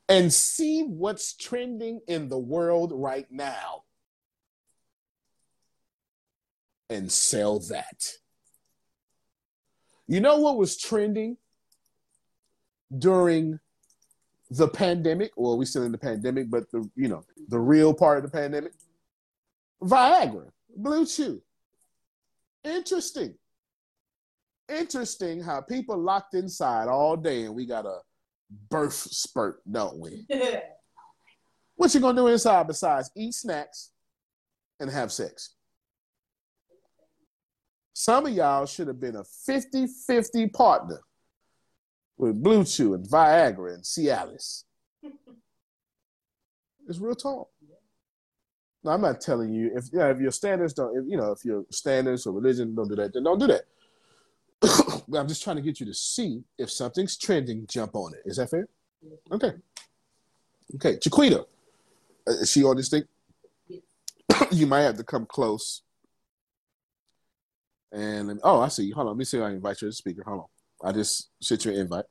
and 0.09 0.33
see 0.33 0.83
what's 0.83 1.37
trending 1.37 2.01
in 2.09 2.29
the 2.29 2.39
world 2.39 2.93
right 2.93 3.27
now 3.31 3.85
and 6.91 7.11
sell 7.11 7.59
that. 7.61 8.13
You 10.07 10.21
know 10.21 10.39
what 10.39 10.57
was 10.57 10.77
trending 10.77 11.37
during 12.97 13.61
the 14.51 14.69
pandemic? 14.69 15.33
Well, 15.37 15.59
we're 15.59 15.67
still 15.67 15.83
in 15.83 15.93
the 15.93 15.99
pandemic, 15.99 16.51
but 16.51 16.71
the 16.71 16.89
you 16.97 17.09
know 17.09 17.25
the 17.49 17.59
real 17.59 17.93
part 17.93 18.19
of 18.19 18.25
the 18.25 18.37
pandemic, 18.37 18.73
Viagra, 19.83 20.51
BlueChew. 20.81 21.41
Interesting. 22.65 23.35
Interesting 24.69 25.41
how 25.41 25.61
people 25.61 25.99
locked 25.99 26.35
inside 26.35 26.89
all 26.89 27.17
day 27.17 27.45
and 27.45 27.55
we 27.55 27.65
got 27.65 27.87
a 27.87 27.99
birth 28.71 28.93
spurt, 28.93 29.61
don't 29.71 29.99
we? 29.99 30.27
what 31.77 31.95
you 31.95 32.01
gonna 32.01 32.21
do 32.21 32.27
inside 32.27 32.67
besides 32.67 33.11
eat 33.17 33.35
snacks 33.35 33.91
and 34.81 34.91
have 34.91 35.13
sex? 35.13 35.55
Some 38.01 38.27
of 38.27 38.33
y'all 38.33 38.65
should 38.65 38.87
have 38.87 39.01
been 39.01 39.17
a 39.17 39.25
50 39.25 39.89
50 39.89 40.47
partner 40.51 41.01
with 42.17 42.41
BlueChew 42.41 42.95
and 42.95 43.05
Viagra 43.05 43.75
and 43.75 43.83
Cialis. 43.83 44.63
It's 46.89 46.99
real 47.01 47.15
talk. 47.15 47.51
No, 48.83 48.93
I'm 48.93 49.03
not 49.03 49.21
telling 49.21 49.53
you 49.53 49.73
if 49.75 49.87
yeah, 49.93 50.09
if 50.11 50.21
your 50.21 50.31
standards 50.31 50.73
don't, 50.73 50.97
if, 50.97 51.05
you 51.07 51.19
know, 51.19 51.33
if 51.33 51.45
your 51.45 51.67
standards 51.71 52.25
or 52.25 52.33
religion 52.33 52.75
don't 52.75 52.89
do 52.89 52.95
that, 52.95 53.13
then 53.13 53.25
don't 53.25 53.39
do 53.39 53.49
that. 53.49 53.65
I'm 55.15 55.29
just 55.29 55.43
trying 55.43 55.57
to 55.57 55.63
get 55.63 55.81
you 55.81 55.85
to 55.85 55.93
see 55.93 56.45
if 56.57 56.71
something's 56.71 57.19
trending, 57.19 57.67
jump 57.67 57.95
on 57.95 58.15
it. 58.15 58.23
Is 58.25 58.37
that 58.39 58.49
fair? 58.49 58.69
Okay. 59.31 59.53
Okay, 60.77 60.97
Chiquita, 60.99 61.41
uh, 61.41 62.31
is 62.31 62.51
she 62.51 62.65
on 62.65 62.77
this 62.77 62.89
thing? 62.89 63.03
you 64.53 64.67
might 64.67 64.83
have 64.83 64.97
to 64.97 65.05
come 65.05 65.27
close 65.27 65.83
and 67.93 68.41
oh, 68.43 68.61
I 68.61 68.69
see. 68.69 68.91
Hold 68.91 69.07
on. 69.07 69.15
Let 69.15 69.19
me 69.19 69.25
see 69.25 69.39
if 69.39 69.45
I 69.45 69.51
invite 69.51 69.81
you 69.83 69.89
to 69.89 69.93
speaker. 69.93 70.23
Hold 70.27 70.41
on. 70.41 70.89
I 70.89 70.93
just 70.93 71.31
sent 71.43 71.65
you 71.65 71.73
an 71.73 71.79
invite. 71.79 72.05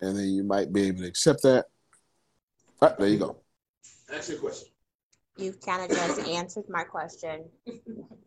And 0.00 0.16
then 0.16 0.28
you 0.28 0.44
might 0.44 0.72
be 0.72 0.88
able 0.88 1.00
to 1.00 1.06
accept 1.06 1.42
that. 1.42 1.66
Right, 2.80 2.98
there 2.98 3.08
you 3.08 3.18
go. 3.18 3.36
Ask 4.12 4.28
your 4.30 4.38
question. 4.38 4.68
You've 5.36 5.60
kind 5.60 5.82
of 5.82 5.96
just 5.96 6.20
answered 6.28 6.64
my 6.68 6.84
question 6.84 7.44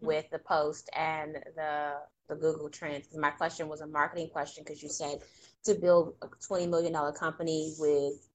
with 0.01 0.29
the 0.31 0.39
post 0.39 0.89
and 0.95 1.37
the 1.55 1.93
the 2.27 2.35
Google 2.35 2.69
Trends. 2.69 3.07
My 3.15 3.29
question 3.29 3.69
was 3.69 3.79
a 3.79 3.87
marketing 3.87 4.29
question 4.29 4.63
because 4.65 4.83
you 4.83 4.89
said 4.89 5.19
to 5.63 5.75
build 5.75 6.15
a 6.21 6.27
twenty 6.45 6.67
million 6.67 6.91
dollar 6.91 7.13
company 7.13 7.73
with 7.77 8.27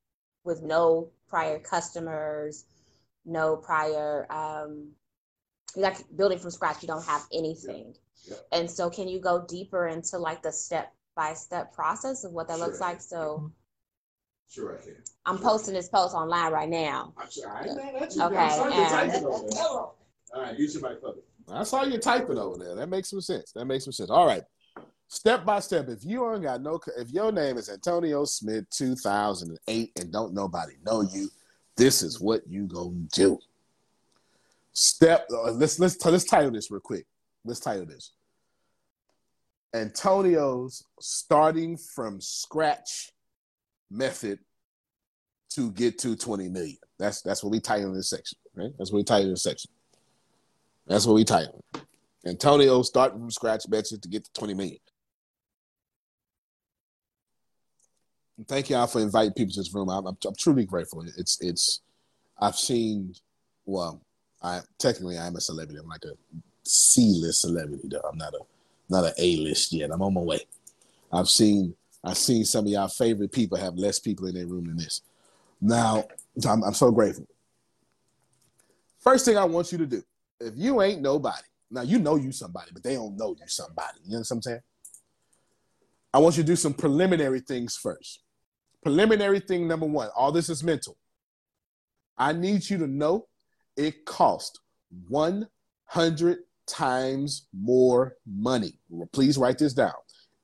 with 0.44 0.62
no 0.62 1.10
prior 1.28 1.58
customers, 1.58 2.64
no 3.24 3.56
prior 3.56 4.26
um, 4.32 4.92
like 5.76 5.96
building 6.16 6.38
from 6.38 6.50
scratch 6.50 6.82
you 6.82 6.88
don't 6.88 7.04
have 7.04 7.26
anything 7.32 7.94
yeah. 8.24 8.34
Yeah. 8.52 8.58
and 8.58 8.70
so 8.70 8.90
can 8.90 9.08
you 9.08 9.20
go 9.20 9.44
deeper 9.48 9.88
into 9.88 10.18
like 10.18 10.42
the 10.42 10.52
step 10.52 10.92
by 11.16 11.34
step 11.34 11.72
process 11.72 12.24
of 12.24 12.32
what 12.32 12.48
that 12.48 12.58
sure. 12.58 12.66
looks 12.66 12.80
like 12.80 13.00
so 13.00 13.50
Sure, 14.52 14.78
I 14.78 14.84
can. 14.84 14.96
I'm 15.24 15.38
posting 15.38 15.72
this 15.72 15.88
post 15.88 16.14
online 16.14 16.52
right 16.52 16.68
now. 16.68 17.14
I, 17.16 17.22
I 17.22 17.64
ain't 17.64 17.76
mad 17.76 17.94
at 18.02 18.14
you. 18.14 18.22
Okay, 18.22 18.36
I 18.36 18.48
saw 18.50 18.66
you 18.66 18.84
typing 18.86 19.24
over 19.24 19.48
there. 19.48 19.62
All 19.62 19.96
right, 20.36 20.58
use 20.58 20.74
your 20.74 20.86
mic 20.86 21.00
for. 21.00 21.14
I 21.50 21.64
saw 21.64 21.84
you 21.84 21.96
typing 21.96 22.36
over 22.36 22.62
there. 22.62 22.74
That 22.74 22.88
makes 22.88 23.08
some 23.08 23.22
sense. 23.22 23.52
That 23.52 23.64
makes 23.64 23.84
some 23.84 23.94
sense. 23.94 24.10
All 24.10 24.26
right. 24.26 24.42
Step 25.08 25.44
by 25.44 25.60
step, 25.60 25.88
if 25.88 26.04
you 26.04 26.30
ain't 26.32 26.42
got 26.42 26.62
no, 26.62 26.80
if 26.98 27.10
your 27.10 27.32
name 27.32 27.58
is 27.58 27.68
Antonio 27.68 28.24
Smith 28.24 28.64
2008 28.70 29.92
and 29.98 30.12
don't 30.12 30.32
nobody 30.32 30.72
know 30.84 31.02
you, 31.02 31.28
this 31.76 32.02
is 32.02 32.20
what 32.20 32.42
you 32.46 32.66
gonna 32.66 33.06
do. 33.12 33.38
Step. 34.72 35.26
uh, 35.30 35.52
let's 35.52 35.78
let's 35.78 36.02
let's 36.04 36.24
title 36.24 36.50
this 36.50 36.70
real 36.70 36.80
quick. 36.80 37.06
Let's 37.44 37.60
title 37.60 37.86
this. 37.86 38.12
Antonio's 39.74 40.84
starting 41.00 41.76
from 41.76 42.20
scratch 42.20 43.10
method 43.90 44.38
to 45.50 45.70
get 45.72 45.98
to 45.98 46.16
20 46.16 46.48
million. 46.48 46.76
That's 46.98 47.22
that's 47.22 47.42
what 47.42 47.50
we 47.50 47.60
title 47.60 47.92
this 47.92 48.10
section, 48.10 48.38
right? 48.54 48.72
That's 48.78 48.92
what 48.92 48.98
we 48.98 49.04
title 49.04 49.30
this 49.30 49.42
section. 49.42 49.70
That's 50.86 51.06
what 51.06 51.14
we 51.14 51.24
title. 51.24 51.62
Antonio 52.24 52.82
starting 52.82 53.18
from 53.18 53.30
scratch 53.30 53.68
method 53.68 54.02
to 54.02 54.08
get 54.08 54.24
to 54.24 54.32
20 54.32 54.54
million. 54.54 54.78
Thank 58.48 58.70
y'all 58.70 58.86
for 58.86 59.00
inviting 59.00 59.32
people 59.34 59.52
to 59.52 59.60
this 59.60 59.74
room. 59.74 59.88
I'm, 59.88 60.06
I'm, 60.06 60.16
I'm 60.26 60.34
truly 60.36 60.64
grateful. 60.64 61.04
It's 61.16 61.40
it's 61.40 61.80
I've 62.40 62.56
seen 62.56 63.14
well, 63.64 64.02
I 64.42 64.60
technically 64.78 65.18
I'm 65.18 65.36
a 65.36 65.40
celebrity. 65.40 65.78
I'm 65.80 65.88
like 65.88 66.04
a 66.04 66.12
C-list 66.64 67.42
celebrity 67.42 67.88
though. 67.88 68.00
I'm 68.00 68.18
not 68.18 68.34
a 68.34 68.40
not 68.88 69.04
an 69.04 69.12
A-list 69.18 69.72
yet. 69.72 69.90
I'm 69.90 70.02
on 70.02 70.14
my 70.14 70.20
way. 70.20 70.40
I've 71.12 71.28
seen 71.28 71.74
I've 72.04 72.18
seen 72.18 72.44
some 72.44 72.66
of 72.66 72.70
y'all 72.70 72.88
favorite 72.88 73.32
people 73.32 73.56
have 73.58 73.76
less 73.76 73.98
people 73.98 74.26
in 74.26 74.34
their 74.34 74.46
room 74.46 74.66
than 74.66 74.76
this. 74.76 75.02
Now, 75.60 76.04
I'm, 76.48 76.64
I'm 76.64 76.74
so 76.74 76.90
grateful. 76.90 77.26
First 78.98 79.24
thing 79.24 79.36
I 79.36 79.44
want 79.44 79.70
you 79.70 79.78
to 79.78 79.86
do, 79.86 80.02
if 80.40 80.54
you 80.56 80.82
ain't 80.82 81.00
nobody, 81.00 81.42
now 81.70 81.82
you 81.82 82.00
know 82.00 82.16
you 82.16 82.32
somebody, 82.32 82.70
but 82.72 82.82
they 82.82 82.94
don't 82.94 83.16
know 83.16 83.36
you 83.38 83.46
somebody. 83.46 83.98
You 84.04 84.12
know 84.12 84.18
what 84.18 84.30
I'm 84.30 84.42
saying? 84.42 84.60
I 86.12 86.18
want 86.18 86.36
you 86.36 86.42
to 86.42 86.46
do 86.46 86.56
some 86.56 86.74
preliminary 86.74 87.40
things 87.40 87.76
first. 87.76 88.22
Preliminary 88.82 89.38
thing 89.38 89.68
number 89.68 89.86
one, 89.86 90.08
all 90.16 90.32
this 90.32 90.48
is 90.48 90.64
mental. 90.64 90.96
I 92.18 92.32
need 92.32 92.68
you 92.68 92.78
to 92.78 92.86
know 92.86 93.28
it 93.76 94.04
cost 94.04 94.60
100 95.08 96.38
times 96.66 97.46
more 97.52 98.16
money. 98.26 98.78
Please 99.12 99.38
write 99.38 99.58
this 99.58 99.74
down. 99.74 99.92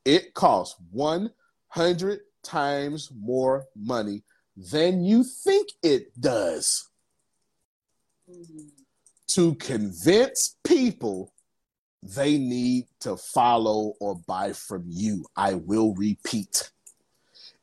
It 0.05 0.35
costs 0.35 0.77
100 0.91 2.21
times 2.43 3.11
more 3.15 3.67
money 3.77 4.23
than 4.57 5.05
you 5.05 5.25
think 5.25 5.69
it 5.83 6.19
does 6.21 6.89
to 9.29 9.55
convince 9.57 10.57
people 10.65 11.33
they 12.03 12.39
need 12.39 12.87
to 13.01 13.17
follow 13.17 13.95
or 14.01 14.17
buy 14.27 14.53
from 14.53 14.85
you. 14.87 15.25
I 15.37 15.55
will 15.55 15.95
repeat. 15.95 16.71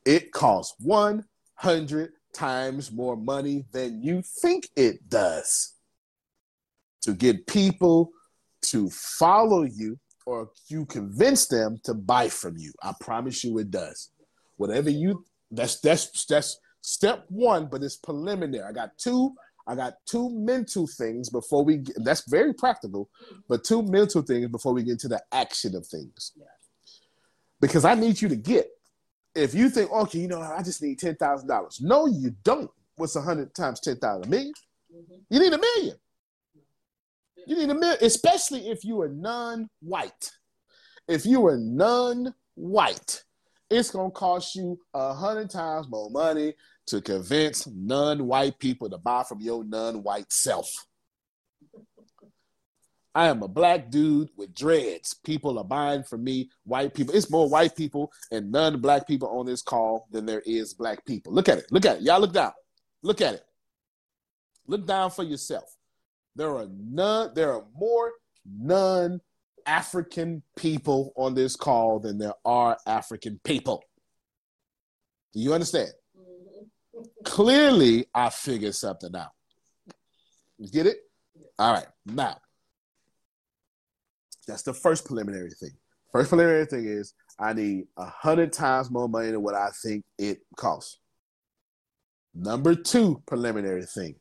It 0.05 0.31
costs 0.31 0.75
100 0.79 2.13
times 2.35 2.91
more 2.91 3.15
money 3.15 3.65
than 3.71 4.03
you 4.03 4.21
think 4.41 4.69
it 4.75 5.09
does 5.09 5.73
to 7.01 7.13
get 7.13 7.47
people 7.47 8.11
to 8.61 8.89
follow 8.89 9.63
you 9.63 9.97
or 10.25 10.49
you 10.67 10.85
convince 10.85 11.47
them 11.47 11.79
to 11.83 11.93
buy 11.93 12.27
from 12.27 12.57
you. 12.57 12.73
I 12.81 12.93
promise 12.99 13.43
you 13.43 13.57
it 13.59 13.71
does. 13.71 14.09
Whatever 14.57 14.89
you 14.89 15.23
that's 15.51 15.79
that's 15.79 16.25
that's 16.25 16.59
step 16.81 17.25
1, 17.29 17.67
but 17.71 17.83
it's 17.83 17.97
preliminary. 17.97 18.63
I 18.63 18.71
got 18.71 18.97
two 18.97 19.35
I 19.67 19.75
got 19.75 19.95
two 20.05 20.29
mental 20.29 20.87
things 20.87 21.29
before 21.29 21.63
we 21.63 21.77
get, 21.77 22.03
that's 22.03 22.29
very 22.29 22.53
practical, 22.53 23.09
but 23.49 23.63
two 23.63 23.81
mental 23.81 24.21
things 24.21 24.47
before 24.47 24.73
we 24.73 24.83
get 24.83 24.91
into 24.93 25.07
the 25.07 25.23
action 25.31 25.75
of 25.75 25.87
things. 25.87 26.33
Because 27.59 27.83
I 27.83 27.95
need 27.95 28.21
you 28.21 28.29
to 28.29 28.35
get 28.35 28.67
if 29.35 29.53
you 29.53 29.69
think, 29.69 29.91
okay, 29.91 30.19
you 30.19 30.27
know, 30.27 30.41
I 30.41 30.63
just 30.63 30.81
need 30.81 30.99
ten 30.99 31.15
thousand 31.15 31.47
dollars. 31.47 31.79
No, 31.81 32.07
you 32.07 32.33
don't. 32.43 32.71
What's 32.95 33.15
a 33.15 33.21
hundred 33.21 33.53
times 33.53 33.81
ten 33.81 33.97
thousand? 33.97 34.33
A 34.33 34.37
1000000 34.37 34.53
mm-hmm. 34.93 35.15
You 35.29 35.39
need 35.39 35.53
a 35.53 35.57
million. 35.57 35.95
You 37.45 37.57
need 37.57 37.69
a 37.69 37.75
million, 37.75 37.97
especially 38.01 38.69
if 38.69 38.83
you 38.83 39.01
are 39.01 39.09
non-white. 39.09 40.31
If 41.07 41.25
you 41.25 41.45
are 41.45 41.57
non-white, 41.57 43.23
it's 43.69 43.91
gonna 43.91 44.11
cost 44.11 44.55
you 44.55 44.79
a 44.93 45.13
hundred 45.13 45.49
times 45.49 45.87
more 45.89 46.09
money 46.09 46.53
to 46.87 47.01
convince 47.01 47.67
non-white 47.67 48.57
people 48.59 48.89
to 48.89 48.97
buy 48.97 49.23
from 49.23 49.41
your 49.41 49.63
non-white 49.63 50.31
self. 50.31 50.71
I 53.15 53.27
am 53.29 53.41
a 53.43 53.47
black 53.47 53.89
dude 53.89 54.29
with 54.35 54.53
dreads. 54.53 55.13
People 55.13 55.57
are 55.57 55.63
buying 55.63 56.03
from 56.03 56.25
me. 56.25 56.49
White 56.65 56.93
people. 56.93 57.15
It's 57.15 57.31
more 57.31 57.47
white 57.49 57.73
people 57.73 58.11
and 58.29 58.51
non-black 58.51 59.07
people 59.07 59.29
on 59.29 59.45
this 59.45 59.61
call 59.61 60.07
than 60.11 60.25
there 60.25 60.43
is 60.45 60.73
black 60.73 61.05
people. 61.05 61.31
Look 61.31 61.47
at 61.47 61.59
it. 61.59 61.65
Look 61.71 61.85
at 61.85 61.97
it. 61.97 62.01
Y'all 62.03 62.19
look 62.19 62.33
down. 62.33 62.51
Look 63.01 63.21
at 63.21 63.35
it. 63.35 63.43
Look 64.67 64.85
down 64.85 65.11
for 65.11 65.23
yourself. 65.23 65.77
There 66.35 66.57
are 66.57 66.67
none. 66.69 67.31
There 67.33 67.53
are 67.53 67.63
more 67.73 68.11
non-African 68.45 70.43
people 70.57 71.13
on 71.15 71.35
this 71.35 71.55
call 71.55 71.99
than 71.99 72.17
there 72.17 72.33
are 72.43 72.77
African 72.85 73.39
people. 73.45 73.81
Do 75.33 75.39
you 75.39 75.53
understand? 75.53 75.91
Mm-hmm. 76.19 77.03
Clearly, 77.23 78.07
I 78.13 78.29
figured 78.29 78.75
something 78.75 79.15
out. 79.15 79.31
You 80.57 80.69
get 80.69 80.85
it? 80.85 80.97
All 81.57 81.73
right. 81.73 81.87
Now, 82.05 82.39
that's 84.47 84.63
the 84.63 84.73
first 84.73 85.05
preliminary 85.05 85.51
thing. 85.51 85.71
First 86.11 86.29
preliminary 86.29 86.65
thing 86.65 86.85
is 86.85 87.13
I 87.39 87.53
need 87.53 87.87
a 87.97 88.05
hundred 88.05 88.53
times 88.53 88.89
more 88.89 89.09
money 89.09 89.31
than 89.31 89.41
what 89.41 89.55
I 89.55 89.69
think 89.83 90.05
it 90.17 90.39
costs. 90.55 90.99
Number 92.33 92.75
two 92.75 93.21
preliminary 93.25 93.85
thing, 93.85 94.15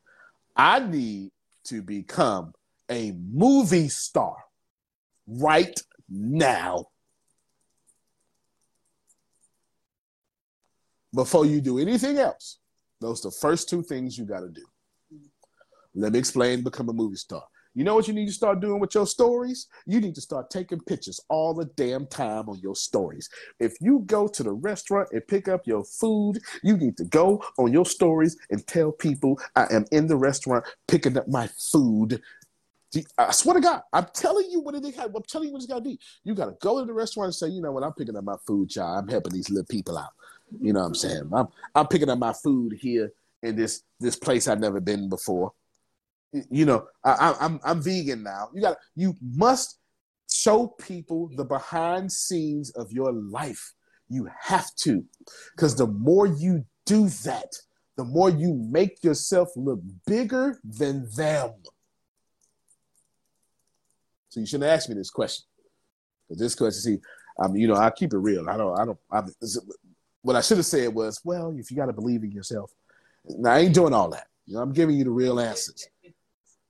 I 0.56 0.80
need 0.80 1.30
to 1.64 1.82
become 1.82 2.52
a 2.90 3.12
movie 3.12 3.88
star 3.88 4.36
right 5.26 5.78
now. 6.08 6.86
Before 11.14 11.46
you 11.46 11.60
do 11.60 11.78
anything 11.78 12.18
else, 12.18 12.58
those 13.00 13.24
are 13.24 13.28
the 13.28 13.36
first 13.40 13.68
two 13.68 13.82
things 13.82 14.18
you 14.18 14.24
got 14.24 14.40
to 14.40 14.48
do. 14.48 14.64
Let 15.94 16.12
me 16.12 16.18
explain 16.18 16.62
become 16.62 16.88
a 16.88 16.92
movie 16.92 17.16
star. 17.16 17.44
You 17.74 17.82
know 17.82 17.96
what 17.96 18.06
you 18.06 18.14
need 18.14 18.26
to 18.26 18.32
start 18.32 18.60
doing 18.60 18.78
with 18.78 18.94
your 18.94 19.06
stories? 19.06 19.66
You 19.84 20.00
need 20.00 20.14
to 20.14 20.20
start 20.20 20.48
taking 20.48 20.78
pictures 20.80 21.20
all 21.28 21.54
the 21.54 21.64
damn 21.64 22.06
time 22.06 22.48
on 22.48 22.58
your 22.60 22.76
stories. 22.76 23.28
If 23.58 23.74
you 23.80 24.04
go 24.06 24.28
to 24.28 24.42
the 24.44 24.52
restaurant 24.52 25.08
and 25.12 25.26
pick 25.26 25.48
up 25.48 25.66
your 25.66 25.84
food, 25.84 26.38
you 26.62 26.76
need 26.76 26.96
to 26.98 27.04
go 27.04 27.44
on 27.58 27.72
your 27.72 27.84
stories 27.84 28.36
and 28.50 28.64
tell 28.66 28.92
people 28.92 29.40
I 29.56 29.66
am 29.72 29.86
in 29.90 30.06
the 30.06 30.16
restaurant 30.16 30.64
picking 30.86 31.18
up 31.18 31.26
my 31.26 31.48
food. 31.58 32.22
I 33.18 33.32
swear 33.32 33.54
to 33.54 33.60
God, 33.60 33.82
I'm 33.92 34.06
telling 34.14 34.48
you 34.52 34.60
what 34.60 34.76
it 34.76 34.84
is. 34.84 34.96
I'm 34.96 35.12
telling 35.26 35.48
you 35.48 35.52
what 35.52 35.58
it's 35.58 35.66
gotta 35.66 35.80
be. 35.80 35.98
You 36.22 36.36
gotta 36.36 36.56
go 36.60 36.78
to 36.78 36.86
the 36.86 36.92
restaurant 36.92 37.26
and 37.26 37.34
say, 37.34 37.48
you 37.48 37.60
know 37.60 37.72
what, 37.72 37.82
I'm 37.82 37.92
picking 37.92 38.16
up 38.16 38.22
my 38.22 38.36
food, 38.46 38.70
child. 38.70 38.98
I'm 39.00 39.08
helping 39.08 39.32
these 39.32 39.50
little 39.50 39.66
people 39.66 39.98
out. 39.98 40.12
You 40.60 40.72
know 40.72 40.80
what 40.80 40.86
I'm 40.86 40.94
saying? 40.94 41.28
I'm 41.32 41.48
I'm 41.74 41.88
picking 41.88 42.08
up 42.08 42.20
my 42.20 42.32
food 42.32 42.74
here 42.80 43.12
in 43.42 43.56
this 43.56 43.82
this 43.98 44.14
place 44.14 44.46
I've 44.46 44.60
never 44.60 44.78
been 44.78 45.08
before 45.08 45.52
you 46.50 46.64
know 46.64 46.86
I, 47.04 47.36
i'm 47.40 47.60
i'm 47.64 47.82
vegan 47.82 48.22
now. 48.22 48.48
You 48.54 48.62
got 48.62 48.76
you 48.96 49.14
must 49.22 49.78
show 50.30 50.66
people 50.66 51.30
the 51.36 51.44
behind 51.44 52.10
scenes 52.10 52.70
of 52.70 52.90
your 52.92 53.12
life. 53.12 53.74
You 54.08 54.28
have 54.40 54.74
to 54.76 55.04
because 55.54 55.76
the 55.76 55.86
more 55.86 56.26
you 56.26 56.64
do 56.86 57.08
that 57.08 57.52
the 57.96 58.04
more 58.04 58.28
you 58.28 58.54
make 58.54 59.04
yourself 59.04 59.50
look 59.54 59.80
bigger 60.04 60.58
than 60.64 61.08
them. 61.14 61.52
So 64.30 64.40
you 64.40 64.46
shouldn't 64.46 64.68
ask 64.68 64.88
me 64.88 64.96
this 64.96 65.10
question. 65.10 65.44
Because 66.28 66.40
this 66.40 66.54
question 66.56 66.80
see 66.80 66.98
um, 67.38 67.56
you 67.56 67.68
know 67.68 67.74
i 67.74 67.90
keep 67.90 68.12
it 68.12 68.18
real. 68.18 68.48
I 68.48 68.56
don't 68.56 68.78
i 68.78 68.84
don't 68.84 68.98
I, 69.10 69.22
what 70.22 70.36
i 70.36 70.40
should 70.40 70.56
have 70.56 70.66
said 70.66 70.94
was 70.94 71.20
well 71.24 71.54
if 71.56 71.70
you 71.70 71.76
got 71.76 71.86
to 71.86 71.92
believe 71.92 72.22
in 72.24 72.32
yourself 72.32 72.72
now 73.26 73.52
i 73.52 73.58
ain't 73.60 73.74
doing 73.74 73.92
all 73.92 74.08
that. 74.10 74.26
You 74.46 74.54
know 74.54 74.62
i'm 74.62 74.72
giving 74.72 74.96
you 74.96 75.04
the 75.04 75.10
real 75.10 75.38
answers 75.40 75.88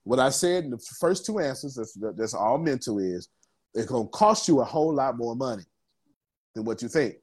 what 0.05 0.21
I 0.21 0.31
said 0.31 0.65
in 0.65 0.71
the 0.71 0.79
first 1.01 1.27
two 1.27 1.39
answers, 1.39 1.75
that's, 1.75 1.99
that's 2.17 2.35
all 2.35 2.59
mental, 2.59 2.99
is 2.99 3.29
it's 3.75 3.87
going 3.87 4.05
to 4.05 4.11
cost 4.11 4.47
you 4.47 4.61
a 4.61 4.65
whole 4.65 4.95
lot 4.95 5.17
more 5.17 5.35
money 5.35 5.65
than 6.55 6.65
what 6.65 6.83
you 6.83 6.89
think. 6.89 7.17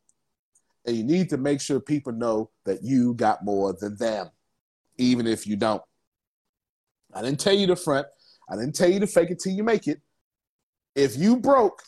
And 0.85 0.97
you 0.97 1.03
need 1.03 1.29
to 1.29 1.37
make 1.37 1.61
sure 1.61 1.79
people 1.79 2.11
know 2.11 2.49
that 2.65 2.83
you 2.83 3.13
got 3.13 3.45
more 3.45 3.75
than 3.79 3.95
them, 3.97 4.29
even 4.97 5.27
if 5.27 5.45
you 5.45 5.55
don't. 5.55 5.81
I 7.13 7.21
didn't 7.21 7.39
tell 7.39 7.53
you 7.53 7.67
the 7.67 7.75
front. 7.75 8.07
I 8.49 8.55
didn't 8.55 8.75
tell 8.75 8.89
you 8.89 8.99
to 8.99 9.07
fake 9.07 9.29
it 9.29 9.39
till 9.39 9.53
you 9.53 9.63
make 9.63 9.87
it. 9.87 10.01
If 10.95 11.17
you 11.17 11.37
broke, 11.37 11.83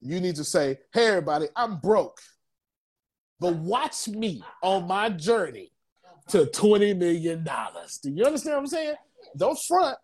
you 0.00 0.20
need 0.20 0.36
to 0.36 0.44
say, 0.44 0.78
hey, 0.94 1.08
everybody, 1.08 1.48
I'm 1.56 1.78
broke. 1.78 2.20
But 3.40 3.56
watch 3.56 4.08
me 4.08 4.42
on 4.62 4.86
my 4.86 5.10
journey 5.10 5.72
to 6.28 6.46
$20 6.46 6.96
million. 6.96 7.44
Do 7.44 8.10
you 8.10 8.24
understand 8.24 8.56
what 8.56 8.60
I'm 8.60 8.66
saying? 8.66 8.94
Don't 9.36 9.58
front. 9.58 9.96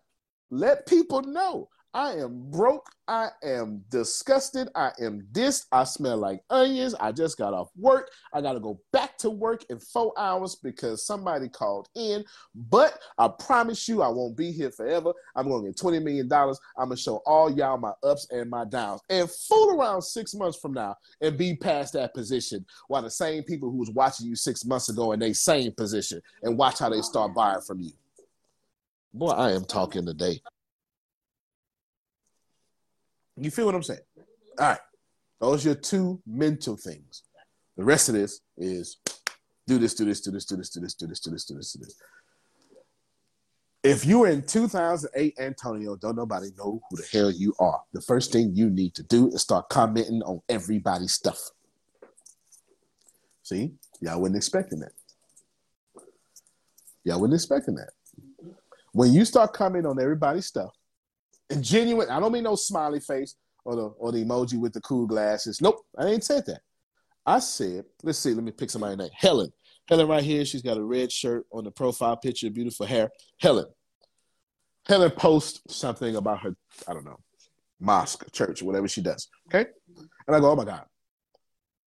Let 0.49 0.85
people 0.85 1.21
know 1.21 1.67
I 1.95 2.13
am 2.13 2.49
broke. 2.49 2.89
I 3.07 3.29
am 3.43 3.83
disgusted. 3.89 4.69
I 4.73 4.91
am 4.99 5.27
this. 5.31 5.67
I 5.71 5.83
smell 5.83 6.17
like 6.17 6.41
onions. 6.49 6.95
I 6.95 7.11
just 7.11 7.37
got 7.37 7.53
off 7.53 7.69
work. 7.77 8.09
I 8.33 8.41
got 8.41 8.53
to 8.53 8.59
go 8.59 8.79
back 8.91 9.17
to 9.19 9.29
work 9.29 9.63
in 9.69 9.79
four 9.79 10.11
hours 10.17 10.55
because 10.55 11.05
somebody 11.05 11.49
called 11.49 11.89
in. 11.95 12.23
But 12.55 12.97
I 13.19 13.27
promise 13.27 13.87
you, 13.87 14.01
I 14.01 14.07
won't 14.07 14.35
be 14.35 14.51
here 14.51 14.71
forever. 14.71 15.13
I'm 15.35 15.47
going 15.47 15.65
to 15.65 15.69
get 15.69 15.77
$20 15.77 16.03
million. 16.03 16.31
I'm 16.31 16.55
going 16.77 16.89
to 16.91 16.97
show 16.97 17.17
all 17.27 17.51
y'all 17.51 17.77
my 17.77 17.93
ups 18.01 18.27
and 18.31 18.49
my 18.49 18.65
downs 18.65 19.01
and 19.09 19.29
fool 19.29 19.79
around 19.79 20.01
six 20.01 20.33
months 20.33 20.57
from 20.59 20.73
now 20.73 20.95
and 21.21 21.37
be 21.37 21.55
past 21.55 21.93
that 21.93 22.15
position 22.15 22.65
while 22.87 23.03
the 23.03 23.11
same 23.11 23.43
people 23.43 23.69
who 23.69 23.77
was 23.77 23.91
watching 23.91 24.25
you 24.25 24.35
six 24.35 24.65
months 24.65 24.89
ago 24.89 25.11
in 25.11 25.19
their 25.19 25.33
same 25.33 25.71
position 25.73 26.21
and 26.41 26.57
watch 26.57 26.79
how 26.79 26.89
they 26.89 27.01
start 27.01 27.35
buying 27.35 27.61
from 27.61 27.81
you. 27.81 27.91
Boy, 29.13 29.29
I 29.29 29.51
am 29.51 29.65
talking 29.65 30.05
today. 30.05 30.41
You 33.37 33.51
feel 33.51 33.65
what 33.65 33.75
I'm 33.75 33.83
saying? 33.83 33.99
All 34.59 34.69
right. 34.69 34.79
Those 35.39 35.65
are 35.65 35.69
your 35.69 35.75
two 35.75 36.21
mental 36.25 36.75
things. 36.75 37.23
The 37.77 37.83
rest 37.83 38.09
of 38.09 38.15
this 38.15 38.41
is 38.57 38.97
do 39.67 39.77
this, 39.77 39.93
do 39.93 40.05
this, 40.05 40.21
do 40.21 40.31
this, 40.31 40.45
do 40.45 40.55
this, 40.57 40.69
do 40.69 40.81
this, 40.81 40.93
do 40.93 41.07
this, 41.07 41.19
do 41.19 41.31
this, 41.31 41.45
do 41.45 41.55
this, 41.55 41.73
do 41.73 41.79
this. 41.79 42.01
If 43.83 44.05
you 44.05 44.19
were 44.19 44.29
in 44.29 44.43
2008, 44.43 45.35
Antonio, 45.39 45.95
don't 45.97 46.15
nobody 46.15 46.47
know 46.57 46.81
who 46.89 46.95
the 46.95 47.05
hell 47.11 47.29
you 47.29 47.53
are. 47.59 47.81
The 47.91 48.01
first 48.01 48.31
thing 48.31 48.55
you 48.55 48.69
need 48.69 48.95
to 48.95 49.03
do 49.03 49.27
is 49.27 49.41
start 49.41 49.67
commenting 49.69 50.21
on 50.23 50.41
everybody's 50.47 51.11
stuff. 51.11 51.51
See, 53.43 53.73
y'all 53.99 54.21
wasn't 54.21 54.37
expecting 54.37 54.79
that. 54.79 54.93
Y'all 57.03 57.19
wasn't 57.19 57.33
expecting 57.33 57.75
that. 57.75 57.89
When 58.93 59.13
you 59.13 59.25
start 59.25 59.53
commenting 59.53 59.89
on 59.89 59.99
everybody's 59.99 60.45
stuff, 60.45 60.71
and 61.49 61.63
genuine. 61.63 62.09
I 62.09 62.19
don't 62.19 62.31
mean 62.31 62.43
no 62.43 62.55
smiley 62.55 62.99
face 62.99 63.35
or 63.65 63.75
the 63.75 63.83
or 63.97 64.11
the 64.11 64.23
emoji 64.23 64.59
with 64.59 64.73
the 64.73 64.81
cool 64.81 65.05
glasses. 65.05 65.61
Nope, 65.61 65.85
I 65.97 66.07
ain't 66.07 66.23
said 66.23 66.45
that. 66.47 66.61
I 67.25 67.39
said, 67.39 67.85
let's 68.03 68.19
see, 68.19 68.33
let 68.33 68.43
me 68.43 68.51
pick 68.51 68.69
somebody 68.69 68.95
name. 68.95 69.09
Helen. 69.13 69.51
Helen 69.87 70.07
right 70.07 70.23
here. 70.23 70.43
She's 70.43 70.61
got 70.61 70.77
a 70.77 70.83
red 70.83 71.11
shirt 71.11 71.45
on 71.51 71.63
the 71.63 71.71
profile 71.71 72.17
picture, 72.17 72.49
beautiful 72.49 72.85
hair. 72.85 73.09
Helen. 73.39 73.67
Helen 74.85 75.11
posts 75.11 75.61
something 75.73 76.17
about 76.17 76.41
her, 76.41 76.55
I 76.87 76.93
don't 76.93 77.05
know, 77.05 77.19
mosque, 77.79 78.29
church, 78.33 78.61
whatever 78.61 78.89
she 78.89 79.01
does. 79.01 79.29
Okay. 79.47 79.69
And 80.27 80.35
I 80.35 80.41
go, 80.41 80.51
oh 80.51 80.55
my 80.55 80.65
God. 80.65 80.83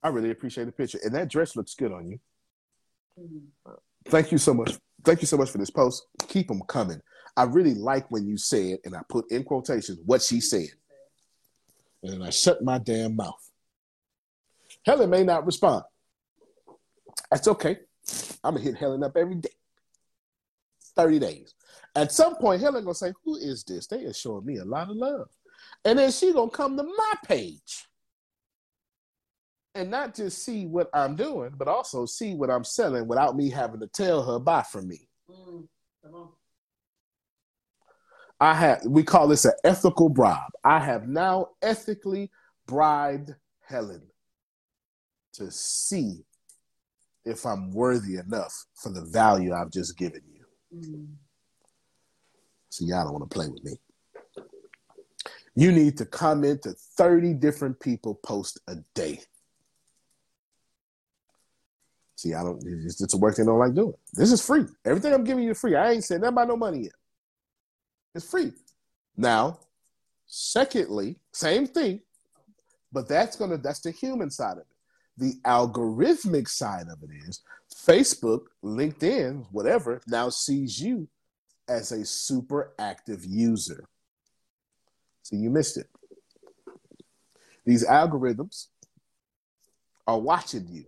I 0.03 0.09
really 0.09 0.31
appreciate 0.31 0.65
the 0.65 0.73
picture. 0.73 0.99
And 1.05 1.15
that 1.15 1.29
dress 1.29 1.57
looks 1.57 1.75
good 1.75 1.93
on 1.93 2.09
you. 2.09 2.19
Mm-hmm. 3.21 3.73
Thank 4.07 4.33
you 4.33 4.39
so 4.39 4.55
much. 4.55 4.79
Thank 5.07 5.21
you 5.21 5.29
so 5.29 5.37
much 5.37 5.51
for 5.51 5.59
this 5.59 5.71
post. 5.71 6.05
Keep 6.27 6.49
them 6.49 6.61
coming. 6.67 7.01
I 7.37 7.45
really 7.45 7.75
like 7.75 8.11
when 8.11 8.27
you 8.27 8.37
said, 8.37 8.79
and 8.85 8.97
I 8.97 9.03
put 9.09 9.31
in 9.31 9.45
quotations 9.45 10.01
what 10.05 10.21
she 10.21 10.41
said. 10.41 10.67
And 12.03 12.25
I 12.25 12.31
shut 12.31 12.61
my 12.61 12.79
damn 12.79 13.15
mouth. 13.15 13.53
Helen 14.85 15.09
may 15.09 15.23
not 15.23 15.47
respond. 15.47 15.85
That's 17.31 17.47
okay. 17.47 17.79
I'm 18.43 18.55
gonna 18.55 18.65
hit 18.65 18.77
Helen 18.77 19.05
up 19.05 19.17
every 19.17 19.37
day. 19.37 19.51
30 20.97 21.21
days. 21.21 21.55
At 21.95 22.11
some 22.11 22.35
point, 22.35 22.61
Helen 22.61 22.83
gonna 22.83 22.95
say, 22.97 23.13
Who 23.25 23.37
is 23.37 23.63
this? 23.63 23.87
They 23.87 24.07
are 24.07 24.13
showing 24.13 24.45
me 24.45 24.57
a 24.57 24.65
lot 24.65 24.91
of 24.91 24.97
love. 24.97 25.29
And 25.85 26.01
then 26.01 26.11
she 26.11 26.33
gonna 26.33 26.51
come 26.51 26.77
to 26.77 26.83
my 26.83 27.13
page 27.25 27.87
and 29.77 29.91
not 29.91 30.15
just 30.15 30.43
see 30.43 30.67
what 30.67 30.89
I'm 30.95 31.15
doing, 31.15 31.53
but 31.57 31.69
also 31.69 32.07
see 32.07 32.35
what 32.35 32.51
I'm 32.51 32.65
selling 32.65 33.07
without 33.07 33.37
me 33.37 33.51
having 33.51 33.81
to 33.81 33.87
tell 33.87 34.23
her 34.25 34.39
buy 34.39 34.63
from 34.63 34.89
me. 34.89 35.09
Mm, 35.31 35.69
I 38.41 38.55
have 38.55 38.81
we 38.87 39.03
call 39.03 39.29
this 39.29 39.45
an 39.45 39.53
ethical 39.65 40.09
bribe. 40.09 40.51
I 40.65 40.79
have 40.79 41.09
now 41.09 41.49
ethically 41.63 42.31
bribed 42.67 43.35
Helen 43.61 44.03
to 45.35 45.51
see 45.51 46.25
if 47.25 47.45
I'm 47.45 47.71
worthy 47.73 48.17
enough 48.17 48.67
for 48.75 48.91
the 48.91 49.03
value 49.03 49.53
I've 49.53 49.71
just 49.71 49.99
given 49.99 50.23
you. 50.33 50.79
Mm. 50.79 51.07
See, 52.71 52.87
y'all 52.87 53.05
don't 53.05 53.13
want 53.13 53.31
to 53.31 53.35
play 53.35 53.49
with 53.49 53.65
me. 53.65 53.79
You 55.55 55.73
need 55.73 55.97
to 55.99 56.07
comment 56.07 56.63
to 56.63 56.75
30 56.97 57.35
different 57.35 57.81
people 57.81 58.15
post 58.23 58.61
a 58.69 58.77
day. 58.95 59.21
See, 62.17 62.35
I 62.35 62.43
don't, 62.43 62.63
it's, 62.67 63.01
it's 63.01 63.15
a 63.15 63.19
work 63.19 63.37
they 63.37 63.45
don't 63.45 63.59
like 63.59 63.75
doing. 63.75 63.95
This 64.15 64.33
is 64.33 64.45
free. 64.45 64.65
Everything 64.85 65.13
I'm 65.13 65.25
giving 65.25 65.45
you 65.45 65.51
is 65.51 65.61
free. 65.61 65.77
I 65.77 65.93
ain't 65.93 66.05
saying 66.05 66.23
nothing 66.23 66.33
about 66.35 66.49
no 66.49 66.57
money 66.57 66.85
yet. 66.85 66.93
It's 68.15 68.29
free. 68.29 68.53
Now, 69.17 69.59
secondly, 70.27 71.17
same 71.33 71.67
thing, 71.67 72.01
but 72.91 73.09
that's 73.09 73.37
gonna 73.37 73.59
that's 73.59 73.81
the 73.81 73.91
human 73.91 74.31
side 74.31 74.53
of 74.53 74.59
it. 74.59 74.67
The 75.19 75.35
algorithmic 75.45 76.49
side 76.49 76.87
of 76.91 77.03
it 77.03 77.11
is 77.29 77.43
Facebook, 77.75 78.47
LinkedIn, 78.65 79.47
whatever, 79.51 80.01
now 80.07 80.31
sees 80.31 80.81
you 80.81 81.09
as 81.69 81.93
a 81.93 82.05
super 82.05 82.73
active 82.79 83.25
user. 83.25 83.85
So 85.23 85.37
you 85.37 85.51
missed 85.51 85.77
it. 85.77 85.89
These 87.65 87.87
algorithms 87.87 88.69
are 90.07 90.19
watching 90.19 90.69
you. 90.71 90.85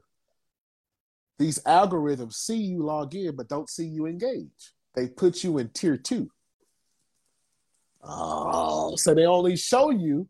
These 1.39 1.61
algorithms 1.61 2.35
see 2.35 2.57
you 2.57 2.83
log 2.83 3.15
in, 3.15 3.37
but 3.37 3.49
don't 3.49 3.71
see 3.71 3.87
you 3.87 4.07
engage. 4.07 4.73
They 4.95 5.09
put 5.09 5.45
you 5.45 5.59
in 5.59 5.69
tier 5.69 5.97
two. 5.97 6.31
Oh, 8.03 8.97
so 8.97 9.15
they 9.15 9.27
only 9.27 9.57
show 9.57 9.91
you, 9.91 10.29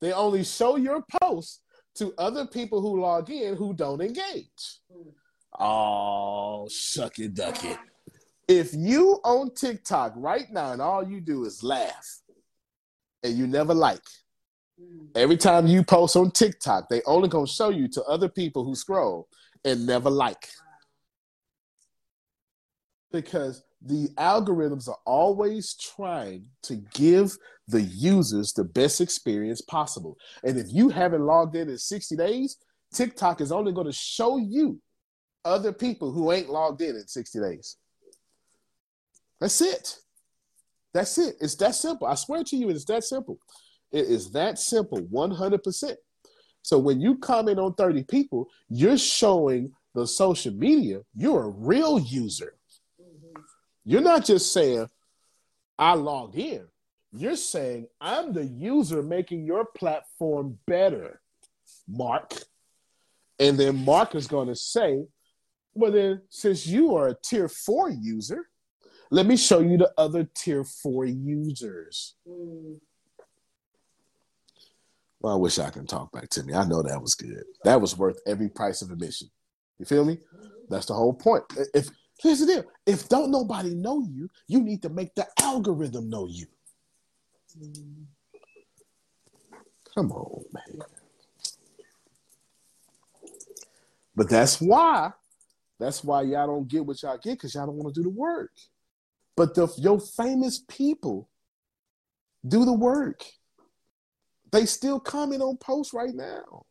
they 0.00 0.12
only 0.12 0.44
show 0.44 0.76
your 0.76 1.04
post 1.20 1.62
to 1.96 2.12
other 2.18 2.46
people 2.46 2.80
who 2.80 3.00
log 3.00 3.30
in 3.30 3.56
who 3.56 3.74
don't 3.74 4.00
engage. 4.00 4.80
Oh, 5.58 6.68
shuck 6.68 7.18
it, 7.18 7.34
duck 7.34 7.64
it. 7.64 7.78
If 8.46 8.74
you 8.74 9.18
on 9.24 9.54
TikTok 9.54 10.12
right 10.16 10.46
now 10.52 10.72
and 10.72 10.82
all 10.82 11.08
you 11.08 11.20
do 11.20 11.44
is 11.44 11.62
laugh 11.62 12.20
and 13.22 13.36
you 13.36 13.46
never 13.46 13.74
like, 13.74 14.04
every 15.16 15.36
time 15.36 15.66
you 15.66 15.82
post 15.82 16.16
on 16.16 16.30
TikTok, 16.30 16.88
they 16.88 17.02
only 17.06 17.28
gonna 17.28 17.46
show 17.46 17.70
you 17.70 17.88
to 17.88 18.04
other 18.04 18.28
people 18.28 18.64
who 18.64 18.74
scroll 18.74 19.28
and 19.66 19.84
never 19.84 20.08
like. 20.08 20.48
Because 23.12 23.62
the 23.82 24.08
algorithms 24.16 24.88
are 24.88 24.98
always 25.04 25.74
trying 25.74 26.46
to 26.62 26.76
give 26.94 27.36
the 27.68 27.82
users 27.82 28.52
the 28.52 28.64
best 28.64 29.00
experience 29.00 29.60
possible. 29.60 30.16
And 30.44 30.58
if 30.58 30.66
you 30.70 30.88
haven't 30.88 31.26
logged 31.26 31.56
in 31.56 31.68
in 31.68 31.78
60 31.78 32.16
days, 32.16 32.56
TikTok 32.94 33.40
is 33.40 33.52
only 33.52 33.72
going 33.72 33.86
to 33.86 33.92
show 33.92 34.38
you 34.38 34.80
other 35.44 35.72
people 35.72 36.12
who 36.12 36.32
ain't 36.32 36.48
logged 36.48 36.80
in 36.80 36.96
in 36.96 37.06
60 37.06 37.40
days. 37.40 37.76
That's 39.40 39.60
it. 39.60 39.98
That's 40.94 41.18
it. 41.18 41.36
It's 41.40 41.56
that 41.56 41.74
simple. 41.74 42.06
I 42.06 42.14
swear 42.14 42.42
to 42.44 42.56
you, 42.56 42.70
it's 42.70 42.84
that 42.86 43.04
simple. 43.04 43.38
It 43.92 44.06
is 44.06 44.30
that 44.32 44.58
simple, 44.58 44.98
100%. 44.98 45.94
So 46.66 46.80
when 46.80 47.00
you 47.00 47.16
comment 47.18 47.60
on 47.60 47.74
30 47.74 48.02
people, 48.02 48.48
you're 48.68 48.98
showing 48.98 49.70
the 49.94 50.04
social 50.04 50.52
media 50.52 51.02
you're 51.14 51.44
a 51.44 51.48
real 51.48 51.96
user. 51.96 52.54
You're 53.84 54.00
not 54.00 54.24
just 54.24 54.52
saying, 54.52 54.88
I 55.78 55.94
logged 55.94 56.34
in. 56.34 56.66
You're 57.12 57.36
saying, 57.36 57.86
I'm 58.00 58.32
the 58.32 58.44
user 58.44 59.00
making 59.00 59.46
your 59.46 59.64
platform 59.64 60.58
better, 60.66 61.20
Mark. 61.86 62.32
And 63.38 63.56
then 63.56 63.84
Mark 63.84 64.16
is 64.16 64.26
going 64.26 64.48
to 64.48 64.56
say, 64.56 65.04
well, 65.72 65.92
then, 65.92 66.22
since 66.30 66.66
you 66.66 66.96
are 66.96 67.10
a 67.10 67.16
tier 67.22 67.48
four 67.48 67.90
user, 67.90 68.48
let 69.12 69.24
me 69.24 69.36
show 69.36 69.60
you 69.60 69.78
the 69.78 69.92
other 69.96 70.28
tier 70.34 70.64
four 70.64 71.04
users. 71.04 72.16
Mm. 72.28 72.80
Well, 75.26 75.34
I 75.34 75.38
wish 75.38 75.58
I 75.58 75.70
can 75.70 75.88
talk 75.88 76.12
back 76.12 76.28
to 76.30 76.44
me. 76.44 76.54
I 76.54 76.64
know 76.64 76.84
that 76.84 77.02
was 77.02 77.16
good. 77.16 77.42
That 77.64 77.80
was 77.80 77.98
worth 77.98 78.20
every 78.28 78.48
price 78.48 78.80
of 78.80 78.92
admission. 78.92 79.28
You 79.76 79.84
feel 79.84 80.04
me? 80.04 80.18
That's 80.70 80.86
the 80.86 80.94
whole 80.94 81.14
point. 81.14 81.42
If 81.74 81.88
Here's 82.20 82.38
the 82.38 82.46
deal. 82.46 82.64
If 82.86 83.08
don't 83.08 83.32
nobody 83.32 83.74
know 83.74 84.06
you, 84.08 84.30
you 84.46 84.62
need 84.62 84.82
to 84.82 84.88
make 84.88 85.16
the 85.16 85.26
algorithm 85.40 86.08
know 86.08 86.28
you. 86.28 86.46
Come 89.96 90.12
on, 90.12 90.44
man. 90.52 90.78
But 94.14 94.30
that's 94.30 94.60
why, 94.60 95.10
that's 95.80 96.04
why 96.04 96.22
y'all 96.22 96.46
don't 96.46 96.68
get 96.68 96.86
what 96.86 97.02
y'all 97.02 97.18
get, 97.18 97.32
because 97.32 97.52
y'all 97.56 97.66
don't 97.66 97.74
want 97.74 97.92
to 97.92 98.00
do 98.00 98.04
the 98.04 98.14
work. 98.14 98.52
But 99.36 99.56
the 99.56 99.66
your 99.76 99.98
famous 99.98 100.62
people 100.68 101.28
do 102.46 102.64
the 102.64 102.72
work. 102.72 103.24
They 104.52 104.66
still 104.66 105.00
comment 105.00 105.42
on 105.42 105.56
posts 105.56 105.92
right 105.92 106.14
now. 106.14 106.64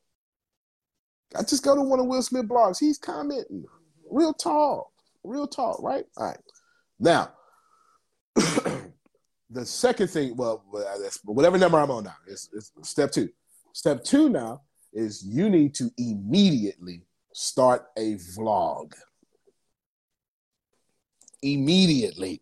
I 1.36 1.44
just 1.44 1.64
go 1.64 1.76
to 1.76 1.82
one 1.82 2.00
of 2.00 2.06
Will 2.06 2.22
Smith 2.22 2.48
blogs. 2.48 2.80
He's 2.80 2.98
commenting. 2.98 3.66
Real 4.10 4.34
tall. 4.34 4.94
Real 5.24 5.48
tall, 5.48 5.80
right? 5.82 6.06
All 6.18 6.28
right. 6.28 6.38
Now, 7.00 7.34
the 8.36 9.66
second 9.66 10.08
thing, 10.10 10.36
well, 10.36 10.64
whatever 11.24 11.58
number 11.58 11.80
I'm 11.80 11.92
on 11.92 12.06
now, 12.06 12.16
is, 12.28 12.50
is 12.54 12.72
step 12.84 13.12
two. 13.12 13.30
Step 13.74 14.04
two 14.04 14.30
now 14.30 14.62
is 14.94 15.26
you 15.26 15.50
need 15.50 15.74
to 15.76 15.92
immediately 15.98 17.02
start 17.34 17.88
a 17.98 18.16
vlog. 18.16 18.94
Immediately. 21.42 22.42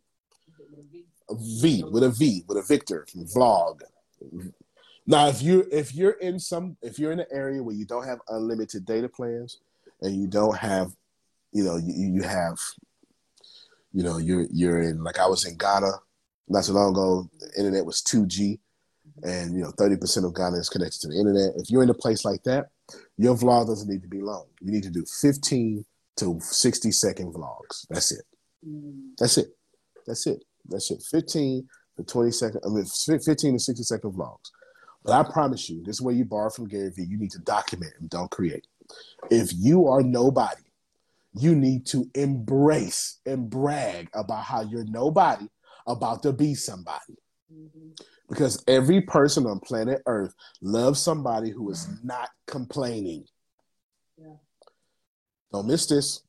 A 1.29 1.35
V 1.35 1.83
with 1.89 2.03
a 2.03 2.09
V 2.09 2.43
with 2.47 2.57
a 2.57 2.61
Victor 2.61 3.07
vlog. 3.15 3.81
Now, 5.05 5.27
if 5.27 5.41
you 5.41 5.67
if 5.71 5.93
you're 5.93 6.11
in 6.11 6.39
some 6.39 6.77
if 6.81 6.97
you're 6.97 7.11
in 7.11 7.19
an 7.19 7.27
area 7.31 7.61
where 7.61 7.75
you 7.75 7.85
don't 7.85 8.05
have 8.05 8.19
unlimited 8.29 8.85
data 8.85 9.09
plans 9.09 9.59
and 10.01 10.15
you 10.15 10.27
don't 10.27 10.57
have, 10.57 10.91
you 11.51 11.63
know, 11.63 11.77
you, 11.77 11.93
you 11.93 12.21
have, 12.23 12.57
you 13.91 14.03
know, 14.03 14.17
you're 14.17 14.45
you're 14.51 14.81
in 14.81 15.03
like 15.03 15.19
I 15.19 15.27
was 15.27 15.45
in 15.45 15.57
Ghana 15.57 15.91
not 16.47 16.63
so 16.63 16.73
long 16.73 16.91
ago. 16.91 17.29
The 17.39 17.51
internet 17.57 17.85
was 17.85 18.01
2G, 18.01 18.59
and 19.23 19.55
you 19.55 19.63
know, 19.63 19.71
30% 19.71 20.25
of 20.25 20.35
Ghana 20.35 20.57
is 20.57 20.69
connected 20.69 21.01
to 21.01 21.07
the 21.09 21.19
internet. 21.19 21.53
If 21.57 21.69
you're 21.69 21.83
in 21.83 21.89
a 21.89 21.93
place 21.93 22.23
like 22.23 22.43
that, 22.43 22.69
your 23.17 23.35
vlog 23.35 23.67
doesn't 23.67 23.89
need 23.89 24.01
to 24.03 24.07
be 24.07 24.21
long. 24.21 24.45
You 24.61 24.71
need 24.71 24.83
to 24.83 24.89
do 24.89 25.05
15 25.21 25.85
to 26.17 26.39
60 26.39 26.91
second 26.91 27.33
vlogs. 27.33 27.87
That's 27.89 28.11
it. 28.11 28.23
Mm. 28.67 29.11
That's 29.17 29.37
it. 29.37 29.47
That's 30.05 30.27
it. 30.27 30.43
That's 30.67 30.91
it. 30.91 31.01
15 31.11 31.67
to 31.97 32.03
20 32.03 32.31
second, 32.31 32.61
I 32.65 32.69
mean, 32.69 32.85
15 32.85 33.53
to 33.53 33.59
60 33.59 33.83
second 33.83 34.11
vlogs. 34.11 34.51
But 35.03 35.13
I 35.13 35.29
promise 35.29 35.69
you, 35.69 35.83
this 35.83 35.97
is 35.97 36.01
where 36.01 36.15
you 36.15 36.25
borrow 36.25 36.49
from 36.49 36.67
Gary 36.67 36.89
Vee. 36.89 37.03
You 37.03 37.17
need 37.17 37.31
to 37.31 37.39
document 37.39 37.93
and 37.99 38.09
don't 38.09 38.31
create. 38.31 38.67
If 39.29 39.51
you 39.53 39.87
are 39.87 40.01
nobody, 40.01 40.61
you 41.33 41.55
need 41.55 41.85
to 41.87 42.09
embrace 42.15 43.19
and 43.25 43.49
brag 43.49 44.09
about 44.13 44.43
how 44.43 44.61
you're 44.61 44.85
nobody 44.85 45.47
about 45.87 46.23
to 46.23 46.31
be 46.31 46.55
somebody. 46.55 47.17
Mm-hmm. 47.53 47.89
Because 48.29 48.63
every 48.67 49.01
person 49.01 49.45
on 49.45 49.59
planet 49.59 50.01
Earth 50.05 50.33
loves 50.61 50.99
somebody 50.99 51.49
who 51.51 51.69
is 51.69 51.87
not 52.03 52.29
complaining. 52.47 53.25
Yeah. 54.17 54.35
Don't 55.51 55.67
miss 55.67 55.85
this. 55.87 56.21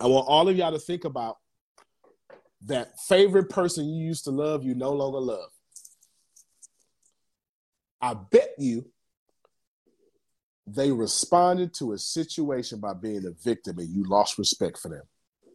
I 0.00 0.06
want 0.06 0.28
all 0.28 0.48
of 0.48 0.56
y'all 0.56 0.72
to 0.72 0.78
think 0.78 1.04
about 1.04 1.38
that 2.66 2.98
favorite 3.00 3.48
person 3.48 3.88
you 3.88 4.04
used 4.04 4.24
to 4.24 4.30
love, 4.30 4.64
you 4.64 4.74
no 4.74 4.90
longer 4.90 5.20
love. 5.20 5.50
I 8.00 8.14
bet 8.14 8.54
you 8.58 8.86
they 10.66 10.90
responded 10.90 11.72
to 11.74 11.92
a 11.92 11.98
situation 11.98 12.80
by 12.80 12.92
being 12.92 13.24
a 13.26 13.30
victim 13.42 13.78
and 13.78 13.88
you 13.88 14.04
lost 14.04 14.38
respect 14.38 14.78
for 14.78 14.88
them. 14.88 15.02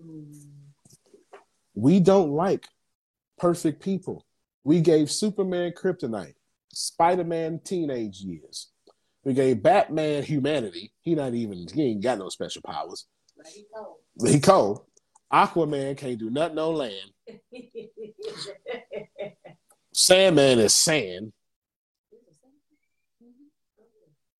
Mm. 0.05 0.47
We 1.73 1.99
don't 1.99 2.31
like 2.31 2.65
perfect 3.37 3.81
people. 3.81 4.25
We 4.63 4.81
gave 4.81 5.11
Superman 5.11 5.73
kryptonite, 5.73 6.35
Spider 6.71 7.23
Man 7.23 7.59
teenage 7.63 8.21
years. 8.21 8.69
We 9.23 9.33
gave 9.33 9.61
Batman 9.61 10.23
humanity. 10.23 10.91
He 11.01 11.15
not 11.15 11.33
even 11.33 11.67
he 11.73 11.83
ain't 11.83 12.03
got 12.03 12.19
no 12.19 12.29
special 12.29 12.61
powers. 12.63 13.05
He 13.53 13.65
cold. 13.73 13.97
He 14.27 14.39
cold. 14.39 14.85
Aquaman 15.31 15.97
can't 15.97 16.19
do 16.19 16.29
nothing 16.29 16.59
on 16.59 16.75
land. 16.75 17.11
Sandman 19.93 20.59
is 20.59 20.73
sand. 20.73 21.33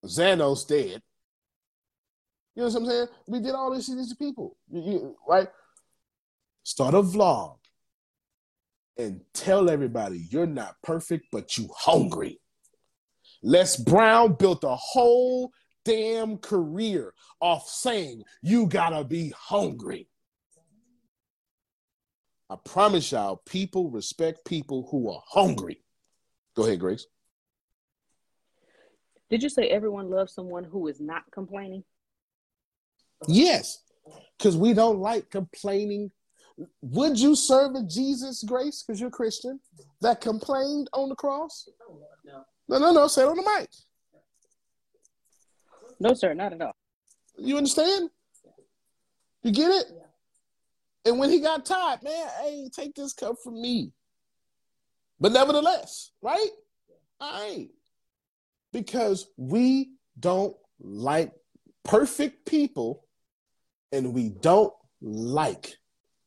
Thanos 0.05 0.67
dead. 0.67 1.01
You 2.55 2.63
know 2.63 2.67
what 2.67 2.75
I'm 2.75 2.85
saying? 2.85 3.07
We 3.27 3.39
did 3.39 3.55
all 3.55 3.73
this 3.73 3.85
to 3.87 3.95
these 3.95 4.13
people, 4.15 4.57
you, 4.69 4.81
you, 4.81 5.15
right? 5.27 5.47
Start 6.63 6.93
a 6.93 7.01
vlog 7.01 7.57
and 8.97 9.21
tell 9.33 9.69
everybody 9.69 10.27
you're 10.29 10.45
not 10.45 10.75
perfect, 10.83 11.27
but 11.31 11.57
you 11.57 11.69
hungry. 11.75 12.39
Les 13.41 13.77
Brown 13.77 14.33
built 14.33 14.63
a 14.63 14.75
whole 14.75 15.51
damn 15.85 16.37
career 16.37 17.13
off 17.39 17.67
saying 17.67 18.23
you 18.41 18.67
gotta 18.67 19.03
be 19.03 19.33
hungry. 19.35 20.07
I 22.49 22.57
promise 22.65 23.11
y'all, 23.11 23.41
people 23.45 23.89
respect 23.89 24.45
people 24.45 24.87
who 24.91 25.09
are 25.09 25.23
hungry. 25.25 25.83
Go 26.55 26.65
ahead, 26.65 26.81
Grace. 26.81 27.07
Did 29.32 29.41
you 29.41 29.49
say 29.49 29.69
everyone 29.69 30.11
loves 30.11 30.34
someone 30.34 30.63
who 30.63 30.88
is 30.88 30.99
not 30.99 31.23
complaining? 31.32 31.84
Yes, 33.27 33.82
because 34.38 34.55
we 34.55 34.73
don't 34.73 34.99
like 34.99 35.32
complaining 35.32 36.11
would 36.82 37.19
you 37.19 37.36
serve 37.36 37.75
a 37.75 37.84
Jesus 37.84 38.43
grace 38.43 38.84
because 38.84 38.99
you're 38.99 39.09
a 39.09 39.11
Christian 39.11 39.59
that 40.01 40.21
complained 40.21 40.89
on 40.93 41.09
the 41.09 41.15
cross? 41.15 41.67
No. 42.25 42.43
No, 42.67 42.79
no, 42.79 42.91
no. 42.91 43.07
Say 43.07 43.23
it 43.23 43.27
on 43.27 43.38
the 43.38 43.57
mic. 43.57 43.69
No, 45.99 46.13
sir, 46.13 46.34
not 46.34 46.53
at 46.53 46.61
all. 46.61 46.75
You 47.38 47.57
understand? 47.57 48.09
You 49.43 49.51
get 49.51 49.71
it? 49.71 49.86
And 51.05 51.17
when 51.17 51.29
he 51.29 51.39
got 51.39 51.65
tired, 51.65 52.03
man, 52.03 52.27
hey, 52.41 52.69
take 52.73 52.95
this 52.95 53.13
cup 53.13 53.36
from 53.43 53.59
me. 53.59 53.91
But 55.19 55.32
nevertheless, 55.32 56.11
right? 56.21 56.49
All 57.19 57.41
right. 57.41 57.69
Because 58.72 59.28
we 59.38 59.91
don't 60.19 60.55
like 60.80 61.34
perfect 61.84 62.45
people 62.45 63.05
and 63.91 64.13
we 64.13 64.30
don't 64.30 64.74
like 65.01 65.76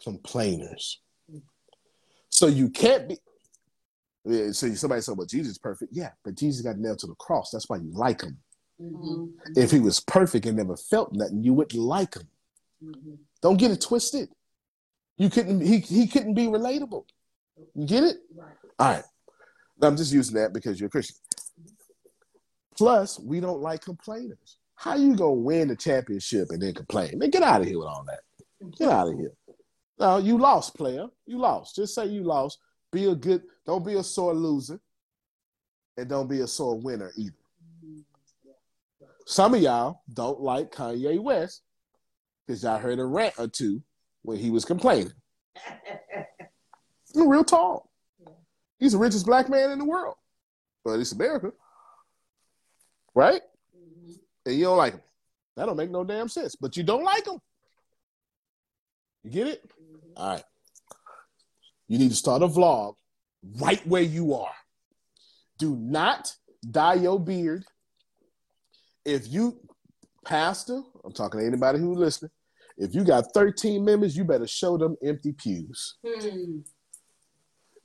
complainers. 0.03 1.01
So 2.29 2.47
you 2.49 2.69
can't 2.69 3.09
be. 3.09 3.19
So 4.53 4.75
somebody 4.75 5.03
said, 5.03 5.17
"Well, 5.17 5.27
Jesus 5.27 5.53
is 5.53 5.59
perfect." 5.59 5.93
Yeah, 5.93 6.11
but 6.25 6.35
Jesus 6.35 6.63
got 6.63 6.79
nailed 6.79 6.99
to 7.01 7.07
the 7.07 7.15
cross. 7.15 7.51
That's 7.51 7.69
why 7.69 7.77
you 7.77 7.91
like 7.93 8.23
him. 8.23 8.39
Mm-hmm. 8.81 9.53
If 9.57 9.71
he 9.71 9.81
was 9.81 10.01
perfect 10.01 10.47
and 10.47 10.57
never 10.57 10.77
felt 10.77 11.13
nothing, 11.13 11.45
you 11.45 11.55
wouldn't 11.55 11.81
like 11.81 12.15
him. 12.15 12.29
Mm-hmm. 12.85 13.15
Don't 13.41 13.57
get 13.57 13.71
it 13.71 13.81
twisted. 13.81 14.31
You 15.17 15.31
couldn't. 15.31 15.61
He 15.61 15.79
he 15.79 16.07
couldn't 16.09 16.35
be 16.35 16.47
relatable. 16.47 17.05
You 17.75 17.87
get 17.87 18.03
it? 18.03 18.17
Right. 18.35 18.55
All 18.81 18.91
right. 18.95 19.05
Now, 19.81 19.89
I'm 19.89 19.97
just 19.97 20.13
using 20.13 20.35
that 20.37 20.53
because 20.53 20.81
you're 20.81 20.89
a 20.89 20.91
Christian. 20.91 21.17
Plus, 22.77 23.19
we 23.21 23.41
don't 23.41 23.61
like 23.61 23.85
complainers. 23.85 24.59
How 24.75 24.97
you 24.97 25.15
gonna 25.15 25.33
win 25.33 25.69
the 25.69 25.77
championship 25.77 26.49
and 26.51 26.61
then 26.61 26.75
complain? 26.75 27.19
Man, 27.19 27.31
get 27.31 27.43
out 27.43 27.61
of 27.61 27.67
here 27.67 27.79
with 27.79 27.89
all 27.89 28.05
that. 28.07 28.21
Get 28.77 28.91
out 28.91 29.09
of 29.09 29.15
here. 29.15 29.33
No, 29.99 30.19
you 30.19 30.39
lost, 30.39 30.75
player. 30.77 31.07
You 31.27 31.39
lost. 31.39 31.77
Just 31.77 31.95
say 31.95 32.07
you 32.07 32.25
lost. 32.25 32.59
Be 32.93 33.07
a 33.07 33.15
good. 33.15 33.43
Don't 33.67 33.85
be 33.85 33.95
a 33.95 34.03
sore 34.03 34.35
loser, 34.35 34.81
and 35.97 36.09
don't 36.09 36.29
be 36.29 36.41
a 36.41 36.47
sore 36.47 36.79
winner 36.79 37.13
either. 37.17 37.35
Some 39.27 39.55
of 39.55 39.61
y'all 39.63 40.03
don't 40.13 40.41
like 40.41 40.71
Kanye 40.71 41.19
West 41.19 41.63
because 42.47 42.63
y'all 42.63 42.79
heard 42.79 42.99
a 42.99 43.05
rant 43.05 43.35
or 43.39 43.49
two 43.49 43.83
when 44.23 44.39
he 44.39 44.51
was 44.51 44.65
complaining. 44.65 45.13
real 47.15 47.45
tall. 47.45 47.91
He's 48.79 48.93
the 48.93 48.99
richest 48.99 49.27
black 49.27 49.49
man 49.49 49.71
in 49.71 49.79
the 49.79 49.85
world. 49.85 50.17
But 50.85 51.01
it's 51.01 51.13
America. 51.13 51.53
Right? 53.15 53.43
Mm-hmm. 53.77 54.13
And 54.47 54.55
you 54.57 54.65
don't 54.65 54.77
like 54.77 54.95
him. 54.95 55.03
That 55.57 55.67
don't 55.67 55.77
make 55.77 55.91
no 55.91 56.05
damn 56.05 56.29
sense. 56.29 56.57
But 56.57 56.77
you 56.77 56.83
don't 56.83 57.05
like 57.05 57.25
them. 57.25 57.39
You 59.23 59.31
get 59.31 59.47
it? 59.47 59.71
All 60.17 60.35
right. 60.35 60.45
You 61.89 61.99
need 61.99 62.11
to 62.11 62.17
start 62.17 62.43
a 62.43 62.49
vlog 62.49 62.95
right 63.61 63.85
where 63.87 64.03
you 64.03 64.35
are. 64.35 64.55
Do 65.59 65.77
not 65.77 66.33
dye 66.69 66.95
your 66.95 67.21
beard. 67.21 67.65
If 69.05 69.31
you, 69.31 69.61
pastor, 70.25 70.83
I'm 71.05 71.13
talking 71.13 71.41
to 71.41 71.47
anybody 71.47 71.79
who's 71.79 71.99
listening, 71.99 72.31
if 72.77 72.95
you 72.95 73.05
got 73.05 73.33
13 73.33 73.85
members, 73.85 74.17
you 74.17 74.25
better 74.25 74.47
show 74.47 74.77
them 74.77 74.97
empty 75.05 75.33
pews. 75.33 75.97
Hmm. 76.05 76.59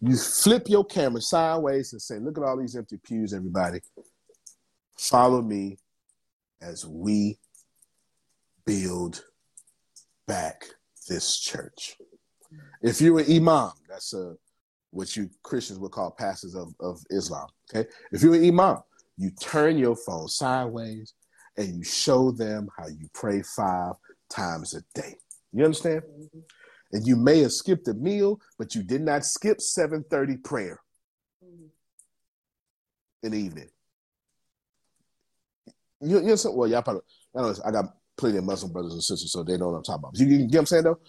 You 0.01 0.15
flip 0.15 0.69
your 0.69 0.85
camera 0.85 1.21
sideways 1.21 1.91
and 1.91 2.01
say, 2.01 2.19
Look 2.19 2.37
at 2.37 2.43
all 2.43 2.57
these 2.57 2.75
empty 2.75 2.97
pews, 2.97 3.33
everybody. 3.33 3.81
Follow 4.99 5.41
me 5.41 5.77
as 6.61 6.85
we 6.85 7.39
build 8.65 9.23
back 10.27 10.65
this 11.07 11.39
church. 11.39 11.95
If 12.81 12.99
you're 12.99 13.19
an 13.19 13.31
imam, 13.31 13.71
that's 13.87 14.13
a, 14.13 14.35
what 14.91 15.15
you 15.15 15.29
Christians 15.41 15.79
would 15.79 15.91
call 15.91 16.11
pastors 16.11 16.53
of, 16.53 16.73
of 16.81 16.99
Islam. 17.09 17.47
Okay. 17.73 17.87
If 18.11 18.21
you're 18.21 18.35
an 18.35 18.45
imam, 18.45 18.79
you 19.15 19.31
turn 19.41 19.77
your 19.77 19.95
phone 19.95 20.27
sideways 20.27 21.13
and 21.55 21.77
you 21.77 21.83
show 21.85 22.31
them 22.31 22.67
how 22.77 22.89
you 22.89 23.07
pray 23.13 23.41
five 23.41 23.93
times 24.29 24.73
a 24.73 24.81
day. 24.99 25.15
You 25.53 25.63
understand? 25.63 26.01
And 26.91 27.07
you 27.07 27.15
may 27.15 27.39
have 27.39 27.53
skipped 27.53 27.87
a 27.87 27.93
meal, 27.93 28.41
but 28.57 28.75
you 28.75 28.83
did 28.83 29.01
not 29.01 29.23
skip 29.23 29.59
7:30 29.59 30.43
prayer 30.43 30.81
in 33.23 33.31
the 33.31 33.37
evening. 33.37 33.69
You, 36.01 36.25
you're 36.25 36.37
some, 36.37 36.55
well, 36.55 36.69
y'all 36.69 36.81
probably, 36.81 37.01
I, 37.35 37.41
know, 37.41 37.55
I 37.65 37.71
got 37.71 37.85
plenty 38.17 38.37
of 38.37 38.43
Muslim 38.43 38.71
brothers 38.71 38.93
and 38.93 39.03
sisters, 39.03 39.31
so 39.31 39.43
they 39.43 39.57
know 39.57 39.69
what 39.69 39.77
I'm 39.77 39.83
talking 39.83 40.03
about. 40.03 40.19
You, 40.19 40.27
you 40.27 40.37
get 40.39 40.53
what 40.53 40.59
I'm 40.59 40.65
saying, 40.65 40.83
though? 40.83 40.99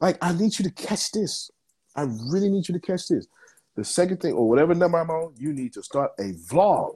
Like, 0.00 0.18
I 0.22 0.32
need 0.32 0.58
you 0.58 0.64
to 0.64 0.70
catch 0.70 1.10
this. 1.12 1.50
I 1.96 2.02
really 2.02 2.48
need 2.48 2.68
you 2.68 2.74
to 2.74 2.80
catch 2.80 3.08
this. 3.08 3.26
The 3.76 3.84
second 3.84 4.20
thing, 4.20 4.32
or 4.32 4.48
whatever 4.48 4.74
number 4.74 4.98
I'm 4.98 5.10
on, 5.10 5.34
you 5.36 5.52
need 5.52 5.72
to 5.74 5.82
start 5.82 6.12
a 6.18 6.32
vlog. 6.50 6.94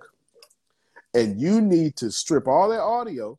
And 1.15 1.41
you 1.41 1.61
need 1.61 1.97
to 1.97 2.11
strip 2.11 2.49
all 2.49 2.71
that 2.71 2.81
audio, 2.81 3.39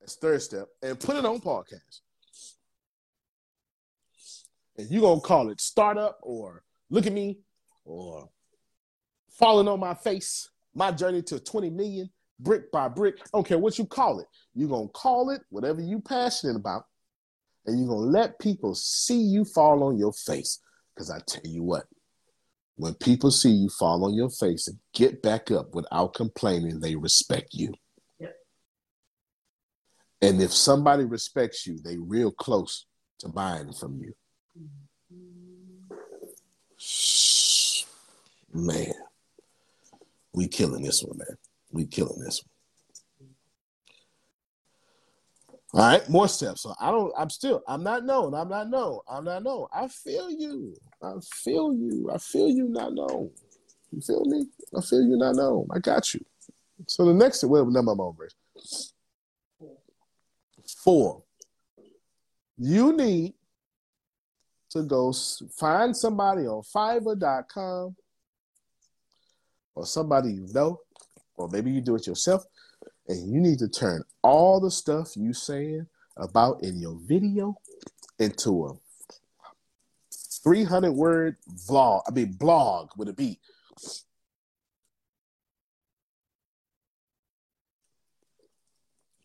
that's 0.00 0.16
third 0.16 0.40
step, 0.40 0.68
and 0.82 0.98
put 0.98 1.16
it 1.16 1.24
on 1.24 1.40
podcast. 1.40 2.00
And 4.78 4.90
you're 4.90 5.02
going 5.02 5.20
to 5.20 5.26
call 5.26 5.50
it 5.50 5.60
startup 5.60 6.18
or 6.22 6.62
look 6.90 7.06
at 7.06 7.12
me 7.12 7.38
or 7.84 8.28
falling 9.30 9.68
on 9.68 9.80
my 9.80 9.94
face, 9.94 10.50
my 10.74 10.90
journey 10.90 11.22
to 11.22 11.38
20 11.38 11.70
million 11.70 12.10
brick 12.38 12.70
by 12.70 12.88
brick. 12.88 13.16
I 13.20 13.28
don't 13.32 13.46
care 13.46 13.58
what 13.58 13.78
you 13.78 13.86
call 13.86 14.20
it. 14.20 14.26
You're 14.54 14.68
going 14.68 14.88
to 14.88 14.92
call 14.92 15.30
it 15.30 15.42
whatever 15.50 15.80
you 15.80 16.00
passionate 16.00 16.56
about. 16.56 16.84
And 17.66 17.78
you're 17.78 17.88
going 17.88 18.06
to 18.06 18.10
let 18.10 18.38
people 18.38 18.74
see 18.74 19.20
you 19.20 19.44
fall 19.44 19.82
on 19.82 19.98
your 19.98 20.12
face. 20.12 20.60
Because 20.94 21.10
I 21.10 21.18
tell 21.26 21.42
you 21.44 21.62
what, 21.62 21.84
when 22.76 22.94
people 22.94 23.30
see 23.30 23.50
you 23.50 23.68
fall 23.68 24.04
on 24.04 24.14
your 24.14 24.30
face 24.30 24.68
and 24.68 24.78
get 24.94 25.22
back 25.22 25.50
up 25.50 25.74
without 25.74 26.14
complaining, 26.14 26.80
they 26.80 26.94
respect 26.94 27.52
you. 27.52 27.74
Yep. 28.20 28.36
And 30.22 30.40
if 30.40 30.52
somebody 30.52 31.04
respects 31.04 31.66
you, 31.66 31.78
they 31.78 31.98
real 31.98 32.30
close 32.30 32.86
to 33.18 33.28
buying 33.28 33.72
from 33.72 34.00
you. 34.02 34.14
Mm-hmm. 34.58 34.76
Man, 38.66 38.94
we 40.32 40.48
killing 40.48 40.82
this 40.82 41.02
one, 41.02 41.18
man. 41.18 41.36
We 41.70 41.86
killing 41.86 42.20
this 42.20 42.42
one. 42.42 42.50
All 45.74 45.80
right, 45.80 46.08
more 46.08 46.28
steps. 46.28 46.62
So 46.62 46.74
I 46.80 46.90
don't. 46.90 47.12
I'm 47.18 47.28
still. 47.28 47.62
I'm 47.66 47.82
not 47.82 48.04
known. 48.04 48.34
I'm 48.34 48.48
not 48.48 48.70
known. 48.70 49.00
I'm 49.08 49.24
not 49.24 49.42
known. 49.42 49.66
I 49.72 49.88
feel 49.88 50.30
you. 50.30 50.74
I 51.02 51.12
feel 51.44 51.74
you. 51.74 52.10
I 52.12 52.18
feel 52.18 52.48
you. 52.48 52.68
Not 52.68 52.94
known. 52.94 53.30
You 53.92 54.00
feel 54.00 54.24
me? 54.24 54.46
I 54.76 54.80
feel 54.80 55.02
you. 55.02 55.16
Not 55.16 55.34
known. 55.34 55.66
I 55.74 55.78
got 55.78 56.14
you. 56.14 56.24
So 56.86 57.04
the 57.04 57.14
next 57.14 57.44
what 57.44 57.66
number 57.68 57.92
I'm 57.92 58.00
over? 58.00 58.28
Four. 60.82 61.22
You 62.58 62.96
need 62.96 63.34
to 64.70 64.82
go 64.82 65.12
find 65.58 65.96
somebody 65.96 66.46
on 66.46 66.62
Fiverr.com 66.62 67.96
or 69.74 69.86
somebody 69.86 70.32
you 70.32 70.46
know, 70.52 70.80
or 71.36 71.48
maybe 71.48 71.70
you 71.70 71.80
do 71.80 71.96
it 71.96 72.06
yourself 72.06 72.44
and 73.08 73.32
you 73.32 73.40
need 73.40 73.58
to 73.58 73.68
turn 73.68 74.02
all 74.22 74.60
the 74.60 74.70
stuff 74.70 75.16
you 75.16 75.32
saying 75.32 75.86
about 76.16 76.62
in 76.62 76.78
your 76.78 76.98
video 77.04 77.56
into 78.18 78.66
a 78.66 78.72
300 80.42 80.92
word 80.92 81.36
vlog, 81.68 82.02
I 82.08 82.12
mean 82.12 82.32
blog 82.32 82.90
with 82.96 83.08
a 83.08 83.12
B. 83.12 83.38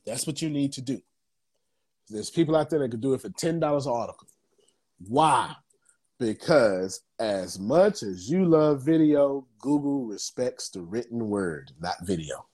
That's 0.06 0.26
what 0.26 0.42
you 0.42 0.50
need 0.50 0.74
to 0.74 0.82
do. 0.82 1.02
There's 2.10 2.30
people 2.30 2.56
out 2.56 2.70
there 2.70 2.80
that 2.80 2.92
can 2.92 3.00
do 3.00 3.14
it 3.14 3.22
for 3.22 3.30
$10 3.30 3.56
an 3.56 3.92
article. 3.92 4.28
Why? 5.08 5.56
Because 6.22 7.02
as 7.18 7.58
much 7.58 8.04
as 8.04 8.30
you 8.30 8.46
love 8.46 8.86
video, 8.86 9.48
Google 9.58 10.06
respects 10.06 10.70
the 10.70 10.82
written 10.84 11.30
word, 11.30 11.72
not 11.80 11.96
video. 12.04 12.46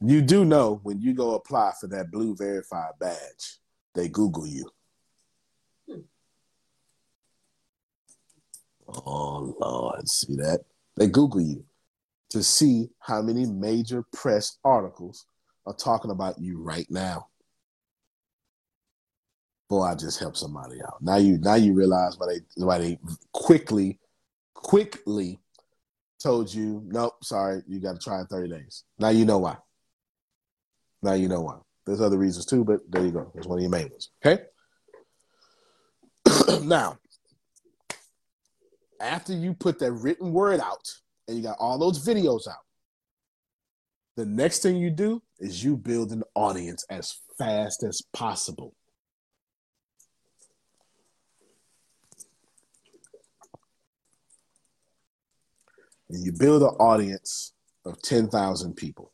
You 0.00 0.22
do 0.22 0.46
know 0.46 0.80
when 0.82 0.98
you 1.02 1.12
go 1.12 1.34
apply 1.34 1.72
for 1.78 1.88
that 1.88 2.10
blue 2.10 2.34
verified 2.34 2.92
badge, 2.98 3.58
they 3.94 4.08
Google 4.08 4.46
you. 4.46 4.70
Oh 8.88 9.54
Lord, 9.60 10.08
see 10.08 10.36
that? 10.36 10.60
They 10.96 11.08
Google 11.08 11.42
you 11.42 11.66
to 12.30 12.42
see 12.42 12.88
how 13.00 13.20
many 13.20 13.44
major 13.44 14.06
press 14.14 14.56
articles 14.64 15.26
are 15.66 15.74
talking 15.74 16.10
about 16.10 16.40
you 16.40 16.62
right 16.62 16.86
now. 16.88 17.26
Boy, 19.68 19.82
I 19.82 19.94
just 19.94 20.18
helped 20.18 20.38
somebody 20.38 20.80
out. 20.82 21.02
Now 21.02 21.16
you 21.16 21.38
now 21.38 21.56
you 21.56 21.74
realize 21.74 22.16
why 22.18 22.26
they 22.26 22.64
why 22.64 22.78
they 22.78 22.98
quickly, 23.32 23.98
quickly 24.54 25.40
told 26.22 26.52
you, 26.52 26.82
nope, 26.86 27.22
sorry, 27.22 27.62
you 27.66 27.78
gotta 27.80 27.98
try 27.98 28.20
in 28.20 28.26
30 28.26 28.48
days. 28.48 28.84
Now 28.98 29.10
you 29.10 29.24
know 29.24 29.38
why. 29.38 29.56
Now 31.02 31.12
you 31.12 31.28
know 31.28 31.42
why. 31.42 31.58
There's 31.86 32.00
other 32.00 32.18
reasons 32.18 32.46
too, 32.46 32.64
but 32.64 32.80
there 32.88 33.04
you 33.04 33.12
go. 33.12 33.30
That's 33.34 33.46
one 33.46 33.58
of 33.58 33.62
your 33.62 33.70
main 33.70 33.88
ones. 33.88 34.10
Okay. 34.24 34.42
now, 36.62 36.98
after 39.00 39.32
you 39.32 39.54
put 39.54 39.78
that 39.78 39.92
written 39.92 40.32
word 40.32 40.60
out 40.60 40.86
and 41.26 41.36
you 41.36 41.42
got 41.42 41.56
all 41.58 41.78
those 41.78 42.04
videos 42.04 42.48
out, 42.48 42.56
the 44.16 44.26
next 44.26 44.62
thing 44.62 44.76
you 44.76 44.90
do 44.90 45.22
is 45.38 45.62
you 45.62 45.76
build 45.76 46.10
an 46.10 46.24
audience 46.34 46.84
as 46.90 47.20
fast 47.38 47.84
as 47.84 48.02
possible. 48.12 48.74
And 56.10 56.24
you 56.24 56.32
build 56.32 56.62
an 56.62 56.68
audience 56.68 57.52
of 57.84 58.00
10,000 58.02 58.74
people. 58.74 59.12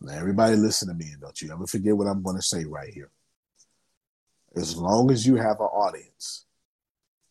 Now, 0.00 0.14
everybody 0.14 0.56
listen 0.56 0.88
to 0.88 0.94
me 0.94 1.12
and 1.12 1.20
don't 1.20 1.40
you 1.40 1.52
ever 1.52 1.66
forget 1.66 1.96
what 1.96 2.08
I'm 2.08 2.22
going 2.22 2.36
to 2.36 2.42
say 2.42 2.64
right 2.64 2.92
here. 2.92 3.10
As 4.56 4.76
long 4.76 5.10
as 5.10 5.26
you 5.26 5.36
have 5.36 5.60
an 5.60 5.66
audience, 5.66 6.46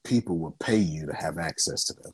people 0.03 0.39
will 0.39 0.55
pay 0.59 0.77
you 0.77 1.05
to 1.05 1.13
have 1.13 1.37
access 1.37 1.83
to 1.85 1.93
them. 1.93 2.13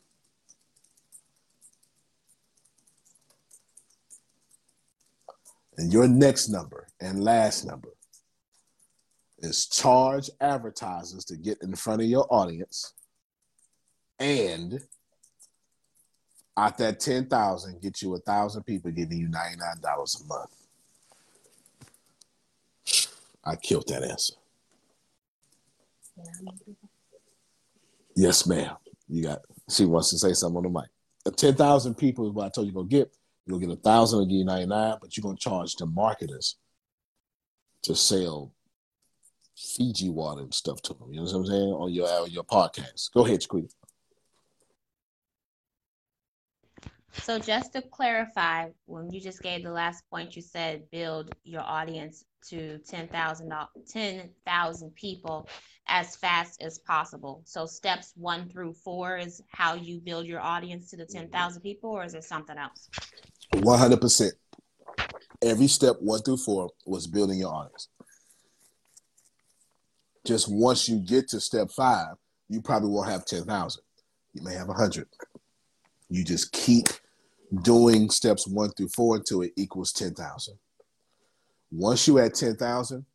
And 5.77 5.93
your 5.93 6.07
next 6.07 6.49
number 6.49 6.87
and 6.99 7.23
last 7.23 7.65
number 7.65 7.89
is 9.39 9.67
charge 9.67 10.29
advertisers 10.41 11.25
to 11.25 11.37
get 11.37 11.61
in 11.61 11.75
front 11.75 12.01
of 12.01 12.07
your 12.07 12.25
audience 12.33 12.93
and 14.19 14.81
out 16.57 16.77
that 16.79 16.99
10,000 16.99 17.81
get 17.81 18.01
you 18.01 18.15
a 18.15 18.19
thousand 18.19 18.63
people 18.63 18.89
giving 18.91 19.19
you 19.19 19.27
$99 19.27 20.21
a 20.21 20.27
month. 20.27 20.49
I 23.45 23.55
killed 23.55 23.87
that 23.87 24.03
answer. 24.03 24.33
Yes, 28.15 28.47
ma'am. 28.47 28.75
You 29.07 29.23
got 29.23 29.41
she 29.69 29.85
wants 29.85 30.09
to 30.09 30.17
say 30.17 30.33
something 30.33 30.57
on 30.57 30.63
the 30.63 30.69
mic. 30.69 31.37
Ten 31.37 31.55
thousand 31.55 31.95
people 31.95 32.27
is 32.27 32.33
what 32.33 32.45
I 32.45 32.49
told 32.49 32.67
you 32.67 32.73
gonna 32.73 32.87
get. 32.87 33.15
You'll 33.45 33.59
get 33.59 33.69
a 33.69 33.75
thousand, 33.75 34.19
I'll 34.19 34.25
give 34.25 34.37
you 34.37 34.45
99, 34.45 34.97
but 34.99 35.15
you're 35.15 35.21
gonna 35.21 35.37
charge 35.37 35.75
the 35.75 35.85
marketers 35.85 36.57
to 37.83 37.95
sell 37.95 38.51
Fiji 39.57 40.09
water 40.09 40.41
and 40.41 40.53
stuff 40.53 40.81
to 40.83 40.93
them. 40.93 41.11
You 41.11 41.17
know 41.17 41.23
what 41.23 41.33
I'm 41.33 41.45
saying? 41.45 41.73
On 41.73 41.91
your 41.91 42.07
on 42.07 42.29
your 42.29 42.43
podcast. 42.43 43.11
Go 43.13 43.25
ahead, 43.25 43.41
Squeak. 43.41 43.71
So 47.13 47.39
just 47.39 47.73
to 47.73 47.81
clarify, 47.81 48.69
when 48.85 49.11
you 49.11 49.19
just 49.19 49.41
gave 49.41 49.63
the 49.63 49.71
last 49.71 50.03
point, 50.09 50.35
you 50.35 50.41
said 50.41 50.83
build 50.91 51.33
your 51.43 51.61
audience 51.61 52.25
to 52.49 52.77
10,000 52.79 53.51
10, 53.91 54.29
people 54.95 55.49
as 55.87 56.15
fast 56.15 56.61
as 56.61 56.79
possible. 56.79 57.41
So 57.45 57.65
steps 57.65 58.13
one 58.15 58.49
through 58.49 58.73
four 58.73 59.17
is 59.17 59.41
how 59.49 59.73
you 59.73 59.99
build 59.99 60.27
your 60.27 60.41
audience 60.41 60.89
to 60.91 60.97
the 60.97 61.05
10,000 61.05 61.61
people, 61.61 61.89
or 61.89 62.03
is 62.03 62.13
it 62.13 62.23
something 62.23 62.57
else? 62.57 62.89
100%. 63.55 64.31
Every 65.41 65.67
step 65.67 65.95
one 65.99 66.21
through 66.21 66.37
four 66.37 66.69
was 66.85 67.07
building 67.07 67.39
your 67.39 67.53
audience. 67.53 67.89
Just 70.27 70.51
once 70.51 70.89
you 70.89 70.99
get 70.99 71.29
to 71.29 71.39
step 71.39 71.71
five, 71.71 72.15
you 72.49 72.61
probably 72.61 72.89
won't 72.89 73.09
have 73.09 73.25
10,000. 73.25 73.81
You 74.33 74.43
may 74.43 74.53
have 74.55 74.67
100. 74.67 75.07
You 76.09 76.25
just 76.25 76.51
keep 76.51 76.87
doing 77.61 78.09
steps 78.09 78.45
one 78.45 78.71
through 78.71 78.89
four 78.89 79.15
until 79.15 79.41
it 79.41 79.53
equals 79.55 79.93
10,000. 79.93 80.53
Once 81.71 82.07
you 82.09 82.19
at 82.19 82.33
10,000, 82.33 83.05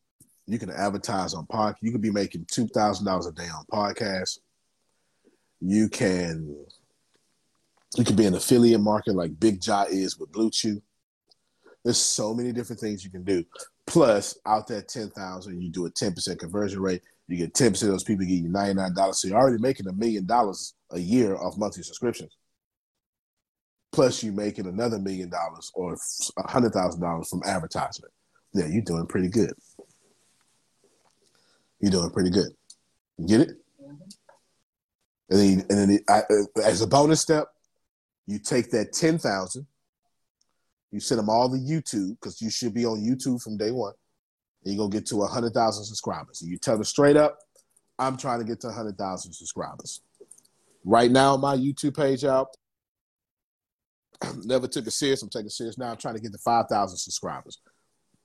you 0.47 0.59
can 0.59 0.71
advertise 0.71 1.35
on 1.35 1.45
pod. 1.45 1.77
You 1.83 1.93
can 1.93 2.01
be 2.01 2.11
making 2.11 2.47
$2,000 2.47 3.29
a 3.29 3.33
day 3.33 3.49
on 3.49 3.65
podcasts. 3.71 4.39
You 5.61 5.91
can 5.91 6.57
you 7.97 8.05
can 8.05 8.17
be 8.17 8.25
an 8.25 8.35
affiliate 8.35 8.81
market 8.81 9.15
like 9.15 9.39
Big 9.39 9.61
Jaw 9.61 9.85
is 9.85 10.19
with 10.19 10.33
BlueChew. 10.33 10.81
There's 11.85 11.99
so 11.99 12.33
many 12.33 12.51
different 12.51 12.81
things 12.81 13.05
you 13.05 13.11
can 13.11 13.23
do. 13.23 13.45
Plus, 13.87 14.39
out 14.47 14.69
that 14.69 14.89
10,000, 14.89 15.61
you 15.61 15.71
do 15.71 15.87
a 15.87 15.91
10% 15.91 16.39
conversion 16.39 16.81
rate. 16.81 17.03
You 17.29 17.39
get 17.39 17.55
ten 17.55 17.71
percent 17.71 17.89
of 17.89 17.95
those 17.95 18.05
people 18.05 18.27
get 18.27 18.35
you 18.35 18.49
ninety 18.49 18.75
nine 18.75 18.95
dollars. 18.95 19.21
So 19.21 19.29
you're 19.29 19.39
already 19.39 19.63
making 19.63 19.87
a 19.87 19.93
million 19.93 20.27
dollars 20.27 20.75
a 20.91 20.99
year 20.99 21.37
off 21.37 21.57
monthly 21.57 21.83
subscriptions. 21.83 22.37
Plus, 23.91 24.23
you 24.23 24.33
making 24.33 24.67
another 24.67 24.99
million 24.99 25.31
dollars 25.31 25.71
or 25.75 25.97
hundred 26.47 26.73
thousand 26.73 27.01
dollars 27.01 27.29
from 27.31 27.43
advertisement. 27.47 28.13
Yeah, 28.53 28.67
you're 28.67 28.83
doing 28.83 29.07
pretty 29.07 29.29
good. 29.29 29.53
You're 31.81 31.93
doing 31.93 32.11
pretty 32.11 32.31
good. 32.31 32.51
You 33.17 33.27
get 33.27 33.41
it? 33.41 33.51
And 35.31 35.41
then, 35.41 35.67
and 35.71 35.91
then 35.91 35.99
I, 36.09 36.23
as 36.63 36.83
a 36.83 36.87
bonus 36.87 37.23
step, 37.23 37.47
you 38.27 38.39
take 38.39 38.71
that 38.73 38.93
ten 38.93 39.17
thousand, 39.17 39.67
you 40.93 41.01
send 41.01 41.19
them 41.19 41.31
all 41.31 41.51
to 41.51 41.57
YouTube 41.57 42.21
because 42.21 42.41
you 42.41 42.51
should 42.51 42.75
be 42.75 42.85
on 42.85 43.01
YouTube 43.01 43.43
from 43.43 43.57
day 43.57 43.71
one. 43.71 43.95
And 44.65 44.73
you 44.73 44.79
go 44.79 44.89
get 44.89 45.07
to 45.07 45.23
hundred 45.23 45.55
thousand 45.55 45.85
subscribers. 45.85 46.43
And 46.43 46.51
you 46.51 46.59
tell 46.59 46.77
them 46.77 46.85
straight 46.85 47.17
up, 47.17 47.39
I'm 47.99 48.17
trying 48.17 48.39
to 48.39 48.45
get 48.45 48.61
to 48.61 48.71
hundred 48.71 48.99
thousand 48.99 49.33
subscribers. 49.33 50.03
Right 50.85 51.11
now, 51.11 51.37
my 51.37 51.57
YouTube 51.57 51.97
page 51.97 52.25
out. 52.25 52.49
Never 54.45 54.69
took 54.69 54.87
it 54.87 54.91
serious. 54.93 55.23
I'm 55.23 55.31
taking 55.31 55.49
serious 55.49 55.79
now. 55.79 55.91
I'm 55.91 55.97
trying 55.97 56.15
to 56.15 56.21
get 56.21 56.33
to 56.33 56.39
five 56.39 56.67
thousand 56.69 56.99
subscribers. 56.99 57.59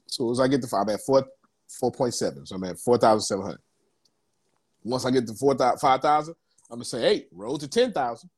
So 0.08 0.30
as 0.30 0.40
I 0.40 0.48
get 0.48 0.62
to 0.62 0.68
five, 0.68 0.84
I'm 0.88 0.94
at 0.94 1.02
four 1.02 1.26
four 1.80 1.92
point 1.92 2.14
seven. 2.14 2.46
So 2.46 2.56
I'm 2.56 2.64
at 2.66 2.78
four 2.80 2.98
thousand 2.98 3.22
seven 3.22 3.46
hundred. 3.46 3.62
Once 4.84 5.06
I 5.06 5.12
get 5.12 5.26
to 5.28 5.34
four 5.34 5.56
five 5.80 6.02
thousand, 6.02 6.36
I'm 6.70 6.78
gonna 6.78 6.86
say, 6.86 7.02
hey, 7.02 7.26
roll 7.32 7.58
to 7.58 7.68
ten 7.68 7.94
thousand. 7.94 8.30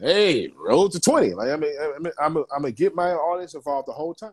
Hey, 0.00 0.50
roll 0.56 0.88
to 0.88 1.00
twenty. 1.00 1.32
Like 1.34 1.50
I 1.50 1.56
mean, 1.56 1.72
I 1.80 1.98
mean 1.98 2.12
I'm, 2.18 2.36
I'm 2.36 2.44
gonna 2.62 2.72
get 2.72 2.94
my 2.94 3.12
audience 3.12 3.54
involved 3.54 3.88
the 3.88 3.92
whole 3.92 4.14
time. 4.14 4.32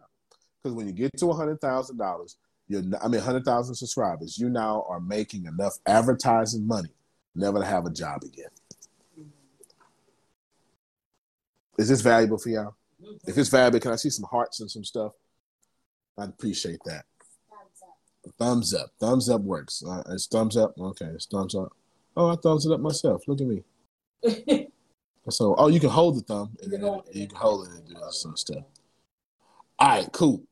Because 0.62 0.76
when 0.76 0.88
you 0.88 0.94
get 0.94 1.18
to 1.18 1.32
hundred 1.32 1.62
thousand 1.62 1.98
dollars, 1.98 2.38
you're 2.68 2.84
I 3.02 3.08
mean 3.08 3.22
hundred 3.22 3.46
thousand 3.46 3.76
subscribers, 3.76 4.38
you 4.38 4.50
now 4.50 4.86
are 4.88 5.00
making 5.00 5.46
enough 5.46 5.78
advertising 5.86 6.68
money 6.68 6.90
never 7.36 7.60
to 7.60 7.66
have 7.66 7.86
a 7.86 7.90
job 7.90 8.24
again. 8.24 8.50
Is 11.78 11.90
this 11.90 12.02
valuable 12.02 12.38
for 12.38 12.50
y'all? 12.50 12.76
If 13.26 13.38
it's 13.38 13.50
valuable, 13.50 13.80
can 13.80 13.92
I 13.92 13.96
see 13.96 14.10
some 14.10 14.28
hearts 14.30 14.60
and 14.60 14.70
some 14.70 14.84
stuff? 14.84 15.14
I'd 16.18 16.30
appreciate 16.30 16.80
that. 16.86 17.06
Thumbs 18.38 18.74
up. 18.74 18.92
Thumbs 19.00 19.30
up 19.30 19.42
works. 19.42 19.84
Uh, 19.84 20.04
it's 20.10 20.28
thumbs 20.28 20.56
up. 20.56 20.76
Okay, 20.78 21.06
it's 21.06 21.26
thumbs 21.26 21.56
up. 21.56 21.74
Oh, 22.16 22.30
I 22.30 22.36
thumbs 22.36 22.66
it 22.66 22.72
up 22.72 22.80
myself. 22.80 23.24
Look 23.28 23.42
at 23.42 23.48
me. 23.48 24.68
so, 25.30 25.56
oh, 25.58 25.68
you 25.68 25.80
can 25.80 25.90
hold 25.90 26.18
the 26.18 26.22
thumb 26.22 26.58
and 26.62 26.72
then 26.72 26.82
you 27.12 27.28
can 27.28 27.38
hold 27.38 27.68
it 27.68 27.74
and 27.74 27.88
do 27.88 27.96
some 28.10 28.36
stuff. 28.36 28.64
All 29.78 29.90
right, 29.90 30.12
cool. 30.12 30.44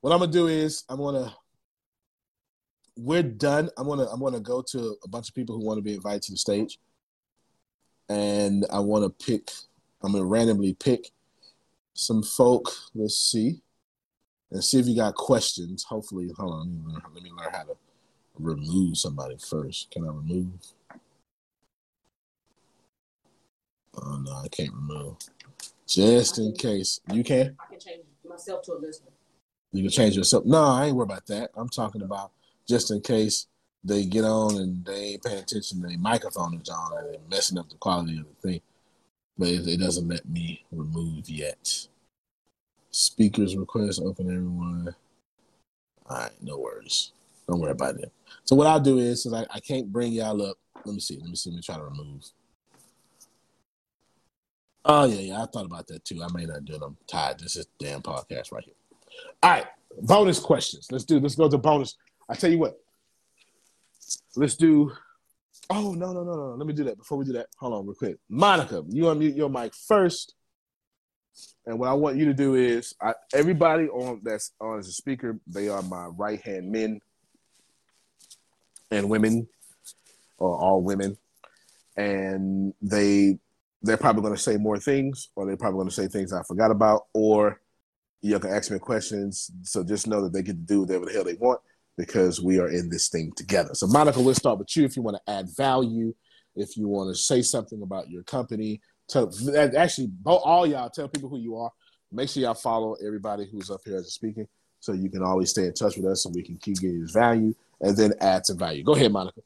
What 0.00 0.12
I'm 0.12 0.20
gonna 0.20 0.32
do 0.32 0.46
is 0.46 0.84
I'm 0.88 0.98
gonna 0.98 1.34
we're 2.96 3.22
done. 3.22 3.70
I'm 3.76 3.86
gonna 3.86 4.06
I'm 4.06 4.20
gonna 4.20 4.40
go 4.40 4.62
to 4.70 4.96
a 5.04 5.08
bunch 5.08 5.28
of 5.28 5.34
people 5.34 5.56
who 5.56 5.64
want 5.64 5.78
to 5.78 5.82
be 5.82 5.94
invited 5.94 6.22
to 6.22 6.32
the 6.32 6.38
stage, 6.38 6.78
and 8.08 8.66
I 8.72 8.80
want 8.80 9.04
to 9.04 9.26
pick. 9.26 9.50
I'm 10.02 10.12
gonna 10.12 10.24
randomly 10.24 10.74
pick 10.74 11.10
some 11.94 12.22
folk. 12.22 12.70
Let's 12.94 13.16
see, 13.16 13.60
and 14.50 14.62
see 14.62 14.78
if 14.78 14.86
you 14.86 14.96
got 14.96 15.14
questions. 15.14 15.84
Hopefully, 15.84 16.30
hold 16.36 16.52
on. 16.52 16.68
Let 16.68 16.86
me 16.86 16.92
learn, 16.92 17.02
let 17.14 17.22
me 17.22 17.30
learn 17.30 17.52
how 17.52 17.62
to 17.64 17.76
remove 18.38 18.96
somebody 18.96 19.36
first. 19.36 19.90
Can 19.90 20.04
I 20.04 20.08
remove? 20.08 20.52
Oh 23.96 24.18
no, 24.18 24.32
I 24.32 24.48
can't 24.48 24.72
remove. 24.72 25.16
Just 25.86 26.38
in 26.38 26.52
case 26.52 27.00
you 27.12 27.24
can. 27.24 27.56
I 27.58 27.70
can 27.70 27.80
change 27.80 28.02
myself 28.28 28.62
to 28.64 28.74
a 28.74 28.78
listener. 28.78 29.10
You 29.72 29.82
can 29.82 29.90
change 29.90 30.16
yourself. 30.16 30.44
No, 30.44 30.62
I 30.64 30.86
ain't 30.86 30.96
worried 30.96 31.10
about 31.10 31.26
that. 31.26 31.50
I'm 31.56 31.68
talking 31.68 32.02
about 32.02 32.32
just 32.68 32.90
in 32.90 33.00
case 33.00 33.46
they 33.84 34.04
get 34.04 34.24
on 34.24 34.56
and 34.56 34.84
they 34.84 35.12
ain't 35.12 35.24
paying 35.24 35.38
attention 35.38 35.80
to 35.80 35.88
their 35.88 35.98
microphone 35.98 36.60
is 36.60 36.68
on 36.68 36.98
and 36.98 37.14
they're 37.14 37.20
messing 37.30 37.58
up 37.58 37.68
the 37.68 37.76
quality 37.76 38.18
of 38.18 38.26
the 38.26 38.48
thing. 38.48 38.60
But 39.36 39.48
it, 39.48 39.68
it 39.68 39.80
doesn't 39.80 40.08
let 40.08 40.28
me 40.28 40.64
remove 40.72 41.28
yet. 41.28 41.86
Speakers 42.90 43.56
request 43.56 44.02
open 44.04 44.26
everyone. 44.26 44.94
All 46.08 46.16
right, 46.16 46.32
no 46.42 46.58
worries. 46.58 47.12
Don't 47.46 47.60
worry 47.60 47.72
about 47.72 47.96
it. 47.96 48.10
So 48.44 48.56
what 48.56 48.66
I'll 48.66 48.80
do 48.80 48.98
is, 48.98 49.22
since 49.22 49.34
I, 49.34 49.46
I 49.50 49.60
can't 49.60 49.92
bring 49.92 50.12
y'all 50.12 50.42
up, 50.42 50.56
let 50.84 50.94
me 50.94 51.00
see. 51.00 51.18
Let 51.18 51.28
me 51.28 51.36
see. 51.36 51.50
Let 51.50 51.56
me 51.56 51.62
try 51.62 51.76
to 51.76 51.84
remove. 51.84 52.24
Oh 54.90 55.04
yeah, 55.04 55.20
yeah. 55.20 55.42
I 55.42 55.46
thought 55.46 55.66
about 55.66 55.86
that 55.88 56.06
too. 56.06 56.22
I 56.22 56.32
may 56.32 56.46
not 56.46 56.64
do 56.64 56.74
it. 56.74 56.82
I'm 56.82 56.96
tired. 57.06 57.40
This 57.40 57.56
is 57.56 57.66
damn 57.78 58.00
podcast 58.00 58.50
right 58.52 58.64
here. 58.64 58.74
All 59.42 59.50
right, 59.50 59.66
bonus 60.00 60.40
questions. 60.40 60.88
Let's 60.90 61.04
do. 61.04 61.20
Let's 61.20 61.34
go 61.34 61.46
to 61.46 61.58
bonus. 61.58 61.96
I 62.26 62.34
tell 62.34 62.50
you 62.50 62.58
what. 62.58 62.80
Let's 64.34 64.56
do. 64.56 64.90
Oh 65.68 65.92
no 65.92 66.14
no 66.14 66.24
no 66.24 66.34
no! 66.34 66.54
Let 66.54 66.66
me 66.66 66.72
do 66.72 66.84
that 66.84 66.96
before 66.96 67.18
we 67.18 67.26
do 67.26 67.34
that. 67.34 67.48
Hold 67.58 67.74
on, 67.74 67.86
real 67.86 67.94
quick. 67.94 68.16
Monica, 68.30 68.82
you 68.88 69.04
unmute 69.04 69.36
your 69.36 69.50
mic 69.50 69.74
first. 69.74 70.34
And 71.66 71.78
what 71.78 71.90
I 71.90 71.92
want 71.92 72.16
you 72.16 72.24
to 72.24 72.34
do 72.34 72.54
is, 72.54 72.94
I, 73.00 73.12
everybody 73.34 73.88
on 73.88 74.22
that's 74.24 74.52
on 74.58 74.78
as 74.78 74.88
a 74.88 74.92
speaker, 74.92 75.38
they 75.46 75.68
are 75.68 75.82
my 75.82 76.06
right 76.06 76.40
hand 76.40 76.72
men 76.72 77.00
and 78.90 79.10
women, 79.10 79.48
or 80.38 80.58
all 80.58 80.82
women, 80.82 81.18
and 81.94 82.72
they 82.80 83.38
they're 83.82 83.96
probably 83.96 84.22
going 84.22 84.34
to 84.34 84.40
say 84.40 84.56
more 84.56 84.78
things, 84.78 85.28
or 85.36 85.46
they're 85.46 85.56
probably 85.56 85.78
going 85.78 85.88
to 85.88 85.94
say 85.94 86.08
things 86.08 86.32
I 86.32 86.42
forgot 86.42 86.70
about, 86.70 87.06
or 87.14 87.60
you 88.20 88.38
can 88.38 88.50
ask 88.50 88.70
me 88.70 88.78
questions. 88.78 89.50
So 89.62 89.84
just 89.84 90.06
know 90.06 90.22
that 90.22 90.32
they 90.32 90.42
get 90.42 90.52
to 90.52 90.74
do 90.74 90.80
whatever 90.80 91.06
the 91.06 91.12
hell 91.12 91.24
they 91.24 91.34
want 91.34 91.60
because 91.96 92.40
we 92.40 92.58
are 92.58 92.68
in 92.68 92.88
this 92.88 93.08
thing 93.08 93.32
together. 93.36 93.74
So, 93.74 93.86
Monica, 93.86 94.20
we'll 94.20 94.34
start 94.34 94.58
with 94.58 94.76
you. 94.76 94.84
If 94.84 94.96
you 94.96 95.02
want 95.02 95.16
to 95.16 95.32
add 95.32 95.48
value, 95.56 96.14
if 96.56 96.76
you 96.76 96.88
want 96.88 97.14
to 97.14 97.20
say 97.20 97.42
something 97.42 97.82
about 97.82 98.10
your 98.10 98.22
company, 98.24 98.80
tell 99.08 99.32
actually 99.76 100.08
both 100.08 100.42
all 100.44 100.66
y'all 100.66 100.90
tell 100.90 101.08
people 101.08 101.28
who 101.28 101.38
you 101.38 101.56
are. 101.56 101.70
Make 102.10 102.30
sure 102.30 102.42
y'all 102.42 102.54
follow 102.54 102.96
everybody 103.04 103.48
who's 103.50 103.70
up 103.70 103.80
here 103.84 103.96
as 103.96 104.06
a 104.06 104.10
speaking, 104.10 104.48
so 104.80 104.92
you 104.92 105.10
can 105.10 105.22
always 105.22 105.50
stay 105.50 105.66
in 105.66 105.74
touch 105.74 105.96
with 105.96 106.06
us, 106.06 106.24
and 106.24 106.34
we 106.34 106.42
can 106.42 106.56
keep 106.56 106.78
getting 106.80 107.06
value, 107.06 107.54
and 107.80 107.96
then 107.96 108.12
add 108.20 108.46
some 108.46 108.58
value. 108.58 108.82
Go 108.82 108.94
ahead, 108.94 109.12
Monica. 109.12 109.40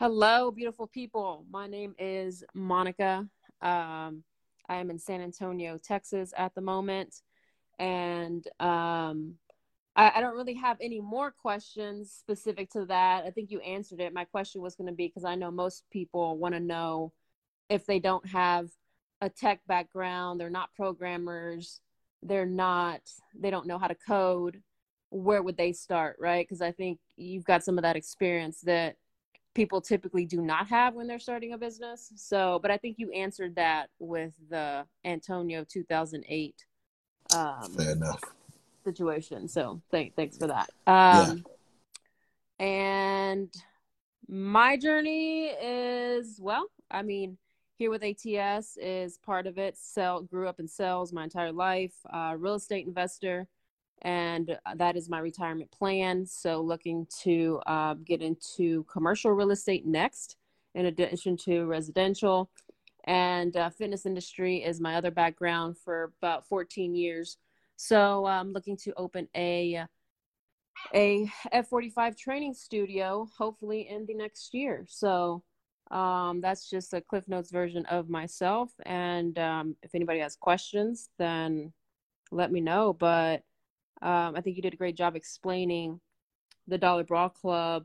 Hello, 0.00 0.50
beautiful 0.50 0.86
people. 0.86 1.44
My 1.50 1.66
name 1.66 1.94
is 1.98 2.42
Monica. 2.54 3.28
Um, 3.60 4.24
I 4.66 4.76
am 4.76 4.88
in 4.88 4.98
San 4.98 5.20
Antonio, 5.20 5.76
Texas 5.76 6.32
at 6.38 6.54
the 6.54 6.62
moment. 6.62 7.16
And 7.78 8.42
um, 8.60 9.34
I, 9.94 10.12
I, 10.14 10.20
don't 10.22 10.36
really 10.36 10.54
have 10.54 10.78
any 10.80 11.02
more 11.02 11.30
questions 11.30 12.16
specific 12.18 12.70
to 12.70 12.86
that. 12.86 13.24
I 13.26 13.30
think 13.30 13.50
you 13.50 13.60
answered 13.60 14.00
it. 14.00 14.14
My 14.14 14.24
question 14.24 14.62
was 14.62 14.74
going 14.74 14.86
to 14.86 14.94
be 14.94 15.08
because 15.08 15.26
I 15.26 15.34
know 15.34 15.50
most 15.50 15.84
people 15.92 16.38
want 16.38 16.54
to 16.54 16.60
know 16.60 17.12
if 17.68 17.84
they 17.84 17.98
don't 17.98 18.26
have 18.26 18.70
a 19.20 19.28
tech 19.28 19.60
background, 19.66 20.40
they're 20.40 20.48
not 20.48 20.72
programmers, 20.74 21.82
they're 22.22 22.46
not, 22.46 23.02
they 23.38 23.50
don't 23.50 23.66
know 23.66 23.78
how 23.78 23.88
to 23.88 23.96
code, 24.08 24.62
where 25.10 25.42
would 25.42 25.58
they 25.58 25.74
start, 25.74 26.16
right? 26.18 26.48
Because 26.48 26.62
I 26.62 26.72
think 26.72 27.00
you've 27.16 27.44
got 27.44 27.62
some 27.62 27.76
of 27.76 27.82
that 27.82 27.96
experience 27.96 28.62
that 28.62 28.96
people 29.54 29.80
typically 29.80 30.24
do 30.24 30.40
not 30.40 30.68
have 30.68 30.94
when 30.94 31.06
they're 31.06 31.18
starting 31.18 31.52
a 31.52 31.58
business. 31.58 32.12
So, 32.16 32.58
but 32.62 32.70
I 32.70 32.76
think 32.76 32.98
you 32.98 33.10
answered 33.10 33.56
that 33.56 33.90
with 33.98 34.32
the 34.48 34.84
Antonio 35.04 35.64
2008 35.64 36.54
um, 37.34 37.72
Fair 37.76 37.92
enough. 37.92 38.22
situation. 38.84 39.48
So, 39.48 39.80
th- 39.90 40.12
thanks 40.16 40.36
for 40.36 40.46
that. 40.46 40.70
Um, 40.86 41.44
yeah. 42.58 42.64
And 42.66 43.54
my 44.28 44.76
journey 44.76 45.46
is 45.46 46.38
well, 46.40 46.66
I 46.90 47.02
mean, 47.02 47.38
here 47.78 47.90
with 47.90 48.04
ATS 48.04 48.76
is 48.76 49.18
part 49.18 49.46
of 49.46 49.58
it. 49.58 49.76
Sell 49.78 50.20
grew 50.22 50.46
up 50.46 50.60
in 50.60 50.68
sales 50.68 51.12
my 51.12 51.24
entire 51.24 51.52
life. 51.52 51.94
Uh, 52.12 52.34
real 52.38 52.54
estate 52.54 52.86
investor 52.86 53.48
and 54.02 54.58
that 54.76 54.96
is 54.96 55.08
my 55.08 55.18
retirement 55.18 55.70
plan. 55.70 56.26
So, 56.26 56.60
looking 56.60 57.06
to 57.22 57.60
uh, 57.66 57.94
get 57.94 58.22
into 58.22 58.84
commercial 58.84 59.32
real 59.32 59.50
estate 59.50 59.86
next, 59.86 60.36
in 60.74 60.86
addition 60.86 61.36
to 61.38 61.66
residential. 61.66 62.50
And 63.04 63.56
uh, 63.56 63.70
fitness 63.70 64.06
industry 64.06 64.58
is 64.58 64.80
my 64.80 64.96
other 64.96 65.10
background 65.10 65.76
for 65.78 66.12
about 66.22 66.46
14 66.46 66.94
years. 66.94 67.36
So, 67.76 68.26
I'm 68.26 68.52
looking 68.52 68.76
to 68.78 68.94
open 68.96 69.28
a 69.36 69.84
a 70.94 71.30
F45 71.52 72.16
training 72.16 72.54
studio, 72.54 73.28
hopefully 73.36 73.88
in 73.90 74.06
the 74.06 74.14
next 74.14 74.54
year. 74.54 74.86
So, 74.88 75.42
um, 75.90 76.40
that's 76.40 76.70
just 76.70 76.94
a 76.94 77.00
Cliff 77.00 77.28
Notes 77.28 77.50
version 77.50 77.84
of 77.86 78.08
myself. 78.08 78.70
And 78.86 79.38
um, 79.38 79.76
if 79.82 79.94
anybody 79.94 80.20
has 80.20 80.36
questions, 80.36 81.10
then 81.18 81.72
let 82.30 82.52
me 82.52 82.60
know. 82.60 82.92
But 82.92 83.42
um, 84.02 84.34
I 84.36 84.40
think 84.40 84.56
you 84.56 84.62
did 84.62 84.74
a 84.74 84.78
great 84.78 84.96
job 84.96 85.16
explaining 85.16 86.00
the 86.66 86.78
Dollar 86.78 87.04
Bra 87.04 87.28
Club 87.28 87.84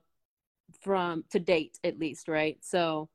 from 0.81 1.23
to 1.31 1.39
date, 1.39 1.77
at 1.83 1.99
least, 1.99 2.27
right? 2.27 2.57
So 2.61 3.09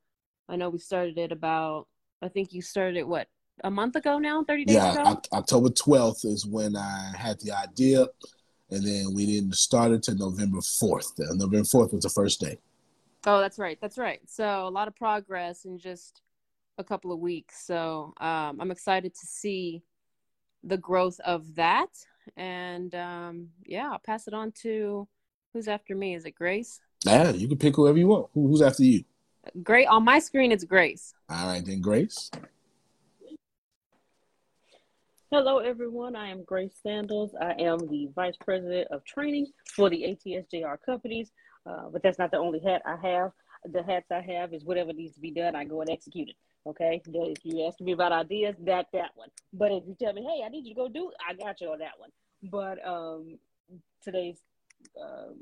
I 0.48 0.56
know 0.56 0.70
we 0.70 0.78
started 0.78 1.18
it 1.18 1.32
about, 1.32 1.86
I 2.22 2.28
think 2.28 2.52
you 2.52 2.62
started 2.62 2.96
it 2.96 3.08
what 3.08 3.28
a 3.62 3.70
month 3.70 3.96
ago 3.96 4.18
now, 4.18 4.42
thirty 4.44 4.64
days 4.64 4.76
yeah, 4.76 4.92
ago. 4.92 5.02
Yeah, 5.04 5.38
October 5.38 5.70
twelfth 5.70 6.24
is 6.24 6.46
when 6.46 6.76
I 6.76 7.12
had 7.16 7.40
the 7.40 7.52
idea, 7.52 8.06
and 8.70 8.86
then 8.86 9.14
we 9.14 9.26
didn't 9.26 9.54
start 9.54 9.90
until 9.90 10.16
November 10.16 10.58
4th. 10.58 11.12
November 11.18 11.58
4th 11.66 11.92
was 11.92 12.02
the 12.02 12.08
first 12.08 12.40
day. 12.40 12.58
Oh, 13.26 13.40
that's 13.40 13.58
right. 13.58 13.78
That's 13.80 13.98
right. 13.98 14.20
So 14.26 14.66
a 14.66 14.70
lot 14.70 14.88
of 14.88 14.96
progress 14.96 15.64
in 15.64 15.78
just 15.78 16.22
a 16.78 16.84
couple 16.84 17.12
of 17.12 17.18
weeks. 17.18 17.66
So 17.66 18.14
um, 18.20 18.60
I'm 18.60 18.70
excited 18.70 19.14
to 19.14 19.26
see 19.26 19.82
the 20.62 20.78
growth 20.78 21.20
of 21.20 21.54
that. 21.56 21.90
And 22.36 22.94
um, 22.94 23.48
yeah, 23.64 23.90
I'll 23.90 23.98
pass 23.98 24.26
it 24.26 24.34
on 24.34 24.52
to 24.62 25.06
who's 25.52 25.68
after 25.68 25.94
me. 25.94 26.14
Is 26.14 26.24
it 26.24 26.32
Grace? 26.32 26.80
Yeah, 27.04 27.30
you 27.30 27.48
can 27.48 27.58
pick 27.58 27.76
whoever 27.76 27.98
you 27.98 28.08
want. 28.08 28.28
Who, 28.34 28.48
who's 28.48 28.62
after 28.62 28.82
you? 28.82 29.04
Great. 29.62 29.86
On 29.86 30.04
my 30.04 30.18
screen, 30.18 30.52
it's 30.52 30.64
Grace. 30.64 31.14
All 31.28 31.46
right, 31.46 31.64
then 31.64 31.80
Grace. 31.80 32.30
Hello, 35.32 35.58
everyone. 35.58 36.16
I 36.16 36.28
am 36.28 36.42
Grace 36.42 36.74
Sandals. 36.82 37.34
I 37.40 37.52
am 37.52 37.78
the 37.88 38.10
Vice 38.14 38.36
President 38.40 38.88
of 38.90 39.04
Training 39.04 39.46
for 39.64 39.88
the 39.88 40.02
ATSJR 40.02 40.78
companies. 40.84 41.30
Uh, 41.64 41.88
but 41.92 42.02
that's 42.02 42.18
not 42.18 42.30
the 42.30 42.38
only 42.38 42.58
hat 42.58 42.82
I 42.84 42.96
have. 43.06 43.32
The 43.64 43.82
hats 43.82 44.10
I 44.10 44.20
have 44.22 44.52
is 44.52 44.64
whatever 44.64 44.92
needs 44.92 45.14
to 45.14 45.20
be 45.20 45.30
done, 45.30 45.54
I 45.54 45.64
go 45.64 45.82
and 45.82 45.90
execute 45.90 46.30
it. 46.30 46.36
Okay. 46.66 47.00
If 47.06 47.38
you 47.44 47.66
ask 47.66 47.80
me 47.80 47.92
about 47.92 48.12
ideas, 48.12 48.54
that 48.64 48.86
that 48.92 49.10
one. 49.14 49.28
But 49.52 49.72
if 49.72 49.84
you 49.86 49.96
tell 50.00 50.12
me, 50.12 50.22
hey, 50.22 50.44
I 50.44 50.48
need 50.48 50.66
you 50.66 50.74
to 50.74 50.80
go 50.80 50.88
do, 50.88 51.10
I 51.26 51.34
got 51.34 51.60
you 51.60 51.68
on 51.72 51.78
that 51.78 51.98
one. 51.98 52.10
But 52.42 52.86
um, 52.86 53.38
today's 54.02 54.38
uh, 55.00 55.32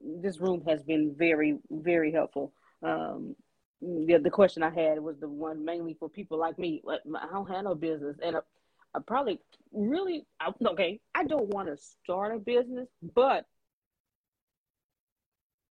this 0.00 0.40
room 0.40 0.62
has 0.66 0.82
been 0.82 1.14
very 1.16 1.58
very 1.70 2.12
helpful. 2.12 2.52
Um, 2.82 3.34
the, 3.80 4.18
the 4.22 4.30
question 4.30 4.62
I 4.62 4.70
had 4.70 5.00
was 5.00 5.18
the 5.18 5.28
one 5.28 5.64
mainly 5.64 5.96
for 5.98 6.08
people 6.08 6.38
like 6.38 6.58
me. 6.58 6.82
I 6.88 7.26
don't 7.32 7.64
no 7.64 7.74
business, 7.74 8.16
and 8.22 8.36
I 8.36 8.98
probably 9.06 9.40
really 9.72 10.26
I, 10.40 10.52
okay. 10.68 11.00
I 11.14 11.24
don't 11.24 11.48
want 11.48 11.68
to 11.68 11.76
start 11.76 12.34
a 12.34 12.38
business, 12.38 12.88
but 13.14 13.44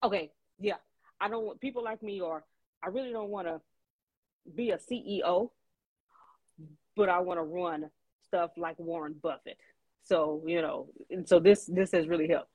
okay, 0.03 0.31
yeah, 0.59 0.75
I 1.19 1.29
don't 1.29 1.45
want 1.45 1.61
people 1.61 1.83
like 1.83 2.03
me, 2.03 2.21
or 2.21 2.43
I 2.83 2.89
really 2.89 3.11
don't 3.11 3.29
want 3.29 3.47
to 3.47 3.61
be 4.53 4.71
a 4.71 4.77
CEO, 4.77 5.49
but 6.95 7.09
I 7.09 7.19
want 7.19 7.39
to 7.39 7.43
run 7.43 7.89
stuff 8.25 8.51
like 8.57 8.77
Warren 8.79 9.15
Buffett. 9.21 9.57
So 10.03 10.43
you 10.45 10.61
know, 10.61 10.87
and 11.09 11.27
so 11.27 11.39
this 11.39 11.65
this 11.65 11.91
has 11.91 12.07
really 12.07 12.27
helped 12.27 12.49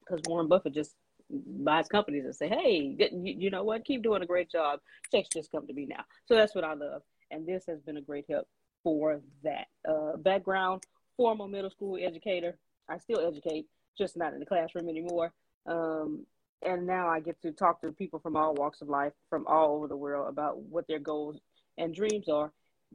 because 0.00 0.20
Warren 0.26 0.48
Buffett 0.48 0.74
just 0.74 0.94
buys 1.30 1.86
companies 1.88 2.24
and 2.24 2.34
say, 2.34 2.48
hey, 2.48 2.96
you 3.12 3.50
know 3.50 3.62
what, 3.62 3.84
keep 3.84 4.02
doing 4.02 4.22
a 4.22 4.26
great 4.26 4.50
job. 4.50 4.80
Checks 5.12 5.28
just 5.32 5.52
come 5.52 5.66
to 5.66 5.72
me 5.72 5.86
now. 5.86 6.04
So 6.26 6.34
that's 6.34 6.54
what 6.54 6.64
I 6.64 6.74
love, 6.74 7.02
and 7.30 7.46
this 7.46 7.64
has 7.66 7.80
been 7.80 7.96
a 7.96 8.02
great 8.02 8.26
help 8.28 8.46
for 8.82 9.20
that. 9.42 9.66
Uh, 9.88 10.16
background, 10.16 10.82
former 11.16 11.48
middle 11.48 11.70
school 11.70 11.98
educator. 12.02 12.58
I 12.88 12.98
still 12.98 13.26
educate, 13.26 13.66
just 13.96 14.16
not 14.16 14.34
in 14.34 14.40
the 14.40 14.46
classroom 14.46 14.88
anymore. 14.88 15.32
Um, 15.66 16.26
and 16.62 16.86
now 16.86 17.08
I 17.08 17.20
get 17.20 17.40
to 17.42 17.52
talk 17.52 17.80
to 17.80 17.92
people 17.92 18.18
from 18.18 18.36
all 18.36 18.54
walks 18.54 18.82
of 18.82 18.88
life, 18.88 19.12
from 19.28 19.46
all 19.46 19.76
over 19.76 19.88
the 19.88 19.96
world, 19.96 20.28
about 20.28 20.58
what 20.58 20.86
their 20.86 20.98
goals 20.98 21.38
and 21.78 21.94
dreams 21.94 22.28
are, 22.28 22.52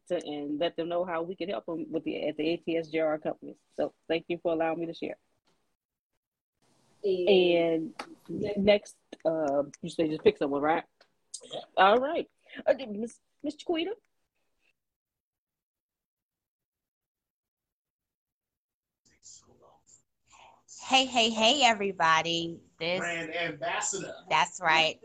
to, 0.10 0.16
and 0.16 0.60
let 0.60 0.76
them 0.76 0.90
know 0.90 1.06
how 1.06 1.24
we 1.24 1.36
can 1.36 1.50
help 1.50 1.66
them 1.66 1.86
with 1.90 2.04
the 2.04 2.28
at 2.28 2.38
the 2.38 2.62
ATSJR 2.68 3.22
companies. 3.24 3.56
So 3.78 3.94
thank 4.08 4.26
you 4.28 4.40
for 4.42 4.54
allowing 4.54 4.80
me 4.80 4.86
to 4.88 4.94
share. 4.94 5.16
And 7.04 7.94
next, 8.58 8.96
uh, 9.26 9.64
you 9.82 9.90
say 9.90 10.08
just 10.08 10.24
pick 10.24 10.38
someone, 10.38 10.62
right? 10.62 10.84
All 11.78 12.00
right, 12.00 12.28
uh, 12.68 12.74
Miss 12.90 13.20
Miss 13.44 13.56
Chiquita. 13.56 13.92
Hey, 20.88 21.06
hey, 21.06 21.32
hey, 21.32 21.62
everybody. 21.64 22.60
This 22.80 23.00
brand 23.00 23.36
ambassador. 23.36 24.14
That's 24.30 24.62
right. 24.62 25.00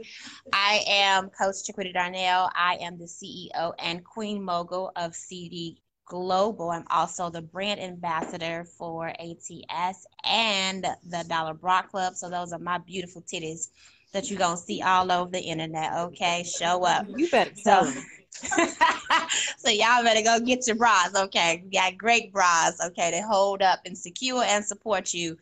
I 0.52 0.84
am 0.86 1.30
Coach 1.30 1.64
Chiquita 1.64 1.90
Darnell. 1.90 2.50
I 2.54 2.76
am 2.82 2.98
the 2.98 3.06
CEO 3.06 3.72
and 3.78 4.04
Queen 4.04 4.44
Mogul 4.44 4.92
of 4.96 5.14
CD 5.14 5.80
Global. 6.04 6.68
I'm 6.68 6.84
also 6.90 7.30
the 7.30 7.40
brand 7.40 7.80
ambassador 7.80 8.66
for 8.76 9.08
ATS 9.08 10.06
and 10.22 10.84
the 11.08 11.24
Dollar 11.26 11.54
Bra 11.54 11.80
Club. 11.80 12.14
So 12.14 12.28
those 12.28 12.52
are 12.52 12.58
my 12.58 12.76
beautiful 12.76 13.22
titties 13.22 13.68
that 14.12 14.28
you're 14.28 14.38
gonna 14.38 14.58
see 14.58 14.82
all 14.82 15.10
over 15.10 15.30
the 15.30 15.40
internet. 15.40 15.94
Okay, 15.94 16.44
show 16.44 16.84
up. 16.84 17.06
You 17.16 17.30
better 17.30 17.52
so. 17.56 17.90
so 19.58 19.70
y'all 19.70 20.02
better 20.02 20.22
go 20.22 20.44
get 20.44 20.66
your 20.66 20.76
bras. 20.76 21.14
Okay, 21.14 21.64
got 21.72 21.98
great 21.98 22.32
bras. 22.32 22.78
Okay, 22.86 23.10
they 23.10 23.20
hold 23.20 23.62
up 23.62 23.80
and 23.84 23.96
secure 23.96 24.42
and 24.42 24.64
support 24.64 25.12
you 25.12 25.36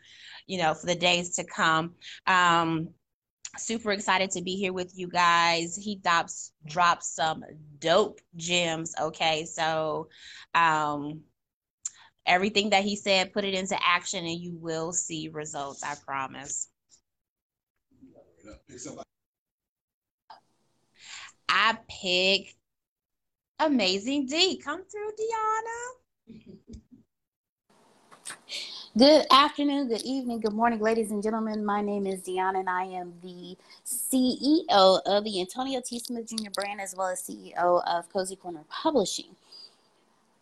you 0.48 0.58
know, 0.58 0.74
for 0.74 0.86
the 0.86 0.94
days 0.96 1.36
to 1.36 1.44
come. 1.44 1.94
Um, 2.26 2.88
super 3.56 3.92
excited 3.92 4.30
to 4.32 4.42
be 4.42 4.56
here 4.56 4.72
with 4.72 4.98
you 4.98 5.06
guys. 5.06 5.76
He 5.76 5.96
drops 5.96 6.52
drops 6.66 7.14
some 7.14 7.44
dope 7.78 8.20
gems. 8.34 8.94
Okay, 9.00 9.44
so 9.44 10.08
um, 10.54 11.20
everything 12.26 12.70
that 12.70 12.82
he 12.82 12.96
said, 12.96 13.32
put 13.32 13.44
it 13.44 13.54
into 13.54 13.76
action, 13.86 14.24
and 14.24 14.40
you 14.40 14.56
will 14.56 14.92
see 14.92 15.28
results. 15.28 15.84
I 15.84 15.94
promise. 16.04 16.68
I 21.50 21.76
pick 21.88 22.54
Amazing 23.60 24.26
D. 24.26 24.58
Come 24.58 24.82
through, 24.84 25.10
Deanna. 26.28 26.36
Good 28.98 29.26
afternoon, 29.30 29.88
good 29.88 30.02
evening, 30.02 30.40
good 30.40 30.52
morning, 30.52 30.80
ladies 30.80 31.12
and 31.12 31.22
gentlemen. 31.22 31.64
My 31.64 31.80
name 31.82 32.06
is 32.06 32.20
Deanna, 32.20 32.60
and 32.60 32.70
I 32.70 32.84
am 32.84 33.14
the 33.22 33.56
CEO 33.86 35.00
of 35.06 35.24
the 35.24 35.40
Antonio 35.40 35.80
T. 35.80 36.00
Smith 36.00 36.28
Jr. 36.28 36.50
brand 36.54 36.80
as 36.80 36.94
well 36.96 37.08
as 37.08 37.22
CEO 37.22 37.82
of 37.86 38.12
Cozy 38.12 38.36
Corner 38.36 38.64
Publishing. 38.68 39.36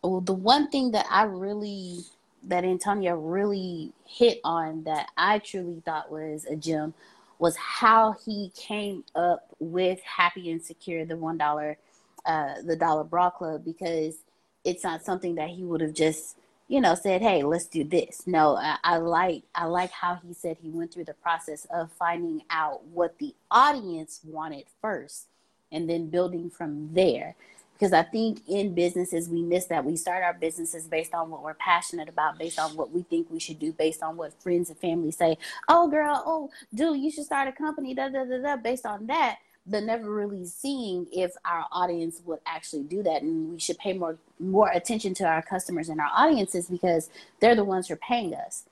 Well, 0.02 0.22
the 0.22 0.34
one 0.34 0.70
thing 0.70 0.92
that 0.92 1.06
I 1.10 1.24
really, 1.24 2.00
that 2.44 2.64
Antonio 2.64 3.16
really 3.16 3.92
hit 4.06 4.40
on 4.44 4.84
that 4.84 5.10
I 5.16 5.40
truly 5.40 5.82
thought 5.84 6.10
was 6.10 6.46
a 6.46 6.56
gem 6.56 6.94
was 7.38 7.56
how 7.56 8.16
he 8.24 8.52
came 8.56 9.04
up 9.14 9.54
with 9.58 10.00
Happy 10.02 10.50
and 10.50 10.62
Secure, 10.62 11.04
the 11.04 11.14
$1, 11.14 11.76
uh, 12.26 12.62
the 12.62 12.76
Dollar 12.76 13.04
Bra 13.04 13.30
Club, 13.30 13.64
because 13.64 14.16
it's 14.66 14.82
not 14.82 15.04
something 15.04 15.36
that 15.36 15.48
he 15.48 15.62
would 15.62 15.80
have 15.80 15.94
just 15.94 16.36
you 16.68 16.80
know 16.80 16.94
said 16.96 17.22
hey 17.22 17.42
let's 17.44 17.66
do 17.66 17.84
this. 17.84 18.26
No 18.26 18.56
I, 18.56 18.76
I, 18.82 18.96
like 18.98 19.44
i 19.54 19.64
like 19.64 19.92
how 19.92 20.18
he 20.26 20.34
said 20.34 20.58
he 20.60 20.70
went 20.70 20.92
through 20.92 21.04
the 21.04 21.14
process 21.14 21.66
of 21.72 21.92
finding 21.92 22.42
out 22.50 22.84
what 22.86 23.18
the 23.18 23.34
audience 23.50 24.20
wanted 24.24 24.64
first 24.82 25.26
and 25.72 25.88
then 25.88 26.10
building 26.10 26.50
from 26.50 26.92
there. 26.92 27.36
Because 27.74 27.92
i 27.92 28.02
think 28.02 28.40
in 28.48 28.74
businesses 28.74 29.28
we 29.28 29.42
miss 29.42 29.66
that. 29.66 29.84
We 29.84 29.96
start 29.96 30.24
our 30.24 30.34
businesses 30.34 30.88
based 30.88 31.14
on 31.14 31.30
what 31.30 31.44
we're 31.44 31.54
passionate 31.54 32.08
about 32.08 32.38
based 32.38 32.58
on 32.58 32.74
what 32.74 32.90
we 32.90 33.02
think 33.02 33.30
we 33.30 33.38
should 33.38 33.60
do 33.60 33.72
based 33.72 34.02
on 34.02 34.16
what 34.16 34.42
friends 34.42 34.68
and 34.68 34.78
family 34.78 35.12
say 35.12 35.38
oh 35.68 35.86
girl 35.88 36.22
oh 36.26 36.50
dude 36.74 36.98
you 36.98 37.12
should 37.12 37.24
start 37.24 37.46
a 37.46 37.52
company 37.52 37.94
da 37.94 38.08
da 38.08 38.24
da 38.24 38.38
da 38.38 38.56
based 38.56 38.84
on 38.86 39.06
that 39.06 39.38
but 39.66 39.82
never 39.82 40.10
really 40.10 40.44
seeing 40.46 41.06
if 41.12 41.32
our 41.44 41.64
audience 41.72 42.22
would 42.24 42.40
actually 42.46 42.84
do 42.84 43.02
that. 43.02 43.22
And 43.22 43.52
we 43.52 43.58
should 43.58 43.78
pay 43.78 43.92
more 43.92 44.18
more 44.38 44.70
attention 44.70 45.14
to 45.14 45.24
our 45.24 45.42
customers 45.42 45.88
and 45.88 46.00
our 46.00 46.10
audiences 46.14 46.68
because 46.68 47.10
they're 47.40 47.54
the 47.56 47.64
ones 47.64 47.88
who 47.88 47.94
are 47.94 47.98
paying 47.98 48.34
us. 48.34 48.64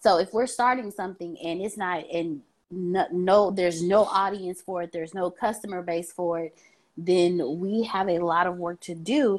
So 0.00 0.18
if 0.18 0.32
we're 0.32 0.46
starting 0.46 0.90
something 0.90 1.36
and 1.38 1.60
it's 1.60 1.76
not 1.76 2.04
and 2.12 2.42
no, 2.70 3.06
no 3.10 3.50
there's 3.50 3.82
no 3.82 4.04
audience 4.04 4.60
for 4.60 4.82
it 4.82 4.92
there's 4.92 5.14
no 5.14 5.30
customer 5.30 5.82
base 5.82 6.12
for 6.12 6.40
it 6.40 6.58
then 6.96 7.58
we 7.58 7.84
have 7.84 8.08
a 8.08 8.18
lot 8.18 8.46
of 8.46 8.56
work 8.58 8.80
to 8.80 8.94
do 8.94 9.38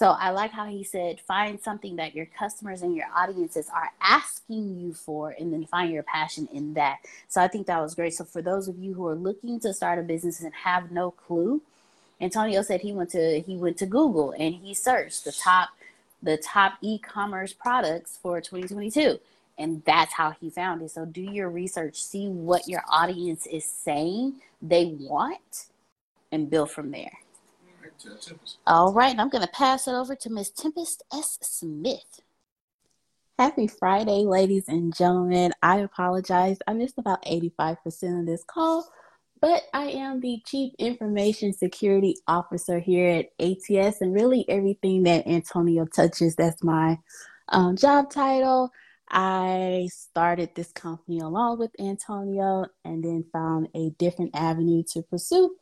so 0.00 0.12
I 0.12 0.30
like 0.30 0.50
how 0.50 0.64
he 0.64 0.82
said, 0.82 1.20
find 1.20 1.60
something 1.60 1.96
that 1.96 2.14
your 2.14 2.24
customers 2.24 2.80
and 2.80 2.96
your 2.96 3.04
audiences 3.14 3.68
are 3.68 3.90
asking 4.00 4.80
you 4.80 4.94
for, 4.94 5.34
and 5.38 5.52
then 5.52 5.66
find 5.66 5.92
your 5.92 6.04
passion 6.04 6.48
in 6.54 6.72
that. 6.72 7.00
So 7.28 7.42
I 7.42 7.48
think 7.48 7.66
that 7.66 7.82
was 7.82 7.94
great. 7.94 8.14
So 8.14 8.24
for 8.24 8.40
those 8.40 8.66
of 8.66 8.78
you 8.78 8.94
who 8.94 9.06
are 9.06 9.14
looking 9.14 9.60
to 9.60 9.74
start 9.74 9.98
a 9.98 10.02
business 10.02 10.40
and 10.40 10.54
have 10.54 10.90
no 10.90 11.10
clue, 11.10 11.60
Antonio 12.18 12.62
said 12.62 12.80
he 12.80 12.94
went 12.94 13.10
to 13.10 13.40
he 13.40 13.58
went 13.58 13.76
to 13.76 13.84
Google 13.84 14.32
and 14.38 14.54
he 14.54 14.72
searched 14.72 15.26
the 15.26 15.32
top 15.32 15.68
the 16.22 16.38
top 16.38 16.78
e-commerce 16.80 17.52
products 17.52 18.18
for 18.22 18.40
2022 18.40 19.20
and 19.58 19.82
that's 19.84 20.14
how 20.14 20.30
he 20.30 20.48
found 20.48 20.80
it 20.80 20.90
so 20.90 21.04
do 21.06 21.22
your 21.22 21.48
research 21.48 22.02
see 22.02 22.28
what 22.28 22.68
your 22.68 22.82
audience 22.90 23.46
is 23.46 23.64
saying 23.64 24.34
they 24.60 24.84
want 25.00 25.66
and 26.30 26.50
build 26.50 26.70
from 26.70 26.90
there 26.90 27.18
all 28.66 28.92
right, 28.92 29.10
and 29.10 29.20
I'm 29.20 29.28
going 29.28 29.44
to 29.44 29.52
pass 29.52 29.86
it 29.86 29.92
over 29.92 30.14
to 30.14 30.30
Miss 30.30 30.50
Tempest 30.50 31.02
S. 31.12 31.38
Smith. 31.42 32.20
Happy 33.38 33.66
Friday, 33.66 34.24
ladies 34.24 34.68
and 34.68 34.94
gentlemen. 34.94 35.52
I 35.62 35.78
apologize. 35.78 36.58
I 36.66 36.74
missed 36.74 36.98
about 36.98 37.24
85% 37.24 38.20
of 38.20 38.26
this 38.26 38.44
call, 38.44 38.90
but 39.40 39.62
I 39.72 39.84
am 39.90 40.20
the 40.20 40.42
Chief 40.46 40.72
Information 40.78 41.52
Security 41.52 42.16
Officer 42.26 42.78
here 42.78 43.08
at 43.08 43.26
ATS, 43.38 44.00
and 44.00 44.14
really 44.14 44.44
everything 44.48 45.04
that 45.04 45.26
Antonio 45.26 45.86
touches, 45.86 46.36
that's 46.36 46.62
my 46.62 46.98
um, 47.48 47.76
job 47.76 48.10
title. 48.10 48.70
I 49.10 49.88
started 49.90 50.50
this 50.54 50.70
company 50.70 51.18
along 51.18 51.58
with 51.58 51.72
Antonio 51.80 52.66
and 52.84 53.02
then 53.02 53.24
found 53.32 53.68
a 53.74 53.90
different 53.98 54.30
avenue 54.34 54.84
to 54.92 55.02
pursue. 55.02 55.56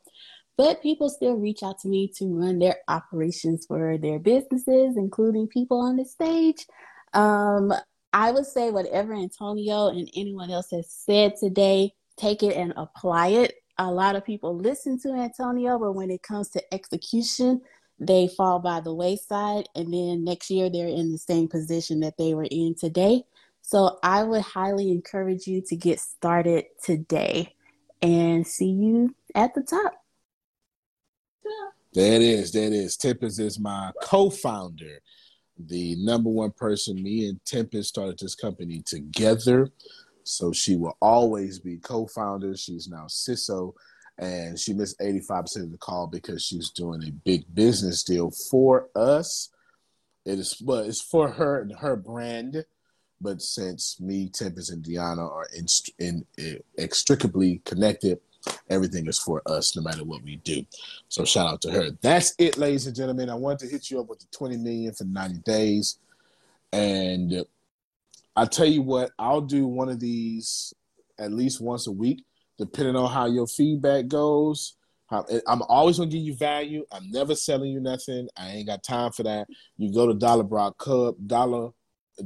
But 0.59 0.83
people 0.83 1.09
still 1.09 1.35
reach 1.35 1.63
out 1.63 1.79
to 1.79 1.87
me 1.87 2.11
to 2.17 2.25
run 2.25 2.59
their 2.59 2.79
operations 2.89 3.65
for 3.65 3.97
their 3.97 4.19
businesses, 4.19 4.97
including 4.97 5.47
people 5.47 5.79
on 5.79 5.95
the 5.95 6.03
stage. 6.03 6.67
Um, 7.13 7.73
I 8.11 8.31
would 8.31 8.45
say 8.45 8.69
whatever 8.69 9.13
Antonio 9.13 9.87
and 9.87 10.11
anyone 10.17 10.51
else 10.51 10.71
has 10.71 10.91
said 10.91 11.37
today, 11.37 11.93
take 12.17 12.43
it 12.43 12.57
and 12.57 12.73
apply 12.75 13.27
it. 13.27 13.53
A 13.77 13.89
lot 13.89 14.17
of 14.17 14.25
people 14.25 14.53
listen 14.53 14.99
to 15.03 15.13
Antonio, 15.13 15.79
but 15.79 15.93
when 15.93 16.11
it 16.11 16.23
comes 16.23 16.49
to 16.49 16.73
execution, 16.73 17.61
they 17.97 18.27
fall 18.27 18.59
by 18.59 18.81
the 18.81 18.93
wayside. 18.93 19.69
And 19.75 19.93
then 19.93 20.25
next 20.25 20.49
year, 20.49 20.69
they're 20.69 20.87
in 20.89 21.13
the 21.13 21.17
same 21.17 21.47
position 21.47 22.01
that 22.01 22.17
they 22.17 22.33
were 22.33 22.49
in 22.51 22.75
today. 22.75 23.23
So 23.61 23.97
I 24.03 24.23
would 24.23 24.41
highly 24.41 24.91
encourage 24.91 25.47
you 25.47 25.61
to 25.67 25.77
get 25.77 26.01
started 26.01 26.65
today 26.83 27.55
and 28.01 28.45
see 28.45 28.71
you 28.71 29.15
at 29.33 29.55
the 29.55 29.61
top. 29.61 29.93
There 31.93 32.13
it 32.13 32.21
is. 32.21 32.55
It 32.55 32.73
is. 32.73 32.97
Tempest 32.97 33.39
is 33.39 33.59
my 33.59 33.91
co-founder, 34.03 34.99
the 35.57 35.95
number 35.97 36.29
one 36.29 36.51
person. 36.51 37.01
Me 37.01 37.27
and 37.27 37.43
Tempest 37.45 37.89
started 37.89 38.19
this 38.19 38.35
company 38.35 38.81
together. 38.85 39.69
So 40.23 40.51
she 40.51 40.75
will 40.75 40.97
always 41.01 41.59
be 41.59 41.77
co-founder. 41.77 42.55
She's 42.55 42.87
now 42.87 43.05
CISO, 43.07 43.73
and 44.19 44.59
she 44.59 44.73
missed 44.73 44.99
85% 44.99 45.63
of 45.63 45.71
the 45.71 45.77
call 45.77 46.05
because 46.07 46.43
she's 46.43 46.69
doing 46.69 47.03
a 47.03 47.11
big 47.11 47.43
business 47.53 48.03
deal 48.03 48.29
for 48.29 48.89
us. 48.95 49.49
It 50.25 50.37
is, 50.37 50.53
but 50.53 50.85
it's 50.85 51.01
for 51.01 51.29
her 51.29 51.61
and 51.61 51.73
her 51.79 51.95
brand 51.95 52.65
but 53.21 53.41
since 53.41 53.99
me, 53.99 54.29
Tempest, 54.29 54.71
and 54.71 54.83
Deanna 54.83 55.29
are 55.29 55.47
in, 55.55 55.65
in, 55.97 56.25
in, 56.37 56.59
inextricably 56.77 57.61
connected, 57.65 58.19
everything 58.69 59.07
is 59.07 59.19
for 59.19 59.41
us, 59.45 59.75
no 59.75 59.81
matter 59.81 60.03
what 60.03 60.23
we 60.23 60.37
do. 60.37 60.65
So 61.07 61.25
shout 61.25 61.47
out 61.47 61.61
to 61.61 61.71
her. 61.71 61.91
That's 62.01 62.33
it, 62.37 62.57
ladies 62.57 62.87
and 62.87 62.95
gentlemen. 62.95 63.29
I 63.29 63.35
wanted 63.35 63.59
to 63.59 63.67
hit 63.67 63.89
you 63.89 63.99
up 63.99 64.07
with 64.07 64.19
the 64.19 64.27
20 64.31 64.57
million 64.57 64.93
for 64.93 65.03
90 65.05 65.39
days, 65.39 65.97
and 66.71 67.45
I 68.35 68.45
tell 68.45 68.67
you 68.67 68.81
what, 68.81 69.11
I'll 69.19 69.41
do 69.41 69.67
one 69.67 69.89
of 69.89 69.99
these 69.99 70.73
at 71.17 71.33
least 71.33 71.59
once 71.59 71.87
a 71.87 71.91
week, 71.91 72.23
depending 72.57 72.95
on 72.95 73.11
how 73.11 73.25
your 73.25 73.47
feedback 73.47 74.07
goes. 74.07 74.75
I'm 75.11 75.63
always 75.63 75.97
gonna 75.97 76.11
give 76.11 76.21
you 76.21 76.35
value. 76.35 76.85
I'm 76.91 77.09
never 77.09 77.33
selling 77.33 77.71
you 77.71 77.79
nothing. 77.79 78.29
I 78.37 78.51
ain't 78.51 78.67
got 78.67 78.83
time 78.83 79.11
for 79.11 79.23
that. 79.23 79.47
You 79.75 79.91
go 79.91 80.05
to 80.05 80.13
Dollar 80.13 80.43
Bra 80.43 80.69
Club, 80.69 81.15
Dollar 81.25 81.71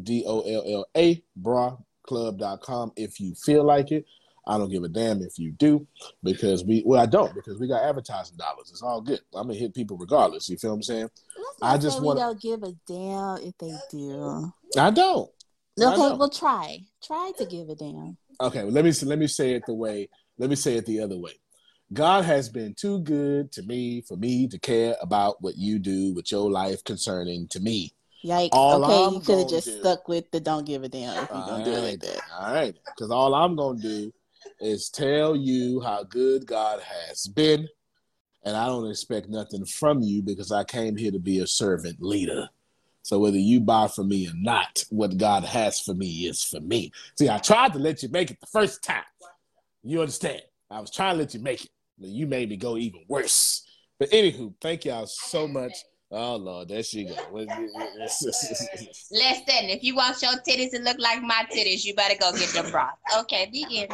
D 0.04 0.26
O 0.28 0.42
L 0.42 0.64
L 0.68 0.86
A, 0.98 1.24
braclub.com 1.42 2.92
if 2.98 3.22
you 3.22 3.36
feel 3.36 3.64
like 3.64 3.92
it. 3.92 4.06
I 4.46 4.58
don't 4.58 4.70
give 4.70 4.84
a 4.84 4.90
damn 4.90 5.22
if 5.22 5.40
you 5.40 5.52
do 5.52 5.88
because 6.22 6.66
we, 6.66 6.84
well, 6.86 7.02
I 7.02 7.06
don't 7.06 7.34
because 7.34 7.60
we 7.60 7.68
got 7.68 7.84
advertising 7.84 8.38
dollars. 8.38 8.70
It's 8.72 8.82
all 8.82 9.02
good. 9.02 9.22
I'm 9.34 9.48
gonna 9.48 9.58
hit 9.58 9.74
people 9.74 9.98
regardless. 9.98 10.50
You 10.50 10.58
feel 10.58 10.72
what 10.72 10.78
I'm 10.78 10.84
saying? 10.84 11.10
I 11.62 11.78
just 11.78 12.02
want. 12.02 12.20
don't 12.20 12.42
give 12.42 12.64
a 12.64 12.74
damn 12.88 13.38
if 13.38 13.58
they 13.58 13.74
do. 13.90 14.52
I 14.78 14.92
don't. 14.92 15.30
Okay, 15.80 15.92
I 15.92 15.96
don't. 15.96 16.20
well, 16.20 16.30
try. 16.30 16.80
Try 17.02 17.32
to 17.38 17.46
give 17.46 17.70
a 17.70 17.76
damn. 17.76 18.18
Okay, 18.42 18.64
well, 18.64 18.72
let 18.72 18.84
me 18.84 18.92
let 19.04 19.18
me 19.18 19.28
say 19.28 19.54
it 19.54 19.64
the 19.66 19.74
way. 19.74 20.10
Let 20.38 20.50
me 20.50 20.56
say 20.56 20.76
it 20.76 20.86
the 20.86 21.00
other 21.00 21.18
way. 21.18 21.34
God 21.94 22.26
has 22.26 22.50
been 22.50 22.74
too 22.74 23.00
good 23.02 23.52
to 23.54 23.64
me 23.64 24.02
for 24.02 24.18
me 24.18 24.48
to 24.48 24.60
care 24.60 24.96
about 25.02 25.42
what 25.42 25.58
you 25.58 25.80
do 25.80 26.14
with 26.14 26.32
your 26.32 26.50
life 26.50 26.84
concerning 26.84 27.48
to 27.50 27.60
me. 27.60 27.94
Yikes. 28.26 28.50
All 28.54 28.86
okay, 28.86 29.06
I'm 29.06 29.14
you 29.14 29.20
could 29.20 29.40
have 29.40 29.50
just 29.50 29.68
do, 29.68 29.80
stuck 29.80 30.08
with 30.08 30.32
the 30.32 30.40
don't 30.40 30.66
give 30.66 30.84
a 30.84 30.90
damn 30.90 31.24
if 31.24 31.30
you 31.30 31.44
don't 31.46 31.64
do 31.64 31.72
it 31.72 31.82
like 31.82 32.00
that. 32.00 32.22
All 32.40 32.54
right. 32.54 32.76
Because 32.86 33.12
all 33.12 33.36
I'm 33.36 33.56
going 33.56 33.82
to 33.82 33.88
do 33.88 34.14
is 34.60 34.90
tell 34.90 35.36
you 35.36 35.82
how 35.82 36.04
good 36.04 36.46
God 36.46 36.82
has 36.82 37.28
been. 37.28 37.68
And 38.46 38.58
I 38.58 38.66
don't 38.66 38.90
expect 38.90 39.30
nothing 39.30 39.66
from 39.66 40.02
you 40.02 40.22
because 40.22 40.52
I 40.52 40.64
came 40.64 40.98
here 40.98 41.12
to 41.12 41.20
be 41.20 41.40
a 41.40 41.48
servant 41.48 42.02
leader. 42.02 42.50
So 43.04 43.20
whether 43.20 43.38
you 43.38 43.60
buy 43.60 43.88
from 43.88 44.10
me 44.10 44.28
or 44.28 44.34
not, 44.36 44.84
what 44.90 45.18
God 45.18 45.44
has 45.44 45.80
for 45.80 45.94
me 45.94 46.28
is 46.28 46.44
for 46.44 46.62
me. 46.62 46.92
See, 47.18 47.30
I 47.30 47.38
tried 47.38 47.74
to 47.74 47.80
let 47.80 48.02
you 48.02 48.10
make 48.10 48.32
it 48.32 48.40
the 48.40 48.48
first 48.48 48.82
time. 48.84 49.04
You 49.84 50.00
understand? 50.00 50.42
I 50.72 50.80
was 50.80 50.90
trying 50.90 51.16
to 51.16 51.20
let 51.20 51.34
you 51.34 51.42
make 51.42 51.66
it, 51.66 51.72
but 52.00 52.10
you 52.10 52.26
made 52.26 52.50
me 52.50 52.58
go 52.58 52.78
even 52.78 53.02
worse. 53.08 53.66
But 54.00 54.10
anywho, 54.12 54.54
thank 54.62 54.86
y'all 54.86 55.06
so 55.06 55.48
much. 55.48 55.74
Oh 56.12 56.36
Lord, 56.36 56.70
there 56.70 56.84
she 56.84 57.06
go. 57.06 57.16
Listen, 57.34 57.46
if 59.12 59.84
you 59.84 59.96
want 59.96 60.22
your 60.22 60.34
titties 60.48 60.72
to 60.72 60.80
look 60.80 61.00
like 61.00 61.22
my 61.22 61.46
titties, 61.52 61.84
you 61.84 61.96
better 61.96 62.16
go 62.20 62.32
get 62.32 62.54
your 62.54 62.70
broth. 62.70 62.94
Okay, 63.18 63.50
begin. 63.52 63.88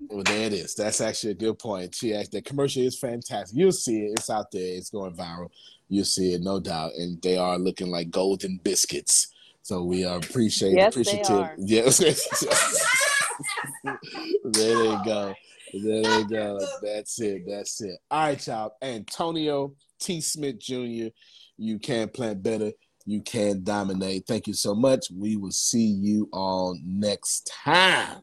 Well, 0.00 0.22
there 0.24 0.46
it 0.46 0.52
is. 0.52 0.74
That's 0.74 1.00
actually 1.00 1.32
a 1.32 1.34
good 1.34 1.58
point. 1.58 1.94
She 1.94 2.14
asked 2.14 2.32
the 2.32 2.42
commercial 2.42 2.82
is 2.82 2.98
fantastic. 2.98 3.56
You'll 3.56 3.72
see 3.72 4.02
it. 4.02 4.18
It's 4.18 4.30
out 4.30 4.50
there. 4.50 4.76
It's 4.76 4.90
going 4.90 5.14
viral. 5.14 5.50
You'll 5.88 6.04
see 6.04 6.34
it, 6.34 6.42
no 6.42 6.60
doubt. 6.60 6.92
And 6.96 7.20
they 7.22 7.36
are 7.38 7.58
looking 7.58 7.88
like 7.88 8.10
golden 8.10 8.58
biscuits. 8.62 9.28
So 9.62 9.82
we 9.82 10.04
are 10.04 10.18
appreciate 10.18 10.74
yes, 10.76 10.92
appreciative. 10.92 11.50
Yes. 11.58 11.98
there 14.44 14.76
they 14.76 14.98
go. 15.04 15.34
There 15.72 16.02
they 16.02 16.24
go. 16.24 16.60
That's 16.82 17.20
it. 17.20 17.42
That's 17.48 17.80
it. 17.82 17.98
All 18.10 18.26
right, 18.26 18.46
y'all. 18.46 18.76
Antonio 18.80 19.74
T. 19.98 20.20
Smith 20.20 20.60
Jr. 20.60 21.08
You 21.56 21.78
can 21.80 22.08
plant 22.08 22.42
better. 22.42 22.72
You 23.06 23.22
can 23.22 23.62
dominate. 23.64 24.26
Thank 24.26 24.46
you 24.46 24.54
so 24.54 24.74
much. 24.74 25.06
We 25.10 25.36
will 25.36 25.52
see 25.52 25.86
you 25.86 26.28
all 26.32 26.78
next 26.84 27.50
time. 27.64 28.22